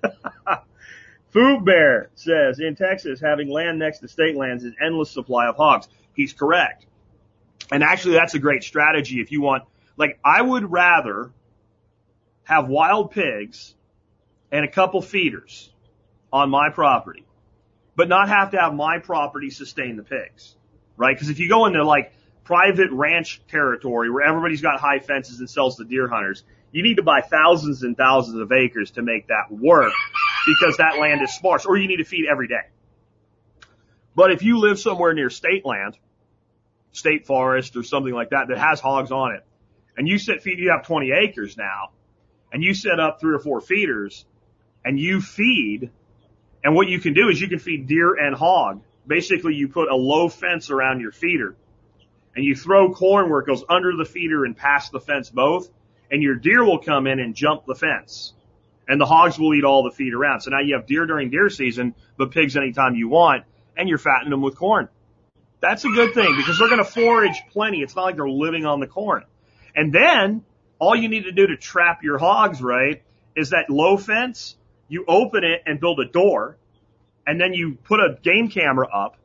Food 1.31 1.65
Bear 1.65 2.11
says 2.17 2.59
in 2.59 2.75
Texas, 2.75 3.21
having 3.21 3.49
land 3.49 3.79
next 3.79 4.01
to 4.01 4.09
state 4.09 4.37
lands 4.37 4.65
is 4.65 4.75
endless 4.85 5.11
supply 5.11 5.47
of 5.47 5.57
hogs. 5.57 5.89
He's 6.15 6.33
correct. 6.33 6.87
And 7.71 7.83
actually 7.83 8.15
that's 8.15 8.35
a 8.35 8.39
great 8.39 8.63
strategy 8.65 9.21
if 9.21 9.33
you 9.33 9.41
want, 9.41 9.65
like 9.97 10.19
I 10.25 10.41
would 10.43 10.71
rather 10.71 11.31
have 12.45 12.69
wild 12.69 13.13
pigs 13.13 13.75
and 14.51 14.65
a 14.65 14.69
couple 14.69 15.01
feeders 15.03 15.71
on 16.33 16.51
my 16.51 16.71
property, 16.71 17.25
but 17.97 18.09
not 18.09 18.29
have 18.29 18.53
to 18.53 18.61
have 18.61 18.75
my 18.75 18.99
property 18.99 19.51
sustain 19.51 19.97
the 19.97 20.03
pigs, 20.03 20.55
right? 20.97 21.15
Because 21.15 21.31
if 21.31 21.39
you 21.39 21.49
go 21.49 21.67
into 21.67 21.85
like 21.85 22.13
private 22.45 22.91
ranch 22.91 23.41
territory 23.49 24.11
where 24.11 24.25
everybody's 24.25 24.61
got 24.61 24.81
high 24.81 24.99
fences 24.99 25.39
and 25.39 25.49
sells 25.49 25.77
to 25.77 25.85
deer 25.85 26.09
hunters, 26.09 26.43
you 26.73 26.83
need 26.83 26.97
to 26.97 27.03
buy 27.03 27.21
thousands 27.21 27.83
and 27.83 27.97
thousands 27.97 28.39
of 28.39 28.51
acres 28.53 28.93
to 28.93 29.03
make 29.03 29.29
that 29.29 29.51
work 29.51 29.93
because 30.47 30.77
that 30.79 30.99
land 30.99 31.23
is 31.23 31.33
sparse 31.33 31.67
or 31.67 31.77
you 31.77 31.89
need 31.89 31.99
to 31.99 32.05
feed 32.05 32.27
every 32.31 32.49
day. 32.49 32.63
But 34.15 34.33
if 34.33 34.43
you 34.43 34.59
live 34.59 34.79
somewhere 34.79 35.15
near 35.15 35.31
state 35.31 35.65
land, 35.65 35.97
state 36.93 37.27
forest 37.27 37.77
or 37.77 37.83
something 37.83 38.13
like 38.13 38.31
that 38.31 38.49
that 38.49 38.59
has 38.59 38.81
hogs 38.81 39.13
on 39.13 39.35
it, 39.35 39.45
and 39.97 40.09
you 40.09 40.19
set 40.19 40.43
feed, 40.43 40.59
you 40.59 40.71
have 40.71 40.87
20 40.87 41.13
acres 41.13 41.57
now, 41.57 41.91
and 42.53 42.63
you 42.63 42.75
set 42.75 42.99
up 42.99 43.21
three 43.21 43.35
or 43.35 43.39
four 43.39 43.61
feeders, 43.61 44.25
and 44.85 44.99
you 44.99 45.21
feed, 45.21 45.91
and 46.65 46.75
what 46.75 46.89
you 46.89 47.01
can 47.01 47.15
do 47.15 47.29
is 47.29 47.41
you 47.41 47.49
can 47.49 47.59
feed 47.59 47.87
deer 47.87 48.15
and 48.15 48.35
hog. 48.35 48.83
Basically, 49.07 49.55
you 49.55 49.69
put 49.69 49.91
a 49.91 49.97
low 49.97 50.29
fence 50.29 50.71
around 50.71 51.01
your 51.01 51.13
feeder, 51.13 51.55
and 52.35 52.45
you 52.45 52.55
throw 52.55 52.93
corn 52.93 53.31
where 53.31 53.41
it 53.41 53.47
goes 53.47 53.65
under 53.69 53.97
the 53.97 54.05
feeder 54.05 54.45
and 54.45 54.57
past 54.57 54.93
the 54.93 55.01
fence 55.01 55.31
both, 55.31 55.69
and 56.11 56.23
your 56.23 56.35
deer 56.35 56.65
will 56.65 56.79
come 56.79 57.07
in 57.07 57.21
and 57.21 57.35
jump 57.35 57.67
the 57.67 57.75
fence. 57.75 58.35
And 58.89 59.01
the 59.01 59.07
hogs 59.07 59.39
will 59.39 59.55
eat 59.55 59.65
all 59.65 59.85
the 59.85 59.93
feed 59.93 60.15
around. 60.15 60.41
So 60.41 60.51
now 60.51 60.61
you 60.61 60.75
have 60.75 60.87
deer 60.87 61.07
during 61.07 61.31
deer 61.31 61.49
season, 61.49 61.95
but 62.17 62.33
pigs 62.33 62.57
anytime 62.57 62.97
you 62.97 63.09
want, 63.09 63.45
and 63.77 63.89
you're 63.89 63.99
fattening 63.99 64.31
them 64.31 64.43
with 64.43 64.57
corn. 64.57 64.89
That's 65.61 65.85
a 65.85 65.89
good 65.89 66.15
thing 66.15 66.37
because 66.37 66.59
they're 66.59 66.69
going 66.69 66.85
to 66.85 66.91
forage 66.91 67.43
plenty. 67.53 67.83
It's 67.83 67.95
not 67.95 68.03
like 68.03 68.17
they're 68.17 68.29
living 68.29 68.65
on 68.65 68.81
the 68.81 68.87
corn. 68.87 69.25
And 69.75 69.93
then 69.93 70.43
all 70.79 70.97
you 70.97 71.09
need 71.09 71.25
to 71.25 71.33
do 71.33 71.47
to 71.49 71.57
trap 71.57 72.03
your 72.03 72.19
hogs, 72.19 72.63
right, 72.63 73.03
is 73.37 73.51
that 73.51 73.69
low 73.69 73.97
fence. 73.97 74.57
You 74.89 75.05
open 75.07 75.45
it 75.45 75.63
and 75.67 75.79
build 75.79 76.01
a 76.01 76.07
door 76.07 76.57
and 77.27 77.41
then 77.41 77.53
you 77.53 77.77
put 77.85 78.01
a 78.01 78.19
game 78.23 78.49
camera 78.49 78.89
up 78.93 79.17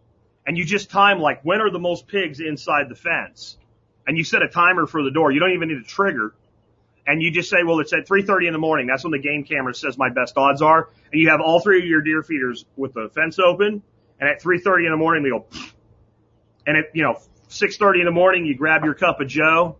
and 0.46 0.58
you 0.58 0.66
just 0.66 0.92
time 0.92 1.20
like 1.20 1.42
when 1.44 1.62
are 1.62 1.72
the 1.72 1.80
most 1.80 2.08
pigs 2.08 2.40
inside 2.40 2.90
the 2.90 2.96
fence 2.96 3.58
and 4.06 4.18
you 4.18 4.24
set 4.24 4.44
a 4.44 4.48
timer 4.48 4.86
for 4.86 5.02
the 5.02 5.10
door. 5.10 5.32
You 5.32 5.40
don't 5.40 5.54
even 5.54 5.70
need 5.70 5.80
a 5.80 5.84
trigger 5.84 6.36
and 7.08 7.22
you 7.22 7.32
just 7.32 7.50
say, 7.50 7.58
well, 7.66 7.80
it's 7.80 7.94
at 7.94 8.08
3.30 8.08 8.48
in 8.48 8.54
the 8.54 8.60
morning. 8.60 8.88
That's 8.88 9.04
when 9.04 9.12
the 9.12 9.20
game 9.20 9.44
camera 9.44 9.74
says 9.74 9.98
my 9.98 10.10
best 10.10 10.38
odds 10.38 10.62
are. 10.62 10.90
And 11.12 11.22
you 11.22 11.30
have 11.30 11.40
all 11.40 11.60
three 11.60 11.80
of 11.80 11.86
your 11.86 12.02
deer 12.02 12.24
feeders 12.24 12.66
with 12.76 12.94
the 12.94 13.10
fence 13.14 13.38
open. 13.40 13.84
And 14.20 14.30
at 14.30 14.42
3.30 14.42 14.86
in 14.86 14.92
the 14.92 14.98
morning, 14.98 15.24
they 15.24 15.30
go, 15.30 15.46
and 16.66 16.78
at, 16.78 16.86
you 16.94 17.04
know, 17.04 17.20
6.30 17.50 18.00
in 18.00 18.06
the 18.06 18.12
morning, 18.12 18.46
you 18.46 18.56
grab 18.56 18.84
your 18.84 18.94
cup 18.94 19.22
of 19.22 19.28
Joe. 19.28 19.78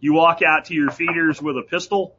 You 0.00 0.14
walk 0.14 0.40
out 0.42 0.66
to 0.66 0.74
your 0.74 0.90
feeders 0.90 1.40
with 1.42 1.56
a 1.56 1.62
pistol 1.62 2.16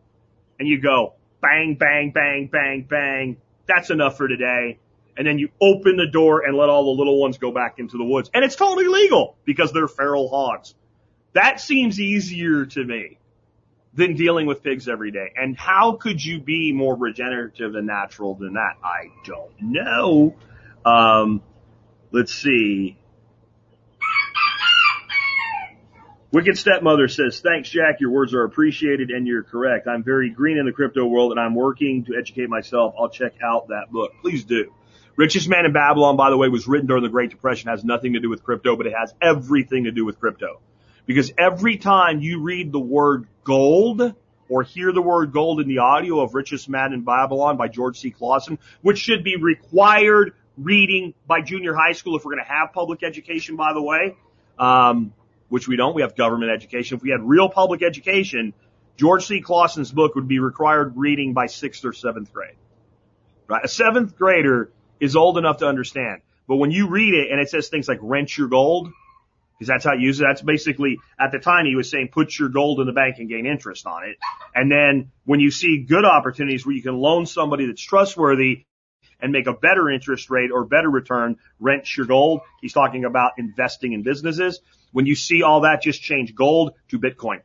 and 0.59 0.67
you 0.67 0.79
go 0.81 1.15
bang, 1.41 1.75
bang, 1.75 2.11
bang, 2.11 2.47
bang, 2.51 2.85
bang. 2.87 3.37
That's 3.67 3.89
enough 3.89 4.17
for 4.17 4.27
today. 4.27 4.79
And 5.17 5.27
then 5.27 5.39
you 5.39 5.49
open 5.59 5.97
the 5.97 6.07
door 6.11 6.45
and 6.45 6.55
let 6.55 6.69
all 6.69 6.85
the 6.85 6.97
little 6.97 7.19
ones 7.19 7.37
go 7.37 7.51
back 7.51 7.79
into 7.79 7.97
the 7.97 8.03
woods. 8.03 8.29
And 8.33 8.45
it's 8.45 8.55
totally 8.55 8.87
legal 8.87 9.35
because 9.43 9.73
they're 9.73 9.87
feral 9.87 10.29
hogs. 10.29 10.73
That 11.33 11.59
seems 11.59 11.99
easier 11.99 12.65
to 12.65 12.83
me 12.83 13.17
than 13.93 14.15
dealing 14.15 14.45
with 14.45 14.63
pigs 14.63 14.87
every 14.87 15.11
day. 15.11 15.31
And 15.35 15.57
how 15.57 15.93
could 15.93 16.23
you 16.23 16.39
be 16.39 16.71
more 16.71 16.95
regenerative 16.95 17.75
and 17.75 17.87
natural 17.87 18.35
than 18.35 18.53
that? 18.53 18.77
I 18.83 19.09
don't 19.25 19.53
know. 19.59 20.35
Um, 20.85 21.41
let's 22.11 22.33
see. 22.33 22.97
Wicked 26.31 26.57
Stepmother 26.57 27.09
says, 27.09 27.41
thanks 27.41 27.69
Jack, 27.69 27.99
your 27.99 28.11
words 28.11 28.33
are 28.33 28.43
appreciated 28.43 29.09
and 29.09 29.27
you're 29.27 29.43
correct. 29.43 29.85
I'm 29.85 30.01
very 30.01 30.29
green 30.29 30.57
in 30.57 30.65
the 30.65 30.71
crypto 30.71 31.05
world 31.05 31.31
and 31.31 31.39
I'm 31.39 31.55
working 31.55 32.05
to 32.05 32.15
educate 32.17 32.47
myself. 32.47 32.95
I'll 32.97 33.09
check 33.09 33.33
out 33.43 33.67
that 33.67 33.91
book. 33.91 34.13
Please 34.21 34.45
do. 34.45 34.73
Richest 35.17 35.49
Man 35.49 35.65
in 35.65 35.73
Babylon, 35.73 36.15
by 36.15 36.29
the 36.29 36.37
way, 36.37 36.47
was 36.47 36.69
written 36.69 36.87
during 36.87 37.03
the 37.03 37.09
Great 37.09 37.31
Depression, 37.31 37.69
has 37.69 37.83
nothing 37.83 38.13
to 38.13 38.21
do 38.21 38.29
with 38.29 38.43
crypto, 38.43 38.77
but 38.77 38.87
it 38.87 38.93
has 38.97 39.13
everything 39.21 39.83
to 39.83 39.91
do 39.91 40.05
with 40.05 40.21
crypto. 40.21 40.61
Because 41.05 41.33
every 41.37 41.77
time 41.77 42.21
you 42.21 42.41
read 42.41 42.71
the 42.71 42.79
word 42.79 43.27
gold 43.43 44.15
or 44.47 44.63
hear 44.63 44.93
the 44.93 45.01
word 45.01 45.33
gold 45.33 45.59
in 45.59 45.67
the 45.67 45.79
audio 45.79 46.21
of 46.21 46.33
Richest 46.33 46.69
Man 46.69 46.93
in 46.93 47.01
Babylon 47.01 47.57
by 47.57 47.67
George 47.67 47.99
C. 47.99 48.11
Clason, 48.11 48.57
which 48.81 48.99
should 48.99 49.25
be 49.25 49.35
required 49.35 50.33
reading 50.57 51.13
by 51.27 51.41
junior 51.41 51.73
high 51.73 51.91
school 51.91 52.15
if 52.15 52.23
we're 52.23 52.35
going 52.35 52.45
to 52.45 52.51
have 52.51 52.71
public 52.71 53.03
education, 53.03 53.57
by 53.57 53.73
the 53.73 53.81
way, 53.81 54.15
um, 54.57 55.13
which 55.51 55.67
we 55.67 55.75
don't. 55.75 55.93
We 55.93 56.01
have 56.01 56.15
government 56.15 56.49
education. 56.49 56.95
If 56.95 57.03
we 57.03 57.09
had 57.09 57.19
real 57.21 57.49
public 57.49 57.83
education, 57.83 58.53
George 58.95 59.25
C. 59.25 59.41
Clason's 59.41 59.91
book 59.91 60.15
would 60.15 60.29
be 60.29 60.39
required 60.39 60.93
reading 60.95 61.33
by 61.33 61.47
sixth 61.47 61.83
or 61.83 61.91
seventh 61.91 62.31
grade. 62.31 62.55
Right? 63.49 63.61
A 63.65 63.67
seventh 63.67 64.15
grader 64.15 64.71
is 65.01 65.17
old 65.17 65.37
enough 65.37 65.57
to 65.57 65.67
understand. 65.67 66.21
But 66.47 66.55
when 66.55 66.71
you 66.71 66.87
read 66.87 67.13
it 67.13 67.31
and 67.31 67.41
it 67.41 67.49
says 67.49 67.67
things 67.67 67.89
like 67.89 67.99
rent 68.01 68.37
your 68.37 68.47
gold, 68.47 68.93
because 69.59 69.67
that's 69.67 69.83
how 69.83 69.91
you 69.91 70.07
use 70.07 70.21
it. 70.21 70.23
That's 70.23 70.41
basically, 70.41 70.99
at 71.19 71.33
the 71.33 71.39
time 71.39 71.65
he 71.65 71.75
was 71.75 71.91
saying 71.91 72.11
put 72.13 72.39
your 72.39 72.47
gold 72.47 72.79
in 72.79 72.87
the 72.87 72.93
bank 72.93 73.17
and 73.19 73.27
gain 73.27 73.45
interest 73.45 73.85
on 73.85 74.05
it. 74.05 74.15
And 74.55 74.71
then 74.71 75.11
when 75.25 75.41
you 75.41 75.51
see 75.51 75.83
good 75.83 76.05
opportunities 76.05 76.65
where 76.65 76.73
you 76.73 76.81
can 76.81 76.95
loan 76.95 77.25
somebody 77.25 77.65
that's 77.65 77.81
trustworthy 77.81 78.63
and 79.19 79.33
make 79.33 79.47
a 79.47 79.53
better 79.53 79.89
interest 79.89 80.29
rate 80.29 80.49
or 80.49 80.63
better 80.63 80.89
return, 80.89 81.35
rent 81.59 81.97
your 81.97 82.05
gold. 82.05 82.39
He's 82.61 82.71
talking 82.71 83.03
about 83.03 83.33
investing 83.37 83.91
in 83.91 84.01
businesses. 84.01 84.61
When 84.91 85.05
you 85.05 85.15
see 85.15 85.43
all 85.43 85.61
that, 85.61 85.81
just 85.81 86.01
change 86.01 86.35
gold 86.35 86.73
to 86.89 86.99
Bitcoin. 86.99 87.41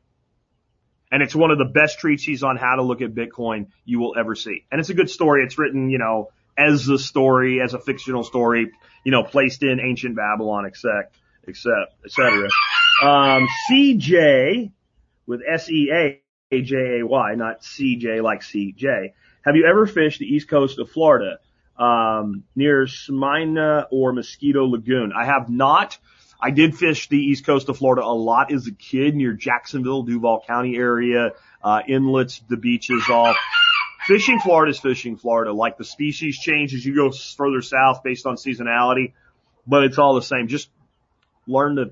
And 1.10 1.22
it's 1.22 1.34
one 1.34 1.50
of 1.50 1.58
the 1.58 1.64
best 1.64 2.00
treatises 2.00 2.42
on 2.42 2.56
how 2.56 2.76
to 2.76 2.82
look 2.82 3.00
at 3.00 3.14
Bitcoin 3.14 3.68
you 3.84 4.00
will 4.00 4.14
ever 4.18 4.34
see. 4.34 4.64
And 4.70 4.80
it's 4.80 4.90
a 4.90 4.94
good 4.94 5.08
story. 5.08 5.44
It's 5.44 5.56
written, 5.56 5.88
you 5.88 5.98
know, 5.98 6.30
as 6.58 6.88
a 6.88 6.98
story, 6.98 7.60
as 7.60 7.74
a 7.74 7.78
fictional 7.78 8.24
story, 8.24 8.72
you 9.04 9.12
know, 9.12 9.22
placed 9.22 9.62
in 9.62 9.78
ancient 9.80 10.16
Babylon, 10.16 10.66
except 10.66 11.16
except, 11.46 11.94
etc. 12.04 12.48
Um, 13.02 13.46
CJ 13.70 14.72
with 15.26 15.40
S-E-A-J-A-Y, 15.48 17.34
not 17.34 17.64
C-J 17.64 18.20
like 18.20 18.42
C-J. 18.42 19.14
Have 19.44 19.56
you 19.56 19.66
ever 19.66 19.86
fished 19.86 20.18
the 20.18 20.26
east 20.26 20.48
coast 20.48 20.78
of 20.78 20.90
Florida, 20.90 21.38
um, 21.78 22.44
near 22.54 22.86
Smyrna 22.86 23.86
or 23.90 24.12
Mosquito 24.12 24.64
Lagoon? 24.64 25.12
I 25.16 25.24
have 25.24 25.48
not. 25.48 25.98
I 26.40 26.50
did 26.50 26.76
fish 26.76 27.08
the 27.08 27.18
east 27.18 27.46
coast 27.46 27.68
of 27.68 27.78
Florida 27.78 28.02
a 28.02 28.12
lot 28.12 28.52
as 28.52 28.66
a 28.66 28.72
kid 28.72 29.14
near 29.14 29.32
Jacksonville, 29.32 30.02
Duval 30.02 30.42
County 30.46 30.76
area, 30.76 31.32
uh, 31.62 31.80
inlets, 31.88 32.42
the 32.48 32.56
beaches, 32.56 33.04
all. 33.10 33.34
Fishing 34.06 34.38
Florida 34.38 34.70
is 34.70 34.78
fishing 34.78 35.16
Florida. 35.16 35.52
Like 35.52 35.78
the 35.78 35.84
species 35.84 36.38
change 36.38 36.74
as 36.74 36.84
you 36.84 36.94
go 36.94 37.10
further 37.10 37.62
south 37.62 38.02
based 38.04 38.26
on 38.26 38.36
seasonality, 38.36 39.12
but 39.66 39.84
it's 39.84 39.98
all 39.98 40.14
the 40.14 40.22
same. 40.22 40.46
Just 40.46 40.68
learn 41.46 41.76
to 41.76 41.90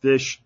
fish, 0.00 0.40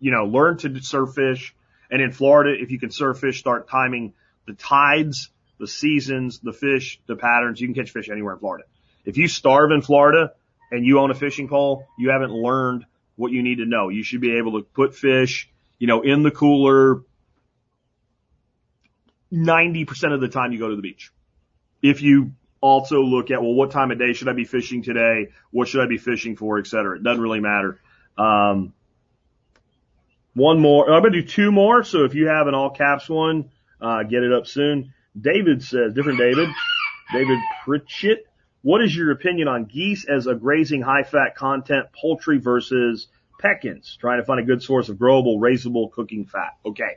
you 0.00 0.10
know, 0.10 0.24
learn 0.24 0.56
to 0.58 0.82
surf 0.82 1.14
fish. 1.14 1.54
And 1.90 2.02
in 2.02 2.10
Florida, 2.10 2.60
if 2.60 2.72
you 2.72 2.80
can 2.80 2.90
surf 2.90 3.20
fish, 3.20 3.38
start 3.38 3.68
timing 3.68 4.14
the 4.46 4.54
tides, 4.54 5.30
the 5.58 5.68
seasons, 5.68 6.40
the 6.40 6.52
fish, 6.52 7.00
the 7.06 7.16
patterns. 7.16 7.60
You 7.60 7.68
can 7.68 7.74
catch 7.74 7.90
fish 7.90 8.08
anywhere 8.10 8.34
in 8.34 8.40
Florida. 8.40 8.64
If 9.04 9.18
you 9.18 9.28
starve 9.28 9.70
in 9.70 9.82
Florida 9.82 10.32
and 10.70 10.84
you 10.84 10.98
own 10.98 11.10
a 11.10 11.14
fishing 11.14 11.48
pole, 11.48 11.86
you 11.98 12.10
haven't 12.10 12.32
learned 12.32 12.84
what 13.16 13.32
you 13.32 13.42
need 13.42 13.56
to 13.56 13.66
know. 13.66 13.88
You 13.88 14.02
should 14.02 14.20
be 14.20 14.36
able 14.36 14.60
to 14.60 14.62
put 14.62 14.94
fish, 14.94 15.48
you 15.78 15.86
know, 15.86 16.02
in 16.02 16.22
the 16.22 16.30
cooler 16.30 17.02
90% 19.32 20.14
of 20.14 20.20
the 20.20 20.28
time 20.28 20.52
you 20.52 20.58
go 20.58 20.68
to 20.68 20.76
the 20.76 20.82
beach. 20.82 21.12
If 21.82 22.02
you 22.02 22.32
also 22.60 23.00
look 23.02 23.30
at, 23.30 23.42
well, 23.42 23.54
what 23.54 23.70
time 23.70 23.90
of 23.90 23.98
day 23.98 24.12
should 24.12 24.28
I 24.28 24.32
be 24.32 24.44
fishing 24.44 24.82
today? 24.82 25.28
What 25.50 25.68
should 25.68 25.82
I 25.82 25.86
be 25.86 25.98
fishing 25.98 26.36
for, 26.36 26.58
et 26.58 26.66
cetera. 26.66 26.96
It 26.96 27.02
doesn't 27.02 27.22
really 27.22 27.40
matter. 27.40 27.80
Um, 28.16 28.72
one 30.34 30.60
more. 30.60 30.90
I'm 30.90 31.02
going 31.02 31.12
to 31.12 31.22
do 31.22 31.26
two 31.26 31.52
more. 31.52 31.82
So 31.82 32.04
if 32.04 32.14
you 32.14 32.28
have 32.28 32.46
an 32.46 32.54
all 32.54 32.70
caps 32.70 33.08
one, 33.08 33.50
uh, 33.80 34.02
get 34.04 34.22
it 34.22 34.32
up 34.32 34.46
soon. 34.46 34.92
David 35.18 35.62
says, 35.62 35.94
different 35.94 36.18
David, 36.18 36.48
David 37.12 37.38
Pritchett. 37.64 38.25
What 38.66 38.82
is 38.82 38.96
your 38.96 39.12
opinion 39.12 39.46
on 39.46 39.66
geese 39.66 40.06
as 40.06 40.26
a 40.26 40.34
grazing 40.34 40.82
high 40.82 41.04
fat 41.04 41.36
content 41.36 41.86
poultry 41.92 42.38
versus 42.38 43.06
pecans? 43.38 43.96
Trying 44.00 44.18
to 44.18 44.24
find 44.24 44.40
a 44.40 44.42
good 44.42 44.60
source 44.60 44.88
of 44.88 44.96
growable, 44.96 45.38
raisable 45.38 45.92
cooking 45.92 46.24
fat. 46.24 46.56
Okay. 46.66 46.96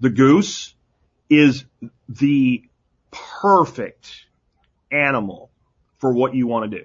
The 0.00 0.08
goose 0.08 0.74
is 1.28 1.66
the 2.08 2.62
perfect 3.10 4.10
animal 4.90 5.50
for 5.98 6.14
what 6.14 6.34
you 6.34 6.46
want 6.46 6.70
to 6.70 6.78
do. 6.78 6.84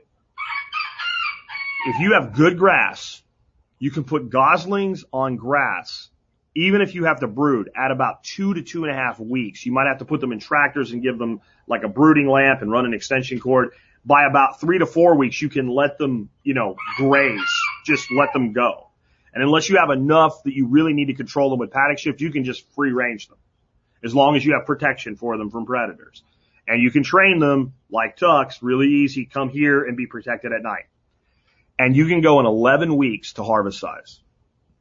If 1.88 2.02
you 2.02 2.16
have 2.16 2.34
good 2.34 2.58
grass, 2.58 3.24
you 3.80 3.90
can 3.90 4.04
put 4.04 4.30
goslings 4.30 5.06
on 5.14 5.38
grass, 5.38 6.10
even 6.58 6.82
if 6.82 6.94
you 6.94 7.06
have 7.06 7.22
to 7.22 7.28
brood 7.28 7.70
at 7.74 7.92
about 7.92 8.26
two 8.26 8.54
to 8.54 8.64
two 8.64 8.84
and 8.84 8.92
a 8.92 8.96
half 8.96 9.18
weeks. 9.18 9.66
You 9.66 9.72
might 9.72 9.88
have 9.88 10.00
to 10.00 10.06
put 10.06 10.20
them 10.20 10.34
in 10.34 10.42
tractors 10.42 10.92
and 10.92 11.02
give 11.02 11.18
them 11.18 11.40
like 11.68 11.84
a 11.84 11.88
brooding 11.88 12.28
lamp 12.28 12.62
and 12.62 12.70
run 12.70 12.86
an 12.86 12.94
extension 12.94 13.40
cord. 13.40 13.70
By 14.06 14.26
about 14.26 14.60
three 14.60 14.80
to 14.80 14.86
four 14.86 15.16
weeks, 15.16 15.42
you 15.42 15.50
can 15.50 15.68
let 15.70 15.98
them, 15.98 16.30
you 16.44 16.54
know, 16.54 16.76
graze. 16.98 17.40
Just 17.86 18.12
let 18.12 18.34
them 18.34 18.54
go. 18.54 18.90
And 19.34 19.44
unless 19.44 19.70
you 19.70 19.78
have 19.78 19.90
enough 19.90 20.44
that 20.44 20.54
you 20.54 20.68
really 20.68 20.94
need 20.94 21.06
to 21.06 21.14
control 21.14 21.50
them 21.50 21.60
with 21.60 21.72
paddock 21.72 22.00
shift, 22.00 22.22
you 22.22 22.32
can 22.32 22.44
just 22.44 22.68
free 22.76 22.92
range 22.92 23.28
them 23.28 23.38
as 24.04 24.14
long 24.14 24.36
as 24.36 24.46
you 24.46 24.54
have 24.54 24.66
protection 24.68 25.16
for 25.16 25.38
them 25.38 25.50
from 25.50 25.66
predators. 25.66 26.24
And 26.68 26.82
you 26.82 26.92
can 26.92 27.04
train 27.04 27.40
them 27.40 27.74
like 27.90 28.18
Tux 28.18 28.60
really 28.62 28.88
easy. 28.88 29.26
Come 29.26 29.50
here 29.50 29.84
and 29.84 29.98
be 29.98 30.06
protected 30.06 30.52
at 30.52 30.62
night. 30.62 30.86
And 31.80 31.96
you 31.96 32.06
can 32.08 32.22
go 32.22 32.40
in 32.40 32.46
11 32.46 32.96
weeks 32.96 33.34
to 33.34 33.44
harvest 33.44 33.80
size 33.80 34.20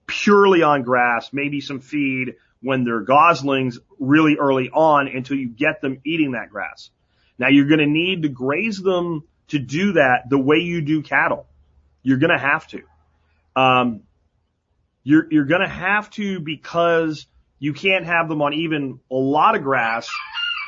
purely 0.06 0.62
on 0.62 0.82
grass, 0.82 1.30
maybe 1.32 1.60
some 1.60 1.80
feed 1.80 2.34
when 2.60 2.84
they're 2.84 3.00
goslings 3.00 3.78
really 3.98 4.36
early 4.38 4.70
on 4.70 5.08
until 5.08 5.36
you 5.36 5.48
get 5.48 5.80
them 5.80 6.00
eating 6.04 6.32
that 6.32 6.50
grass. 6.50 6.90
Now 7.38 7.48
you're 7.48 7.68
going 7.68 7.80
to 7.80 7.86
need 7.86 8.22
to 8.22 8.28
graze 8.28 8.78
them 8.78 9.24
to 9.48 9.58
do 9.58 9.94
that 9.94 10.28
the 10.28 10.38
way 10.38 10.58
you 10.58 10.80
do 10.82 11.02
cattle. 11.02 11.46
You're 12.02 12.18
going 12.18 12.36
to 12.36 12.38
have 12.38 12.66
to. 12.68 12.82
Um, 13.54 14.02
you're, 15.04 15.26
you're 15.30 15.44
going 15.44 15.62
to 15.62 15.68
have 15.68 16.10
to 16.10 16.40
because 16.40 17.26
you 17.58 17.72
can't 17.72 18.06
have 18.06 18.28
them 18.28 18.42
on 18.42 18.54
even 18.54 19.00
a 19.10 19.14
lot 19.14 19.56
of 19.56 19.62
grass 19.62 20.08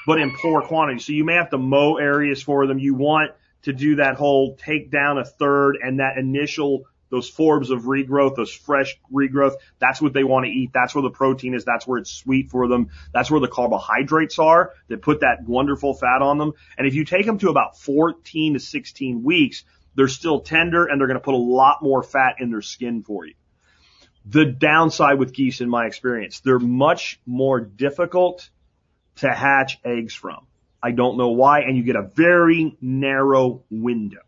but 0.06 0.20
in 0.20 0.34
poor 0.36 0.62
quantity. 0.62 1.00
So 1.00 1.12
you 1.12 1.24
may 1.24 1.34
have 1.34 1.50
to 1.50 1.58
mow 1.58 1.96
areas 1.96 2.42
for 2.42 2.66
them. 2.66 2.78
You 2.78 2.94
want 2.94 3.32
to 3.62 3.72
do 3.72 3.96
that 3.96 4.16
whole 4.16 4.56
take 4.56 4.90
down 4.90 5.18
a 5.18 5.24
third 5.24 5.78
and 5.80 6.00
that 6.00 6.18
initial 6.18 6.84
those 7.14 7.30
forbs 7.30 7.70
of 7.70 7.84
regrowth, 7.84 8.34
those 8.34 8.52
fresh 8.52 8.98
regrowth, 9.12 9.54
that's 9.78 10.02
what 10.02 10.12
they 10.12 10.24
want 10.24 10.46
to 10.46 10.50
eat. 10.50 10.70
That's 10.74 10.96
where 10.96 11.02
the 11.02 11.10
protein 11.10 11.54
is. 11.54 11.64
That's 11.64 11.86
where 11.86 11.98
it's 11.98 12.10
sweet 12.10 12.50
for 12.50 12.66
them. 12.66 12.90
That's 13.12 13.30
where 13.30 13.40
the 13.40 13.48
carbohydrates 13.48 14.40
are 14.40 14.72
that 14.88 15.00
put 15.00 15.20
that 15.20 15.44
wonderful 15.46 15.94
fat 15.94 16.22
on 16.22 16.38
them. 16.38 16.54
And 16.76 16.88
if 16.88 16.94
you 16.94 17.04
take 17.04 17.24
them 17.24 17.38
to 17.38 17.50
about 17.50 17.78
14 17.78 18.54
to 18.54 18.60
16 18.60 19.22
weeks, 19.22 19.64
they're 19.94 20.08
still 20.08 20.40
tender 20.40 20.86
and 20.86 21.00
they're 21.00 21.06
going 21.06 21.20
to 21.20 21.24
put 21.24 21.34
a 21.34 21.36
lot 21.36 21.82
more 21.82 22.02
fat 22.02 22.36
in 22.40 22.50
their 22.50 22.62
skin 22.62 23.04
for 23.04 23.24
you. 23.24 23.34
The 24.26 24.44
downside 24.46 25.20
with 25.20 25.32
geese 25.32 25.60
in 25.60 25.68
my 25.68 25.86
experience, 25.86 26.40
they're 26.40 26.58
much 26.58 27.20
more 27.26 27.60
difficult 27.60 28.50
to 29.16 29.32
hatch 29.32 29.78
eggs 29.84 30.14
from. 30.14 30.46
I 30.82 30.90
don't 30.90 31.16
know 31.16 31.28
why, 31.28 31.60
and 31.60 31.76
you 31.76 31.84
get 31.84 31.96
a 31.96 32.02
very 32.02 32.76
narrow 32.80 33.62
window. 33.70 34.22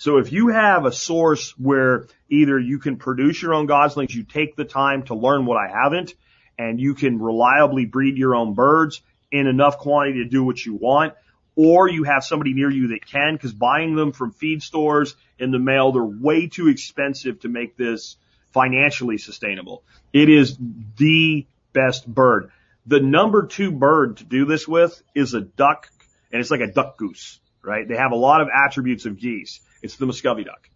So 0.00 0.16
if 0.16 0.32
you 0.32 0.48
have 0.48 0.86
a 0.86 0.92
source 0.92 1.50
where 1.58 2.06
either 2.30 2.58
you 2.58 2.78
can 2.78 2.96
produce 2.96 3.42
your 3.42 3.52
own 3.52 3.66
goslings, 3.66 4.14
you 4.14 4.22
take 4.22 4.56
the 4.56 4.64
time 4.64 5.02
to 5.04 5.14
learn 5.14 5.44
what 5.44 5.58
I 5.58 5.68
haven't, 5.70 6.14
and 6.58 6.80
you 6.80 6.94
can 6.94 7.20
reliably 7.20 7.84
breed 7.84 8.16
your 8.16 8.34
own 8.34 8.54
birds 8.54 9.02
in 9.30 9.46
enough 9.46 9.76
quantity 9.76 10.24
to 10.24 10.30
do 10.30 10.42
what 10.42 10.64
you 10.64 10.72
want, 10.72 11.12
or 11.54 11.86
you 11.86 12.04
have 12.04 12.24
somebody 12.24 12.54
near 12.54 12.70
you 12.70 12.88
that 12.88 13.04
can, 13.04 13.34
because 13.34 13.52
buying 13.52 13.94
them 13.94 14.12
from 14.12 14.32
feed 14.32 14.62
stores 14.62 15.16
in 15.38 15.50
the 15.50 15.58
mail, 15.58 15.92
they're 15.92 16.02
way 16.02 16.46
too 16.46 16.68
expensive 16.68 17.40
to 17.40 17.50
make 17.50 17.76
this 17.76 18.16
financially 18.54 19.18
sustainable. 19.18 19.82
It 20.14 20.30
is 20.30 20.56
the 20.96 21.44
best 21.74 22.06
bird. 22.06 22.52
The 22.86 23.00
number 23.00 23.48
two 23.48 23.70
bird 23.70 24.16
to 24.16 24.24
do 24.24 24.46
this 24.46 24.66
with 24.66 25.02
is 25.14 25.34
a 25.34 25.42
duck, 25.42 25.90
and 26.32 26.40
it's 26.40 26.50
like 26.50 26.62
a 26.62 26.72
duck 26.72 26.96
goose, 26.96 27.38
right? 27.60 27.86
They 27.86 27.96
have 27.96 28.12
a 28.12 28.16
lot 28.16 28.40
of 28.40 28.48
attributes 28.48 29.04
of 29.04 29.18
geese. 29.18 29.60
It's 29.82 29.96
the 29.96 30.06
Muscovy 30.06 30.44
duck. 30.44 30.68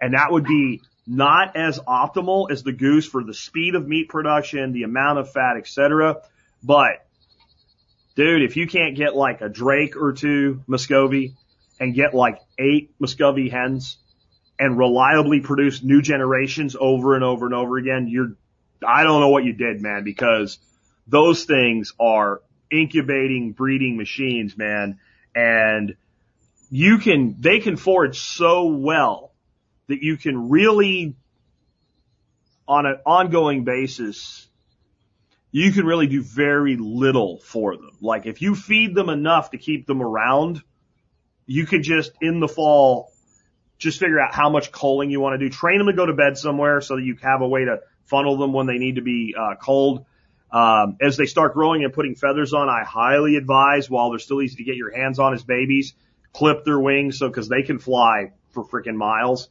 And 0.00 0.14
that 0.14 0.30
would 0.30 0.44
be 0.44 0.80
not 1.06 1.56
as 1.56 1.78
optimal 1.80 2.50
as 2.50 2.62
the 2.62 2.72
goose 2.72 3.06
for 3.06 3.24
the 3.24 3.34
speed 3.34 3.74
of 3.74 3.86
meat 3.86 4.08
production, 4.08 4.72
the 4.72 4.84
amount 4.84 5.18
of 5.18 5.30
fat, 5.30 5.56
etc. 5.56 6.22
But 6.62 7.06
dude, 8.14 8.42
if 8.42 8.56
you 8.56 8.66
can't 8.66 8.96
get 8.96 9.16
like 9.16 9.40
a 9.40 9.48
Drake 9.48 9.96
or 9.96 10.12
two 10.12 10.62
Muscovy 10.66 11.34
and 11.78 11.94
get 11.94 12.14
like 12.14 12.38
eight 12.58 12.94
Muscovy 12.98 13.48
hens 13.48 13.96
and 14.58 14.76
reliably 14.76 15.40
produce 15.40 15.82
new 15.82 16.02
generations 16.02 16.76
over 16.78 17.14
and 17.14 17.24
over 17.24 17.46
and 17.46 17.54
over 17.54 17.78
again, 17.78 18.08
you're, 18.08 18.36
I 18.86 19.04
don't 19.04 19.20
know 19.20 19.30
what 19.30 19.44
you 19.44 19.52
did, 19.52 19.80
man, 19.80 20.04
because 20.04 20.58
those 21.06 21.44
things 21.44 21.94
are 21.98 22.42
incubating, 22.70 23.52
breeding 23.52 23.96
machines, 23.96 24.56
man. 24.56 25.00
And 25.34 25.96
you 26.70 26.98
can, 26.98 27.36
they 27.40 27.58
can 27.58 27.76
forage 27.76 28.20
so 28.20 28.66
well 28.68 29.32
that 29.88 30.02
you 30.02 30.16
can 30.16 30.48
really, 30.48 31.16
on 32.66 32.86
an 32.86 32.98
ongoing 33.04 33.64
basis, 33.64 34.46
you 35.50 35.72
can 35.72 35.84
really 35.84 36.06
do 36.06 36.22
very 36.22 36.76
little 36.76 37.40
for 37.40 37.76
them. 37.76 37.90
Like 38.00 38.26
if 38.26 38.40
you 38.40 38.54
feed 38.54 38.94
them 38.94 39.08
enough 39.08 39.50
to 39.50 39.58
keep 39.58 39.86
them 39.86 40.00
around, 40.00 40.62
you 41.46 41.66
could 41.66 41.82
just 41.82 42.12
in 42.20 42.38
the 42.38 42.46
fall, 42.46 43.12
just 43.78 43.98
figure 43.98 44.20
out 44.20 44.32
how 44.32 44.50
much 44.50 44.70
culling 44.70 45.10
you 45.10 45.20
want 45.20 45.34
to 45.34 45.38
do. 45.38 45.50
Train 45.52 45.78
them 45.78 45.88
to 45.88 45.92
go 45.92 46.06
to 46.06 46.12
bed 46.12 46.38
somewhere 46.38 46.80
so 46.80 46.96
that 46.96 47.02
you 47.02 47.16
have 47.22 47.40
a 47.40 47.48
way 47.48 47.64
to 47.64 47.80
funnel 48.04 48.36
them 48.36 48.52
when 48.52 48.66
they 48.66 48.78
need 48.78 48.96
to 48.96 49.02
be 49.02 49.34
uh, 49.36 49.56
culled. 49.56 50.04
Um, 50.52 50.96
as 51.00 51.16
they 51.16 51.26
start 51.26 51.54
growing 51.54 51.84
and 51.84 51.92
putting 51.92 52.14
feathers 52.14 52.52
on, 52.52 52.68
I 52.68 52.84
highly 52.84 53.36
advise 53.36 53.88
while 53.88 54.10
they're 54.10 54.18
still 54.18 54.42
easy 54.42 54.56
to 54.56 54.64
get 54.64 54.76
your 54.76 54.94
hands 54.94 55.18
on 55.18 55.32
as 55.32 55.42
babies, 55.42 55.94
clip 56.32 56.64
their 56.64 56.78
wings 56.78 57.18
so 57.18 57.28
because 57.28 57.48
they 57.48 57.62
can 57.62 57.78
fly 57.78 58.32
for 58.50 58.64
freaking 58.64 58.96
miles. 58.96 59.48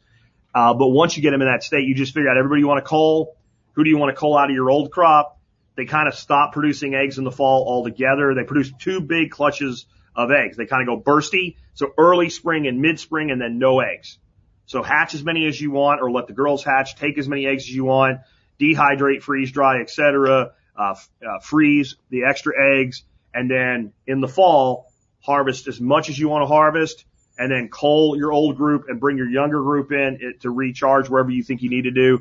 Uh, 0.53 0.73
but 0.73 0.87
once 0.87 1.15
you 1.15 1.23
get 1.23 1.31
them 1.31 1.41
in 1.41 1.47
that 1.47 1.63
state, 1.63 1.85
you 1.85 1.95
just 1.95 2.13
figure 2.13 2.29
out 2.29 2.37
everybody 2.37 2.61
you 2.61 2.67
want 2.67 2.83
to 2.83 2.89
cull. 2.89 3.35
Who 3.73 3.83
do 3.83 3.89
you 3.89 3.97
want 3.97 4.15
to 4.15 4.19
cull 4.19 4.37
out 4.37 4.49
of 4.49 4.55
your 4.55 4.69
old 4.69 4.91
crop? 4.91 5.39
They 5.75 5.85
kind 5.85 6.07
of 6.07 6.15
stop 6.15 6.53
producing 6.53 6.95
eggs 6.95 7.17
in 7.17 7.23
the 7.23 7.31
fall 7.31 7.65
altogether. 7.67 8.33
They 8.33 8.43
produce 8.43 8.71
two 8.79 8.99
big 8.99 9.31
clutches 9.31 9.85
of 10.15 10.31
eggs. 10.31 10.57
They 10.57 10.65
kind 10.65 10.87
of 10.87 10.87
go 11.05 11.11
bursty. 11.11 11.55
So 11.75 11.93
early 11.97 12.29
spring 12.29 12.67
and 12.67 12.81
mid 12.81 12.99
spring 12.99 13.31
and 13.31 13.39
then 13.39 13.59
no 13.59 13.79
eggs. 13.79 14.17
So 14.65 14.83
hatch 14.83 15.13
as 15.13 15.23
many 15.23 15.47
as 15.47 15.59
you 15.59 15.71
want 15.71 16.01
or 16.01 16.11
let 16.11 16.27
the 16.27 16.33
girls 16.33 16.63
hatch. 16.63 16.95
Take 16.95 17.17
as 17.17 17.27
many 17.27 17.45
eggs 17.45 17.63
as 17.63 17.73
you 17.73 17.85
want. 17.85 18.19
Dehydrate, 18.59 19.21
freeze 19.21 19.51
dry, 19.51 19.79
etc. 19.81 20.51
Uh, 20.75 20.95
uh, 21.25 21.39
freeze 21.41 21.95
the 22.09 22.25
extra 22.25 22.53
eggs 22.77 23.03
and 23.33 23.49
then 23.49 23.93
in 24.07 24.21
the 24.21 24.27
fall 24.27 24.88
harvest 25.21 25.67
as 25.67 25.79
much 25.79 26.09
as 26.09 26.17
you 26.17 26.29
want 26.29 26.43
to 26.43 26.47
harvest 26.47 27.05
and 27.37 27.51
then 27.51 27.69
cull 27.69 28.17
your 28.17 28.31
old 28.31 28.57
group 28.57 28.85
and 28.89 28.99
bring 28.99 29.17
your 29.17 29.29
younger 29.29 29.61
group 29.61 29.91
in 29.91 30.35
to 30.41 30.49
recharge 30.49 31.09
wherever 31.09 31.31
you 31.31 31.41
think 31.41 31.61
you 31.61 31.69
need 31.69 31.83
to 31.83 31.91
do. 31.91 32.19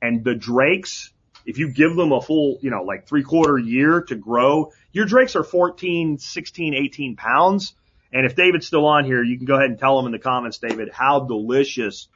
And 0.00 0.22
the 0.24 0.34
drakes, 0.34 1.10
if 1.44 1.58
you 1.58 1.72
give 1.72 1.96
them 1.96 2.12
a 2.12 2.20
full, 2.20 2.58
you 2.62 2.70
know, 2.70 2.84
like 2.84 3.06
three 3.06 3.24
quarter 3.24 3.58
year 3.58 4.02
to 4.02 4.14
grow, 4.14 4.72
your 4.92 5.06
drakes 5.06 5.34
are 5.34 5.42
14, 5.42 6.18
16, 6.18 6.74
18 6.74 7.16
pounds. 7.16 7.74
And 8.12 8.24
if 8.24 8.36
David's 8.36 8.66
still 8.66 8.86
on 8.86 9.04
here, 9.04 9.22
you 9.22 9.36
can 9.36 9.46
go 9.46 9.56
ahead 9.56 9.70
and 9.70 9.78
tell 9.78 9.98
him 9.98 10.06
in 10.06 10.12
the 10.12 10.18
comments, 10.18 10.58
David, 10.58 10.90
how 10.92 11.20
delicious, 11.20 12.08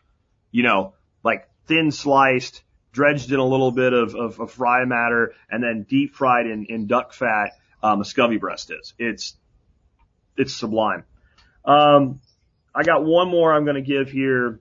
you 0.50 0.62
know, 0.62 0.94
like 1.24 1.48
thin 1.66 1.90
sliced, 1.90 2.62
dredged 2.92 3.32
in 3.32 3.40
a 3.40 3.46
little 3.46 3.72
bit 3.72 3.92
of, 3.92 4.14
of, 4.14 4.40
of 4.40 4.52
fry 4.52 4.84
matter 4.84 5.34
and 5.50 5.62
then 5.62 5.84
deep 5.88 6.14
fried 6.14 6.46
in, 6.46 6.66
in 6.66 6.86
duck 6.86 7.12
fat, 7.12 7.50
um, 7.82 7.94
a 7.94 7.96
Muscovy 7.98 8.38
breast 8.38 8.70
is. 8.70 8.94
It's, 8.98 9.36
it's 10.36 10.54
sublime. 10.54 11.04
Um, 11.64 12.20
I 12.74 12.82
got 12.82 13.04
one 13.04 13.28
more 13.28 13.52
I'm 13.52 13.64
going 13.64 13.76
to 13.76 13.82
give 13.82 14.10
here. 14.10 14.60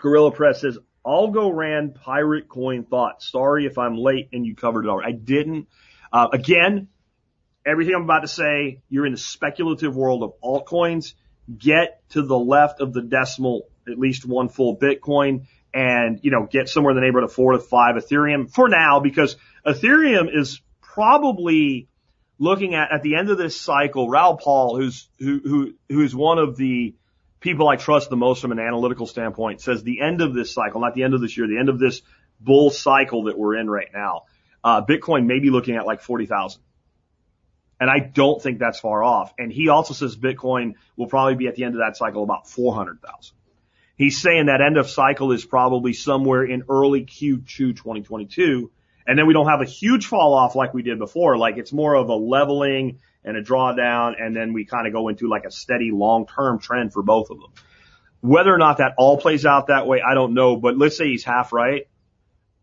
Gorilla 0.00 0.32
Press 0.32 0.60
says, 0.60 0.78
Algorand 1.04 1.94
pirate 1.94 2.48
coin 2.48 2.84
thoughts. 2.84 3.30
Sorry 3.30 3.66
if 3.66 3.78
I'm 3.78 3.96
late 3.96 4.28
and 4.32 4.46
you 4.46 4.54
covered 4.54 4.84
it 4.84 4.88
already. 4.88 5.12
I 5.12 5.16
didn't. 5.16 5.68
Uh, 6.12 6.28
again, 6.32 6.88
everything 7.66 7.94
I'm 7.94 8.02
about 8.02 8.20
to 8.20 8.28
say, 8.28 8.82
you're 8.88 9.06
in 9.06 9.12
the 9.12 9.18
speculative 9.18 9.96
world 9.96 10.22
of 10.22 10.34
altcoins. 10.42 11.14
Get 11.56 12.08
to 12.10 12.22
the 12.22 12.38
left 12.38 12.80
of 12.80 12.92
the 12.92 13.02
decimal, 13.02 13.68
at 13.88 13.98
least 13.98 14.24
one 14.24 14.48
full 14.48 14.76
Bitcoin 14.78 15.46
and, 15.74 16.20
you 16.22 16.30
know, 16.30 16.46
get 16.50 16.68
somewhere 16.68 16.92
in 16.92 16.96
the 16.96 17.00
neighborhood 17.00 17.30
of 17.30 17.34
four 17.34 17.52
to 17.52 17.58
five 17.58 17.96
Ethereum 17.96 18.52
for 18.52 18.68
now 18.68 19.00
because 19.00 19.36
Ethereum 19.66 20.28
is 20.32 20.60
probably 20.80 21.88
looking 22.42 22.74
at, 22.74 22.90
at 22.92 23.02
the 23.02 23.14
end 23.14 23.30
of 23.30 23.38
this 23.38 23.58
cycle, 23.58 24.08
Raoul 24.10 24.36
Paul, 24.36 24.76
who's, 24.76 25.06
who, 25.20 25.40
who, 25.44 25.74
who's 25.88 26.12
one 26.12 26.40
of 26.40 26.56
the 26.56 26.96
people 27.38 27.68
I 27.68 27.76
trust 27.76 28.10
the 28.10 28.16
most 28.16 28.42
from 28.42 28.50
an 28.50 28.58
analytical 28.58 29.06
standpoint 29.06 29.60
says 29.60 29.84
the 29.84 30.00
end 30.00 30.20
of 30.20 30.34
this 30.34 30.52
cycle, 30.52 30.80
not 30.80 30.94
the 30.94 31.04
end 31.04 31.14
of 31.14 31.20
this 31.20 31.36
year, 31.36 31.46
the 31.46 31.60
end 31.60 31.68
of 31.68 31.78
this 31.78 32.02
bull 32.40 32.70
cycle 32.70 33.24
that 33.24 33.38
we're 33.38 33.54
in 33.54 33.70
right 33.70 33.90
now, 33.94 34.22
uh, 34.64 34.82
Bitcoin 34.84 35.26
may 35.26 35.38
be 35.38 35.50
looking 35.50 35.76
at 35.76 35.86
like 35.86 36.00
40,000. 36.00 36.60
And 37.78 37.88
I 37.88 38.00
don't 38.00 38.42
think 38.42 38.58
that's 38.58 38.80
far 38.80 39.04
off. 39.04 39.32
And 39.38 39.52
he 39.52 39.68
also 39.68 39.94
says 39.94 40.16
Bitcoin 40.16 40.74
will 40.96 41.06
probably 41.06 41.36
be 41.36 41.46
at 41.46 41.54
the 41.54 41.62
end 41.62 41.76
of 41.76 41.80
that 41.80 41.96
cycle 41.96 42.24
about 42.24 42.50
400,000. 42.50 43.36
He's 43.96 44.20
saying 44.20 44.46
that 44.46 44.60
end 44.60 44.78
of 44.78 44.90
cycle 44.90 45.30
is 45.30 45.44
probably 45.44 45.92
somewhere 45.92 46.42
in 46.42 46.64
early 46.68 47.04
Q2 47.04 47.46
2022. 47.76 48.72
And 49.06 49.18
then 49.18 49.26
we 49.26 49.34
don't 49.34 49.48
have 49.48 49.60
a 49.60 49.66
huge 49.66 50.06
fall 50.06 50.34
off 50.34 50.54
like 50.54 50.74
we 50.74 50.82
did 50.82 50.98
before. 50.98 51.36
Like 51.36 51.56
it's 51.56 51.72
more 51.72 51.94
of 51.94 52.08
a 52.08 52.14
leveling 52.14 53.00
and 53.24 53.36
a 53.36 53.42
drawdown. 53.42 54.14
And 54.20 54.34
then 54.34 54.52
we 54.52 54.64
kind 54.64 54.86
of 54.86 54.92
go 54.92 55.08
into 55.08 55.28
like 55.28 55.44
a 55.44 55.50
steady 55.50 55.90
long 55.92 56.26
term 56.26 56.58
trend 56.58 56.92
for 56.92 57.02
both 57.02 57.30
of 57.30 57.40
them. 57.40 57.50
Whether 58.20 58.54
or 58.54 58.58
not 58.58 58.78
that 58.78 58.94
all 58.98 59.18
plays 59.18 59.44
out 59.44 59.66
that 59.66 59.86
way, 59.86 60.00
I 60.00 60.14
don't 60.14 60.34
know. 60.34 60.56
But 60.56 60.78
let's 60.78 60.96
say 60.96 61.06
he's 61.08 61.24
half 61.24 61.52
right 61.52 61.88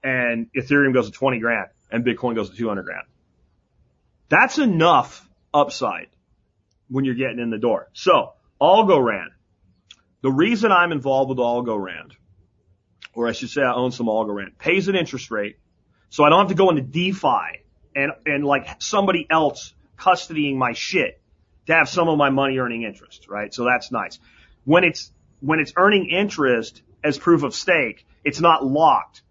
and 0.03 0.47
Ethereum 0.55 0.93
goes 0.93 1.07
to 1.07 1.11
20 1.11 1.39
grand 1.39 1.67
and 1.91 2.05
Bitcoin 2.05 2.35
goes 2.35 2.49
to 2.49 2.55
200 2.55 2.83
grand. 2.83 3.05
That's 4.29 4.57
enough 4.57 5.27
upside 5.53 6.07
when 6.87 7.05
you're 7.05 7.15
getting 7.15 7.39
in 7.39 7.49
the 7.49 7.57
door. 7.57 7.89
So 7.93 8.33
Algorand. 8.61 9.29
The 10.21 10.31
reason 10.31 10.71
I'm 10.71 10.91
involved 10.91 11.29
with 11.29 11.37
Algorand, 11.37 12.11
or 13.13 13.27
I 13.27 13.31
should 13.31 13.49
say 13.49 13.61
I 13.61 13.73
own 13.73 13.91
some 13.91 14.07
Algorand, 14.07 14.57
pays 14.57 14.87
an 14.89 14.95
interest 14.95 15.31
rate. 15.31 15.57
So 16.09 16.23
I 16.23 16.29
don't 16.29 16.39
have 16.39 16.47
to 16.49 16.55
go 16.55 16.69
into 16.69 16.81
DeFi 16.81 17.63
and, 17.95 18.11
and 18.25 18.45
like 18.45 18.81
somebody 18.81 19.27
else 19.29 19.73
custodying 19.97 20.57
my 20.57 20.73
shit 20.73 21.21
to 21.67 21.73
have 21.73 21.87
some 21.87 22.09
of 22.09 22.17
my 22.17 22.29
money 22.29 22.57
earning 22.57 22.83
interest, 22.83 23.27
right? 23.29 23.53
So 23.53 23.65
that's 23.65 23.91
nice. 23.91 24.19
When 24.65 24.83
it's, 24.83 25.11
when 25.39 25.59
it's 25.59 25.73
earning 25.75 26.09
interest 26.09 26.81
as 27.03 27.17
proof 27.17 27.43
of 27.43 27.53
stake, 27.53 28.05
it's 28.23 28.39
not 28.39 28.65
locked. 28.65 29.21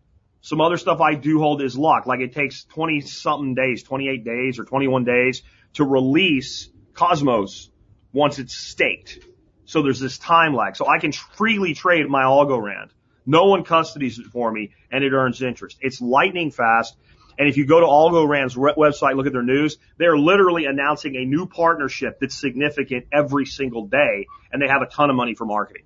Some 0.41 0.61
other 0.61 0.77
stuff 0.77 1.01
I 1.01 1.15
do 1.15 1.41
hold 1.41 1.63
is 1.63 1.77
locked. 1.77 2.07
Like 2.07 2.21
it 2.21 2.33
takes 2.33 2.65
20 2.65 3.01
something 3.03 3.55
days, 3.55 3.83
28 3.83 4.25
days 4.25 4.59
or 4.59 4.65
21 4.65 5.05
days 5.05 5.43
to 5.75 5.85
release 5.85 6.69
Cosmos 6.95 7.71
once 8.13 8.39
it's 8.39 8.55
staked. 8.55 9.19
So 9.65 9.83
there's 9.83 10.01
this 10.01 10.17
time 10.19 10.55
lag. 10.55 10.77
So 10.77 10.89
I 10.89 10.99
can 10.99 11.13
freely 11.13 11.75
trade 11.75 12.09
my 12.09 12.23
Algorand. 12.23 12.91
No 13.29 13.45
one 13.45 13.63
custodies 13.63 14.19
it 14.19 14.25
for 14.33 14.51
me 14.51 14.71
and 14.91 15.05
it 15.05 15.13
earns 15.13 15.43
interest. 15.43 15.77
It's 15.83 16.01
lightning 16.01 16.51
fast. 16.51 16.97
And 17.39 17.47
if 17.47 17.59
you 17.59 17.67
go 17.67 17.79
to 17.79 17.87
Algorand's 17.87 18.57
website, 18.57 19.17
look 19.17 19.27
at 19.27 19.35
their 19.35 19.43
news, 19.43 19.77
they're 19.99 20.17
literally 20.17 20.65
announcing 20.65 21.15
a 21.15 21.27
new 21.27 21.45
partnership 21.45 22.21
that's 22.21 22.35
significant 22.35 23.05
every 23.13 23.45
single 23.45 23.87
day 23.87 24.27
and 24.51 24.63
they 24.63 24.67
have 24.67 24.81
a 24.81 24.87
ton 24.87 25.11
of 25.11 25.17
money 25.17 25.35
for 25.35 25.45
marketing. 25.45 25.85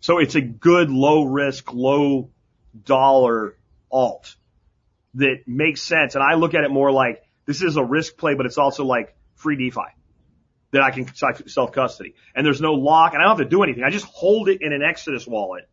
So 0.00 0.18
it's 0.18 0.34
a 0.34 0.40
good 0.40 0.90
low 0.90 1.22
risk, 1.22 1.72
low 1.72 2.30
dollar 2.84 3.56
alt 3.92 4.34
that 5.14 5.44
makes 5.46 5.82
sense. 5.82 6.16
And 6.16 6.24
I 6.24 6.34
look 6.34 6.54
at 6.54 6.64
it 6.64 6.72
more 6.72 6.90
like 6.90 7.22
this 7.46 7.62
is 7.62 7.76
a 7.76 7.84
risk 7.84 8.16
play, 8.16 8.34
but 8.34 8.46
it's 8.46 8.58
also 8.58 8.84
like 8.84 9.14
free 9.36 9.54
DeFi 9.54 9.94
that 10.72 10.82
I 10.82 10.90
can 10.90 11.06
self 11.14 11.70
custody. 11.70 12.16
And 12.34 12.44
there's 12.44 12.60
no 12.60 12.72
lock 12.72 13.14
and 13.14 13.22
I 13.22 13.26
don't 13.26 13.38
have 13.38 13.46
to 13.46 13.48
do 13.48 13.62
anything. 13.62 13.84
I 13.84 13.90
just 13.90 14.06
hold 14.06 14.48
it 14.48 14.60
in 14.60 14.72
an 14.72 14.82
Exodus 14.82 15.24
wallet 15.24 15.69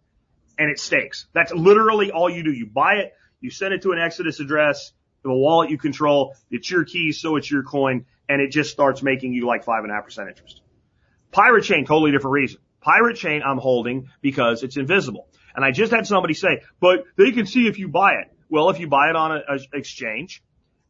and 0.58 0.70
it 0.70 0.80
stakes. 0.80 1.28
That's 1.34 1.52
literally 1.52 2.12
all 2.12 2.30
you 2.30 2.44
do. 2.44 2.52
You 2.52 2.66
buy 2.66 2.96
it, 2.96 3.14
you 3.40 3.50
send 3.50 3.74
it 3.74 3.84
to 3.84 3.92
an 3.92 4.00
Exodus 4.00 4.40
address, 4.40 4.92
the 5.24 5.32
wallet 5.32 5.70
you 5.70 5.78
control, 5.78 6.36
it's 6.50 6.70
your 6.70 6.86
keys, 6.86 7.20
so 7.20 7.36
it's 7.36 7.50
your 7.50 7.64
coin, 7.64 8.06
and 8.30 8.42
it 8.42 8.52
just 8.52 8.72
starts 8.72 9.04
making 9.04 9.34
you 9.34 9.46
like 9.46 9.64
five 9.64 9.84
and 9.84 9.92
a 9.92 9.96
half 9.96 10.06
percent 10.06 10.30
interest. 10.30 10.62
Pirate 11.32 11.64
chain, 11.64 11.86
totally 11.86 12.12
different 12.12 12.34
reason. 12.34 12.60
Pirate 12.82 13.18
chain 13.18 13.42
I'm 13.46 13.58
holding 13.58 14.10
because 14.22 14.64
it's 14.64 14.78
invisible. 14.78 15.28
And 15.56 15.66
I 15.66 15.72
just 15.72 15.92
had 15.92 16.06
somebody 16.06 16.34
say, 16.34 16.62
but 16.80 17.06
they 17.18 17.32
can 17.32 17.46
see 17.46 17.68
if 17.68 17.80
you 17.80 17.88
buy 17.88 18.14
it. 18.14 18.32
Well, 18.50 18.70
if 18.70 18.80
you 18.80 18.88
buy 18.88 19.10
it 19.10 19.16
on 19.16 19.32
an 19.32 19.60
exchange 19.74 20.44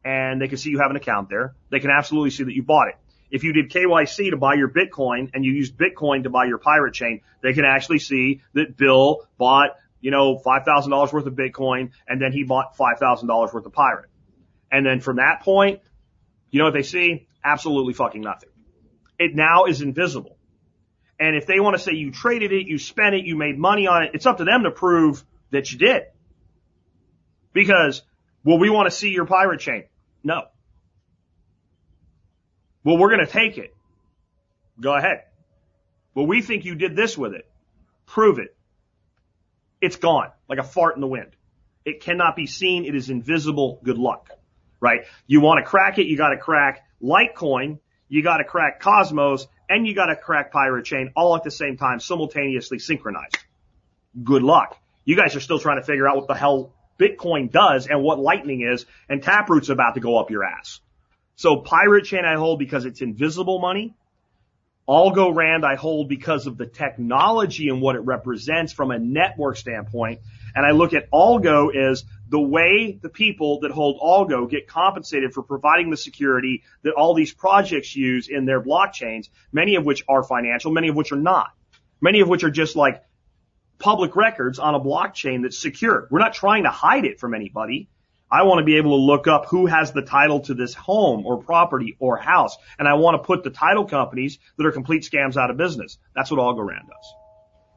and 0.03 0.41
they 0.41 0.47
can 0.47 0.57
see 0.57 0.69
you 0.69 0.79
have 0.79 0.91
an 0.91 0.97
account 0.97 1.29
there, 1.29 1.55
they 1.71 1.79
can 1.79 1.89
absolutely 1.89 2.29
see 2.29 2.43
that 2.43 2.53
you 2.53 2.63
bought 2.63 2.89
it. 2.89 2.95
If 3.29 3.43
you 3.43 3.53
did 3.53 3.69
KYC 3.69 4.31
to 4.31 4.37
buy 4.37 4.53
your 4.53 4.69
Bitcoin 4.69 5.31
and 5.33 5.43
you 5.43 5.51
used 5.51 5.77
Bitcoin 5.77 6.23
to 6.23 6.29
buy 6.29 6.45
your 6.45 6.57
pirate 6.57 6.93
chain, 6.93 7.21
they 7.41 7.53
can 7.53 7.65
actually 7.65 7.99
see 7.99 8.41
that 8.53 8.77
Bill 8.77 9.27
bought, 9.37 9.71
you 9.99 10.11
know, 10.11 10.37
$5,000 10.37 11.13
worth 11.13 11.25
of 11.25 11.33
Bitcoin 11.33 11.91
and 12.07 12.21
then 12.21 12.31
he 12.31 12.43
bought 12.43 12.77
$5,000 12.77 13.53
worth 13.53 13.65
of 13.65 13.73
pirate. 13.73 14.09
And 14.71 14.85
then 14.85 15.01
from 15.01 15.17
that 15.17 15.41
point, 15.41 15.81
you 16.51 16.59
know 16.59 16.65
what 16.65 16.73
they 16.73 16.83
see? 16.83 17.27
Absolutely 17.43 17.93
fucking 17.93 18.21
nothing. 18.21 18.49
It 19.19 19.35
now 19.35 19.65
is 19.65 19.81
invisible. 19.81 20.37
And 21.19 21.35
if 21.35 21.47
they 21.47 21.59
want 21.59 21.75
to 21.75 21.81
say 21.81 21.93
you 21.93 22.11
traded 22.11 22.51
it, 22.51 22.67
you 22.67 22.77
spent 22.77 23.15
it, 23.15 23.25
you 23.25 23.35
made 23.35 23.57
money 23.57 23.87
on 23.87 24.03
it, 24.03 24.11
it's 24.13 24.25
up 24.25 24.37
to 24.37 24.45
them 24.45 24.63
to 24.63 24.71
prove 24.71 25.23
that 25.51 25.71
you 25.71 25.79
did. 25.79 26.03
Because, 27.53 28.03
well, 28.43 28.59
we 28.59 28.69
want 28.69 28.87
to 28.87 28.95
see 28.95 29.09
your 29.09 29.25
pirate 29.25 29.59
chain. 29.59 29.85
No. 30.23 30.43
Well, 32.87 32.97
we're 32.97 33.09
going 33.09 33.25
to 33.25 33.31
take 33.31 33.57
it. 33.57 33.75
Go 34.79 34.95
ahead. 34.95 35.23
Well, 36.15 36.25
we 36.25 36.41
think 36.41 36.65
you 36.65 36.75
did 36.75 36.95
this 36.95 37.17
with 37.17 37.33
it. 37.33 37.47
Prove 38.05 38.39
it. 38.39 38.55
It's 39.81 39.97
gone, 39.97 40.29
like 40.49 40.59
a 40.59 40.63
fart 40.63 40.95
in 40.95 41.01
the 41.01 41.07
wind. 41.07 41.35
It 41.85 42.01
cannot 42.01 42.35
be 42.35 42.47
seen. 42.47 42.85
It 42.85 42.95
is 42.95 43.09
invisible. 43.09 43.79
Good 43.83 43.97
luck 43.97 44.29
right? 44.79 45.01
You 45.25 45.41
want 45.41 45.63
to 45.63 45.69
crack 45.69 45.97
it, 45.97 46.07
you 46.07 46.17
got 46.17 46.29
to 46.29 46.37
crack 46.37 46.85
Litecoin, 47.01 47.79
you 48.07 48.23
got 48.23 48.37
to 48.37 48.43
crack 48.43 48.79
Cosmos, 48.79 49.47
and 49.69 49.85
you 49.87 49.93
got 49.93 50.07
to 50.07 50.15
crack 50.15 50.51
pirate 50.51 50.85
chain 50.85 51.11
all 51.15 51.35
at 51.35 51.43
the 51.43 51.51
same 51.51 51.77
time, 51.77 51.99
simultaneously 51.99 52.79
synchronized. 52.79 53.37
Good 54.23 54.43
luck. 54.43 54.77
You 55.05 55.15
guys 55.15 55.35
are 55.35 55.39
still 55.39 55.59
trying 55.59 55.79
to 55.79 55.85
figure 55.85 56.07
out 56.07 56.15
what 56.15 56.27
the 56.27 56.35
hell 56.35 56.73
Bitcoin 56.99 57.51
does 57.51 57.87
and 57.87 58.01
what 58.01 58.19
Lightning 58.19 58.61
is, 58.61 58.85
and 59.09 59.21
Taproot's 59.21 59.69
about 59.69 59.95
to 59.95 59.99
go 59.99 60.17
up 60.17 60.31
your 60.31 60.43
ass. 60.43 60.79
So 61.37 61.57
Pirate 61.57 62.05
Chain 62.05 62.25
I 62.25 62.35
hold 62.35 62.57
because 62.57 62.85
it's 62.85 63.01
invisible 63.01 63.59
money. 63.59 63.93
Algorand 64.89 65.63
I 65.63 65.75
hold 65.75 66.09
because 66.09 66.47
of 66.47 66.57
the 66.57 66.65
technology 66.65 67.69
and 67.69 67.79
what 67.79 67.95
it 67.95 67.99
represents 67.99 68.73
from 68.73 68.89
a 68.89 68.97
network 68.97 69.57
standpoint. 69.57 70.21
And 70.55 70.65
I 70.65 70.71
look 70.71 70.93
at 70.93 71.11
Algo 71.11 71.75
as 71.75 72.05
the 72.27 72.39
way 72.39 72.97
the 72.99 73.09
people 73.09 73.59
that 73.59 73.71
hold 73.71 73.99
Algo 73.99 74.49
get 74.49 74.67
compensated 74.67 75.33
for 75.33 75.43
providing 75.43 75.91
the 75.91 75.97
security 75.97 76.63
that 76.81 76.93
all 76.93 77.13
these 77.13 77.33
projects 77.33 77.95
use 77.95 78.29
in 78.29 78.45
their 78.45 78.61
blockchains, 78.61 79.29
many 79.51 79.75
of 79.75 79.85
which 79.85 80.03
are 80.09 80.23
financial, 80.23 80.71
many 80.71 80.87
of 80.87 80.95
which 80.95 81.11
are 81.11 81.17
not. 81.17 81.51
Many 82.01 82.21
of 82.21 82.29
which 82.29 82.43
are 82.43 82.49
just 82.49 82.75
like 82.75 83.03
public 83.77 84.15
records 84.15 84.57
on 84.57 84.73
a 84.73 84.79
blockchain 84.79 85.43
that's 85.43 85.59
secure. 85.59 86.07
We're 86.09 86.19
not 86.19 86.33
trying 86.33 86.63
to 86.63 86.71
hide 86.71 87.05
it 87.05 87.19
from 87.19 87.35
anybody. 87.35 87.89
I 88.29 88.43
want 88.43 88.59
to 88.59 88.65
be 88.65 88.77
able 88.77 88.97
to 88.97 89.03
look 89.03 89.27
up 89.27 89.45
who 89.45 89.67
has 89.67 89.93
the 89.93 90.01
title 90.01 90.41
to 90.41 90.53
this 90.53 90.73
home 90.73 91.25
or 91.25 91.41
property 91.41 91.95
or 91.99 92.17
house. 92.17 92.57
And 92.77 92.87
I 92.87 92.95
want 92.95 93.15
to 93.15 93.25
put 93.25 93.43
the 93.43 93.49
title 93.49 93.85
companies 93.85 94.37
that 94.57 94.65
are 94.65 94.71
complete 94.71 95.03
scams 95.03 95.37
out 95.37 95.49
of 95.49 95.57
business. 95.57 95.97
That's 96.13 96.29
what 96.29 96.39
Algorand 96.39 96.87
does. 96.87 97.13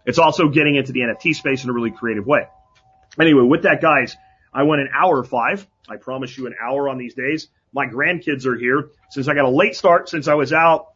It's 0.06 0.18
also 0.18 0.48
getting 0.48 0.74
into 0.74 0.92
the 0.92 1.00
NFT 1.00 1.34
space 1.34 1.62
in 1.62 1.70
a 1.70 1.72
really 1.72 1.92
creative 1.92 2.26
way. 2.26 2.48
Anyway, 3.20 3.42
with 3.42 3.62
that 3.62 3.80
guys, 3.80 4.16
I 4.52 4.64
went 4.64 4.82
an 4.82 4.88
hour 4.92 5.22
five. 5.22 5.66
I 5.88 5.96
promise 5.96 6.36
you 6.36 6.46
an 6.46 6.54
hour 6.60 6.88
on 6.88 6.98
these 6.98 7.14
days. 7.14 7.48
My 7.72 7.86
grandkids 7.86 8.46
are 8.46 8.56
here. 8.56 8.90
Since 9.10 9.28
I 9.28 9.34
got 9.34 9.44
a 9.44 9.50
late 9.50 9.76
start, 9.76 10.08
since 10.08 10.26
I 10.26 10.34
was 10.34 10.52
out 10.52 10.88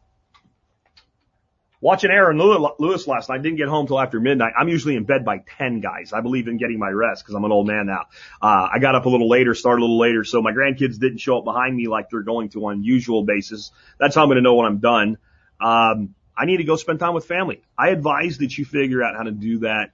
watching 1.85 2.09
Aaron 2.09 2.39
Lewis 2.39 3.05
last 3.05 3.29
night. 3.29 3.43
Didn't 3.43 3.59
get 3.59 3.67
home 3.67 3.85
till 3.85 3.99
after 3.99 4.19
midnight. 4.19 4.53
I'm 4.57 4.67
usually 4.67 4.95
in 4.95 5.03
bed 5.03 5.23
by 5.23 5.43
10 5.59 5.81
guys. 5.81 6.13
I 6.13 6.21
believe 6.21 6.47
in 6.47 6.57
getting 6.57 6.79
my 6.79 6.89
rest 6.89 7.23
because 7.23 7.35
I'm 7.35 7.43
an 7.43 7.51
old 7.51 7.67
man 7.67 7.85
now. 7.85 8.05
Uh, 8.41 8.69
I 8.73 8.79
got 8.79 8.95
up 8.95 9.05
a 9.05 9.09
little 9.09 9.29
later, 9.29 9.53
started 9.53 9.81
a 9.81 9.85
little 9.85 9.99
later. 9.99 10.23
So 10.23 10.41
my 10.41 10.51
grandkids 10.51 10.99
didn't 10.99 11.19
show 11.19 11.37
up 11.37 11.43
behind 11.43 11.75
me 11.75 11.87
like 11.87 12.09
they're 12.09 12.23
going 12.23 12.49
to 12.49 12.65
on 12.65 12.83
usual 12.83 13.23
basis. 13.23 13.71
That's 13.99 14.15
how 14.15 14.23
I'm 14.23 14.29
going 14.29 14.37
to 14.37 14.41
know 14.41 14.55
when 14.55 14.65
I'm 14.65 14.79
done. 14.79 15.19
Um, 15.61 16.15
I 16.35 16.45
need 16.45 16.57
to 16.57 16.63
go 16.63 16.75
spend 16.75 16.99
time 16.99 17.13
with 17.13 17.25
family. 17.25 17.61
I 17.77 17.89
advise 17.89 18.39
that 18.39 18.57
you 18.57 18.65
figure 18.65 19.03
out 19.03 19.15
how 19.15 19.21
to 19.21 19.31
do 19.31 19.59
that, 19.59 19.91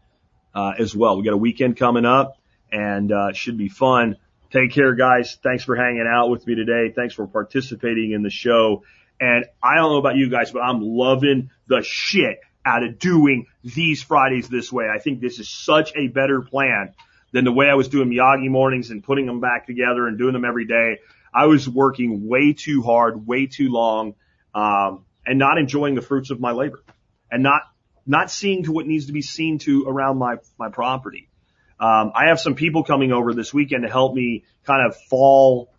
uh, 0.55 0.71
as 0.79 0.95
well. 0.95 1.17
We 1.17 1.25
got 1.25 1.33
a 1.33 1.37
weekend 1.37 1.75
coming 1.75 2.05
up 2.05 2.37
and, 2.71 3.11
uh, 3.11 3.33
should 3.33 3.57
be 3.57 3.67
fun. 3.67 4.15
Take 4.49 4.71
care, 4.71 4.95
guys. 4.95 5.37
Thanks 5.43 5.65
for 5.65 5.75
hanging 5.75 6.07
out 6.09 6.29
with 6.29 6.47
me 6.47 6.55
today. 6.55 6.93
Thanks 6.95 7.15
for 7.15 7.27
participating 7.27 8.13
in 8.13 8.21
the 8.21 8.29
show. 8.29 8.83
And 9.21 9.45
I 9.61 9.75
don't 9.75 9.91
know 9.91 9.99
about 9.99 10.15
you 10.15 10.31
guys, 10.31 10.51
but 10.51 10.61
I'm 10.61 10.81
loving 10.81 11.51
the 11.67 11.83
shit 11.83 12.39
out 12.65 12.83
of 12.83 12.97
doing 12.97 13.45
these 13.63 14.01
Fridays 14.01 14.49
this 14.49 14.71
way. 14.71 14.87
I 14.93 14.97
think 14.97 15.21
this 15.21 15.37
is 15.37 15.47
such 15.47 15.93
a 15.95 16.07
better 16.07 16.41
plan 16.41 16.95
than 17.31 17.45
the 17.45 17.51
way 17.51 17.67
I 17.69 17.75
was 17.75 17.87
doing 17.87 18.09
Miyagi 18.09 18.49
mornings 18.49 18.89
and 18.89 19.03
putting 19.03 19.27
them 19.27 19.39
back 19.39 19.67
together 19.67 20.07
and 20.07 20.17
doing 20.17 20.33
them 20.33 20.43
every 20.43 20.65
day. 20.65 20.97
I 21.31 21.45
was 21.45 21.69
working 21.69 22.27
way 22.27 22.53
too 22.53 22.81
hard, 22.81 23.27
way 23.27 23.45
too 23.45 23.69
long, 23.69 24.15
um, 24.55 25.05
and 25.23 25.37
not 25.37 25.59
enjoying 25.59 25.93
the 25.93 26.01
fruits 26.01 26.31
of 26.31 26.39
my 26.39 26.51
labor 26.51 26.83
and 27.31 27.43
not, 27.43 27.61
not 28.07 28.31
seeing 28.31 28.63
to 28.63 28.71
what 28.71 28.87
needs 28.87 29.05
to 29.05 29.13
be 29.13 29.21
seen 29.21 29.59
to 29.59 29.85
around 29.87 30.17
my, 30.17 30.37
my 30.57 30.69
property. 30.69 31.29
Um, 31.79 32.11
I 32.15 32.27
have 32.29 32.39
some 32.39 32.55
people 32.55 32.83
coming 32.83 33.11
over 33.11 33.33
this 33.35 33.53
weekend 33.53 33.83
to 33.83 33.89
help 33.89 34.15
me 34.15 34.45
kind 34.65 34.85
of 34.87 34.95
fall 35.09 35.71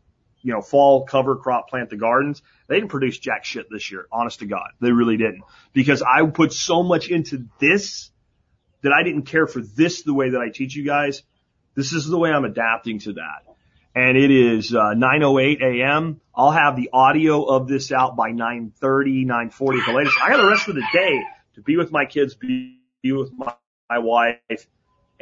you 0.43 0.53
know, 0.53 0.61
fall 0.61 1.05
cover 1.05 1.37
crop 1.37 1.69
plant 1.69 1.91
the 1.91 1.97
gardens. 1.97 2.43
They 2.69 2.77
didn't 2.77 2.91
produce 2.91 3.19
jack 3.19 3.45
shit 3.45 3.67
this 3.71 3.91
year, 3.91 4.07
honest 4.13 4.41
to 4.41 4.47
God. 4.47 4.69
They 4.81 4.91
really 4.91 5.17
didn't. 5.17 5.43
Because 5.73 6.03
I 6.03 6.25
put 6.27 6.53
so 6.53 6.83
much 6.83 7.09
into 7.09 7.47
this 7.59 8.11
that 8.83 8.93
I 8.93 9.05
didn't 9.05 9.23
care 9.23 9.47
for 9.47 9.61
this 9.61 10.03
the 10.03 10.15
way 10.15 10.31
that 10.31 10.41
I 10.41 10.51
teach 10.51 10.75
you 10.75 10.85
guys. 10.85 11.23
This 11.75 11.93
is 11.93 12.07
the 12.07 12.19
way 12.19 12.31
I'm 12.31 12.45
adapting 12.45 12.99
to 13.01 13.15
that. 13.15 13.47
And 13.95 14.17
it 14.17 14.31
is 14.31 14.75
uh, 14.75 14.95
9:08 14.97 15.63
a.m. 15.63 16.21
I'll 16.35 16.51
have 16.51 16.77
the 16.77 16.91
audio 16.93 17.45
of 17.45 17.69
this 17.69 17.93
out 17.93 18.17
by 18.17 18.31
9:30, 18.33 19.27
9:40 19.27 19.81
at 19.81 19.87
the 19.87 19.93
latest. 19.93 20.17
I 20.23 20.31
got 20.31 20.39
the 20.39 20.49
rest 20.49 20.69
of 20.69 20.75
the 20.75 20.85
day 20.93 21.21
to 21.55 21.61
be 21.61 21.77
with 21.77 21.93
my 21.93 22.07
kids, 22.07 22.35
be, 22.35 22.79
be 23.03 23.13
with 23.13 23.33
my, 23.33 23.55
my 23.91 23.99
wife, 23.99 24.67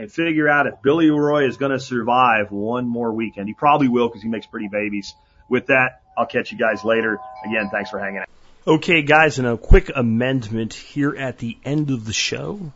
and 0.00 0.10
figure 0.10 0.48
out 0.48 0.66
if 0.66 0.80
Billy 0.80 1.10
Roy 1.10 1.46
is 1.46 1.58
going 1.58 1.72
to 1.72 1.78
survive 1.78 2.50
one 2.50 2.88
more 2.88 3.12
weekend. 3.12 3.48
He 3.48 3.52
probably 3.52 3.88
will 3.88 4.08
because 4.08 4.22
he 4.22 4.28
makes 4.28 4.46
pretty 4.46 4.68
babies. 4.68 5.14
With 5.46 5.66
that, 5.66 6.00
I'll 6.16 6.24
catch 6.24 6.52
you 6.52 6.56
guys 6.56 6.84
later. 6.84 7.18
Again, 7.44 7.68
thanks 7.70 7.90
for 7.90 7.98
hanging 7.98 8.20
out. 8.20 8.28
Okay, 8.66 9.02
guys, 9.02 9.38
and 9.38 9.46
a 9.46 9.58
quick 9.58 9.90
amendment 9.94 10.72
here 10.72 11.14
at 11.14 11.36
the 11.36 11.58
end 11.66 11.90
of 11.90 12.06
the 12.06 12.14
show. 12.14 12.72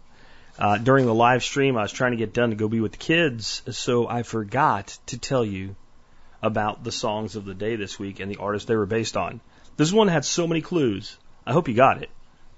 Uh, 0.59 0.77
during 0.77 1.07
the 1.07 1.15
live 1.15 1.43
stream, 1.43 1.79
I 1.79 1.83
was 1.83 1.93
trying 1.93 2.11
to 2.11 2.19
get 2.19 2.35
done 2.35 2.51
to 2.51 2.57
go 2.57 2.69
be 2.69 2.81
with 2.81 2.93
the 2.93 2.99
kids, 2.99 3.63
so 3.71 4.07
I 4.07 4.23
forgot 4.23 4.99
to 5.07 5.19
tell 5.19 5.47
you 5.47 5.77
about 6.43 6.85
the 6.85 6.93
songs 6.93 7.37
of 7.37 7.47
the 7.47 7.55
day 7.55 7.77
this 7.77 7.99
week 7.99 8.21
and 8.21 8.31
the 8.31 8.37
artists 8.37 8.69
they 8.69 8.77
were 8.77 8.85
based 8.85 9.17
on. 9.17 9.41
This 9.79 9.95
one 9.95 10.09
had 10.09 10.27
so 10.27 10.47
many 10.47 10.61
clues. 10.61 11.17
I 11.47 11.55
hope 11.55 11.69
you 11.69 11.75
got 11.75 12.03
it. 12.03 12.11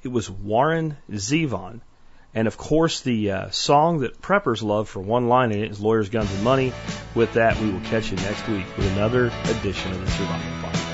It 0.03 0.09
was 0.09 0.29
Warren 0.29 0.97
Zevon 1.09 1.83
and 2.37 2.47
of 2.47 2.59
course, 2.59 3.01
the 3.01 3.31
uh, 3.31 3.51
song 3.51 4.01
that 4.01 4.21
preppers 4.21 4.63
love 4.63 4.91
for 4.91 5.01
one 5.01 5.27
line 5.27 5.53
in 5.53 5.65
it 5.65 5.71
is 5.71 5.81
Lawyers, 5.81 6.11
Guns, 6.11 6.31
and 6.31 6.45
Money. 6.45 6.71
With 7.15 7.33
that, 7.33 7.59
we 7.59 7.71
will 7.71 7.81
catch 7.81 8.11
you 8.11 8.19
next 8.19 8.47
week 8.47 8.67
with 8.77 8.93
another 8.93 9.33
edition 9.45 9.91
of 9.91 10.01
the 10.03 10.11
Survival 10.11 10.69
Pod. 10.69 10.86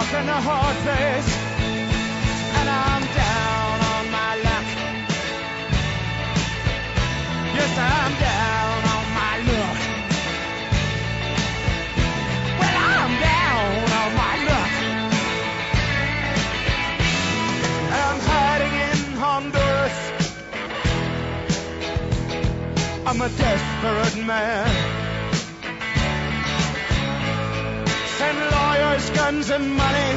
Rock 0.00 0.14
and 0.14 0.30
a 0.30 0.40
hard 0.40 0.76
place, 0.84 1.30
and 2.58 2.68
I'm 2.68 3.04
down 3.22 3.76
on 3.92 4.04
my 4.18 4.32
luck. 4.46 4.66
Yes, 7.56 7.72
I'm 7.78 8.12
down 8.28 8.78
on 8.94 9.04
my 9.20 9.34
luck. 9.50 9.78
Well, 12.60 12.76
I'm 12.92 13.12
down 13.28 13.72
on 14.00 14.10
my 14.22 14.34
luck. 14.48 14.72
I'm 18.04 18.18
hiding 18.30 18.74
in 18.88 18.98
Honduras. 19.22 19.98
I'm 23.06 23.20
a 23.20 23.28
desperate 23.28 24.26
man. 24.26 24.89
cars, 28.90 29.10
guns, 29.10 29.50
and 29.50 29.70
money. 29.70 30.12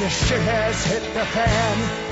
The 0.00 0.08
shit 0.08 0.40
has 0.40 0.86
hit 0.86 1.14
the 1.14 1.26
fan. 1.26 2.08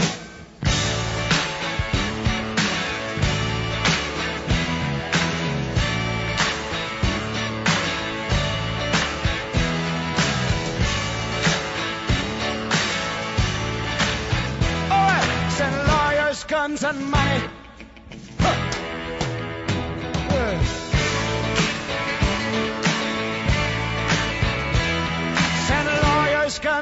guns 16.49 16.83
and 16.83 17.11
money. 17.11 17.60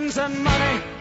Guns, 0.09 0.17
and 0.17 0.43
money. 0.43 0.98